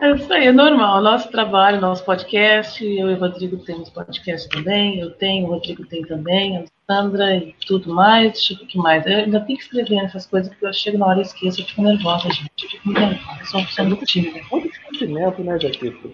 é 0.00 0.14
isso 0.14 0.32
aí, 0.32 0.46
é 0.46 0.52
normal. 0.52 1.02
Nosso 1.02 1.30
trabalho, 1.30 1.80
nosso 1.80 2.04
podcast, 2.04 2.84
eu 2.84 3.10
e 3.10 3.14
o 3.14 3.18
Rodrigo 3.18 3.56
temos 3.58 3.90
podcast 3.90 4.48
também, 4.48 5.00
eu 5.00 5.10
tenho, 5.10 5.46
o 5.46 5.50
Rodrigo 5.50 5.84
tem 5.86 6.02
também, 6.02 6.58
a 6.58 6.64
Sandra 6.86 7.36
e 7.36 7.54
tudo 7.66 7.92
mais. 7.92 8.42
Tipo, 8.42 8.64
o 8.64 8.66
que 8.66 8.78
mais? 8.78 9.04
Eu 9.06 9.18
ainda 9.18 9.40
tenho 9.40 9.58
que 9.58 9.64
escrever 9.64 10.04
essas 10.04 10.26
coisas, 10.26 10.48
porque 10.48 10.66
eu 10.66 10.72
chego 10.72 10.98
na 10.98 11.06
hora 11.06 11.18
e 11.18 11.22
esqueço, 11.22 11.60
eu 11.60 11.66
fico 11.66 11.82
nervosa, 11.82 12.28
gente. 12.30 12.50
Eu 12.62 12.70
fico 12.70 12.92
nervosa, 12.92 13.40
eu 13.40 13.66
sou, 13.66 13.84
muito 13.84 14.04
tímida. 14.04 14.40
Muito 14.50 14.68
esquecimento, 14.68 15.42
né, 15.42 15.58
Jaquita? 15.58 16.08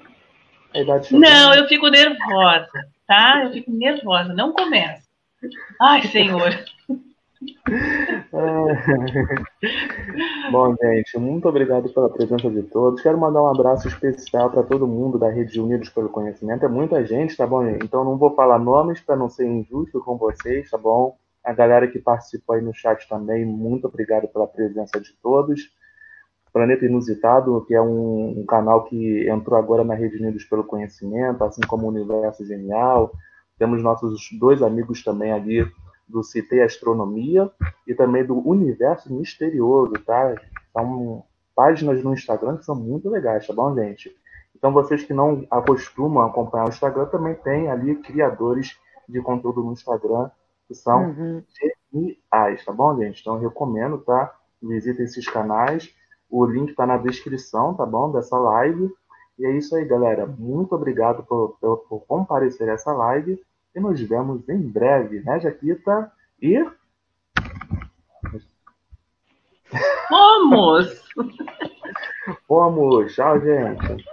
Não, 1.11 1.55
eu 1.55 1.69
fico 1.69 1.89
nervosa, 1.89 2.71
tá? 3.07 3.43
Eu 3.45 3.53
fico 3.53 3.71
nervosa, 3.71 4.33
não 4.33 4.53
começa. 4.53 5.03
Ai, 5.81 6.03
Senhor. 6.03 6.65
Bom, 10.51 10.75
gente, 10.81 11.19
muito 11.19 11.49
obrigado 11.49 11.89
pela 11.93 12.11
presença 12.11 12.51
de 12.51 12.63
todos. 12.65 13.01
Quero 13.03 13.19
mandar 13.19 13.43
um 13.43 13.49
abraço 13.49 13.89
especial 13.89 14.51
para 14.51 14.63
todo 14.63 14.87
mundo 14.87 15.19
da 15.19 15.31
Rede 15.31 15.61
Unidos 15.61 15.89
pelo 15.89 16.09
Conhecimento. 16.09 16.65
É 16.65 16.69
muita 16.69 17.05
gente, 17.05 17.37
tá 17.37 17.47
bom? 17.47 17.67
Então 17.67 18.05
não 18.05 18.17
vou 18.17 18.35
falar 18.35 18.59
nomes 18.59 19.01
para 19.01 19.17
não 19.17 19.29
ser 19.29 19.47
injusto 19.47 20.01
com 20.01 20.17
vocês, 20.17 20.71
tá 20.71 20.79
bom? 20.79 21.17
A 21.45 21.53
galera 21.53 21.89
que 21.89 21.99
participou 21.99 22.55
aí 22.55 22.63
no 22.63 22.73
chat 22.73 23.09
também, 23.09 23.45
muito 23.45 23.87
obrigado 23.87 24.29
pela 24.29 24.47
presença 24.47 25.01
de 25.01 25.13
todos. 25.23 25.71
Planeta 26.53 26.85
Inusitado, 26.85 27.65
que 27.67 27.75
é 27.75 27.81
um, 27.81 28.41
um, 28.41 28.45
canal 28.47 28.85
que 28.85 29.29
entrou 29.29 29.59
agora 29.59 29.83
na 29.83 29.95
Rede 29.95 30.19
Unidos 30.19 30.45
pelo 30.45 30.65
Conhecimento, 30.65 31.43
assim 31.43 31.63
como 31.67 31.87
o 31.87 31.89
Universo 31.89 32.45
Genial. 32.45 33.11
Temos 33.59 33.83
nossos 33.83 34.29
dois 34.39 34.63
amigos 34.63 35.03
também 35.03 35.33
ali 35.33 35.67
do 36.13 36.23
Citei 36.23 36.63
Astronomia 36.63 37.51
e 37.87 37.95
também 37.95 38.25
do 38.25 38.39
Universo 38.47 39.13
Misterioso, 39.13 39.95
tá? 40.05 40.35
São 40.73 41.25
páginas 41.55 42.03
no 42.03 42.13
Instagram 42.13 42.59
que 42.59 42.65
são 42.65 42.77
muito 42.77 43.09
legais, 43.09 43.47
tá 43.47 43.53
bom, 43.53 43.75
gente? 43.75 44.15
Então, 44.55 44.73
vocês 44.73 45.03
que 45.03 45.13
não 45.13 45.47
acostumam 45.51 46.25
acompanhar 46.25 46.67
o 46.67 46.69
Instagram, 46.69 47.07
também 47.07 47.35
tem 47.35 47.69
ali 47.69 47.97
criadores 47.97 48.79
de 49.09 49.21
conteúdo 49.21 49.63
no 49.63 49.73
Instagram 49.73 50.31
que 50.69 50.75
são 50.75 51.09
uhum. 51.09 51.43
geniais, 51.93 52.65
tá 52.65 52.73
bom, 52.73 52.97
gente? 52.99 53.21
Então, 53.21 53.35
eu 53.35 53.49
recomendo, 53.49 53.99
tá? 53.99 54.33
Visitem 54.63 55.05
esses 55.05 55.27
canais 55.27 55.93
o 56.33 56.47
link 56.47 56.71
está 56.71 56.87
na 56.87 56.97
descrição, 56.97 57.75
tá 57.75 57.85
bom? 57.85 58.11
Dessa 58.11 58.39
live. 58.39 58.91
E 59.39 59.45
é 59.45 59.51
isso 59.55 59.77
aí, 59.77 59.85
galera. 59.85 60.27
Muito 60.27 60.75
obrigado 60.75 61.23
por, 61.25 61.59
por, 61.61 61.77
por 61.87 62.01
comparecer 62.07 62.71
a 62.71 62.73
essa 62.73 62.91
live. 62.91 63.39
E 63.75 63.81
nos 63.81 64.01
vemos 64.01 64.49
em 64.49 64.61
breve, 64.61 65.21
né, 65.21 65.41
Jaquita? 65.41 66.13
E. 66.41 66.63
Vamos! 70.11 71.03
Vamos! 72.49 73.15
Tchau, 73.15 73.41
gente! 73.41 74.05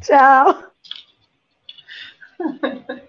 Tchau! 0.00 0.72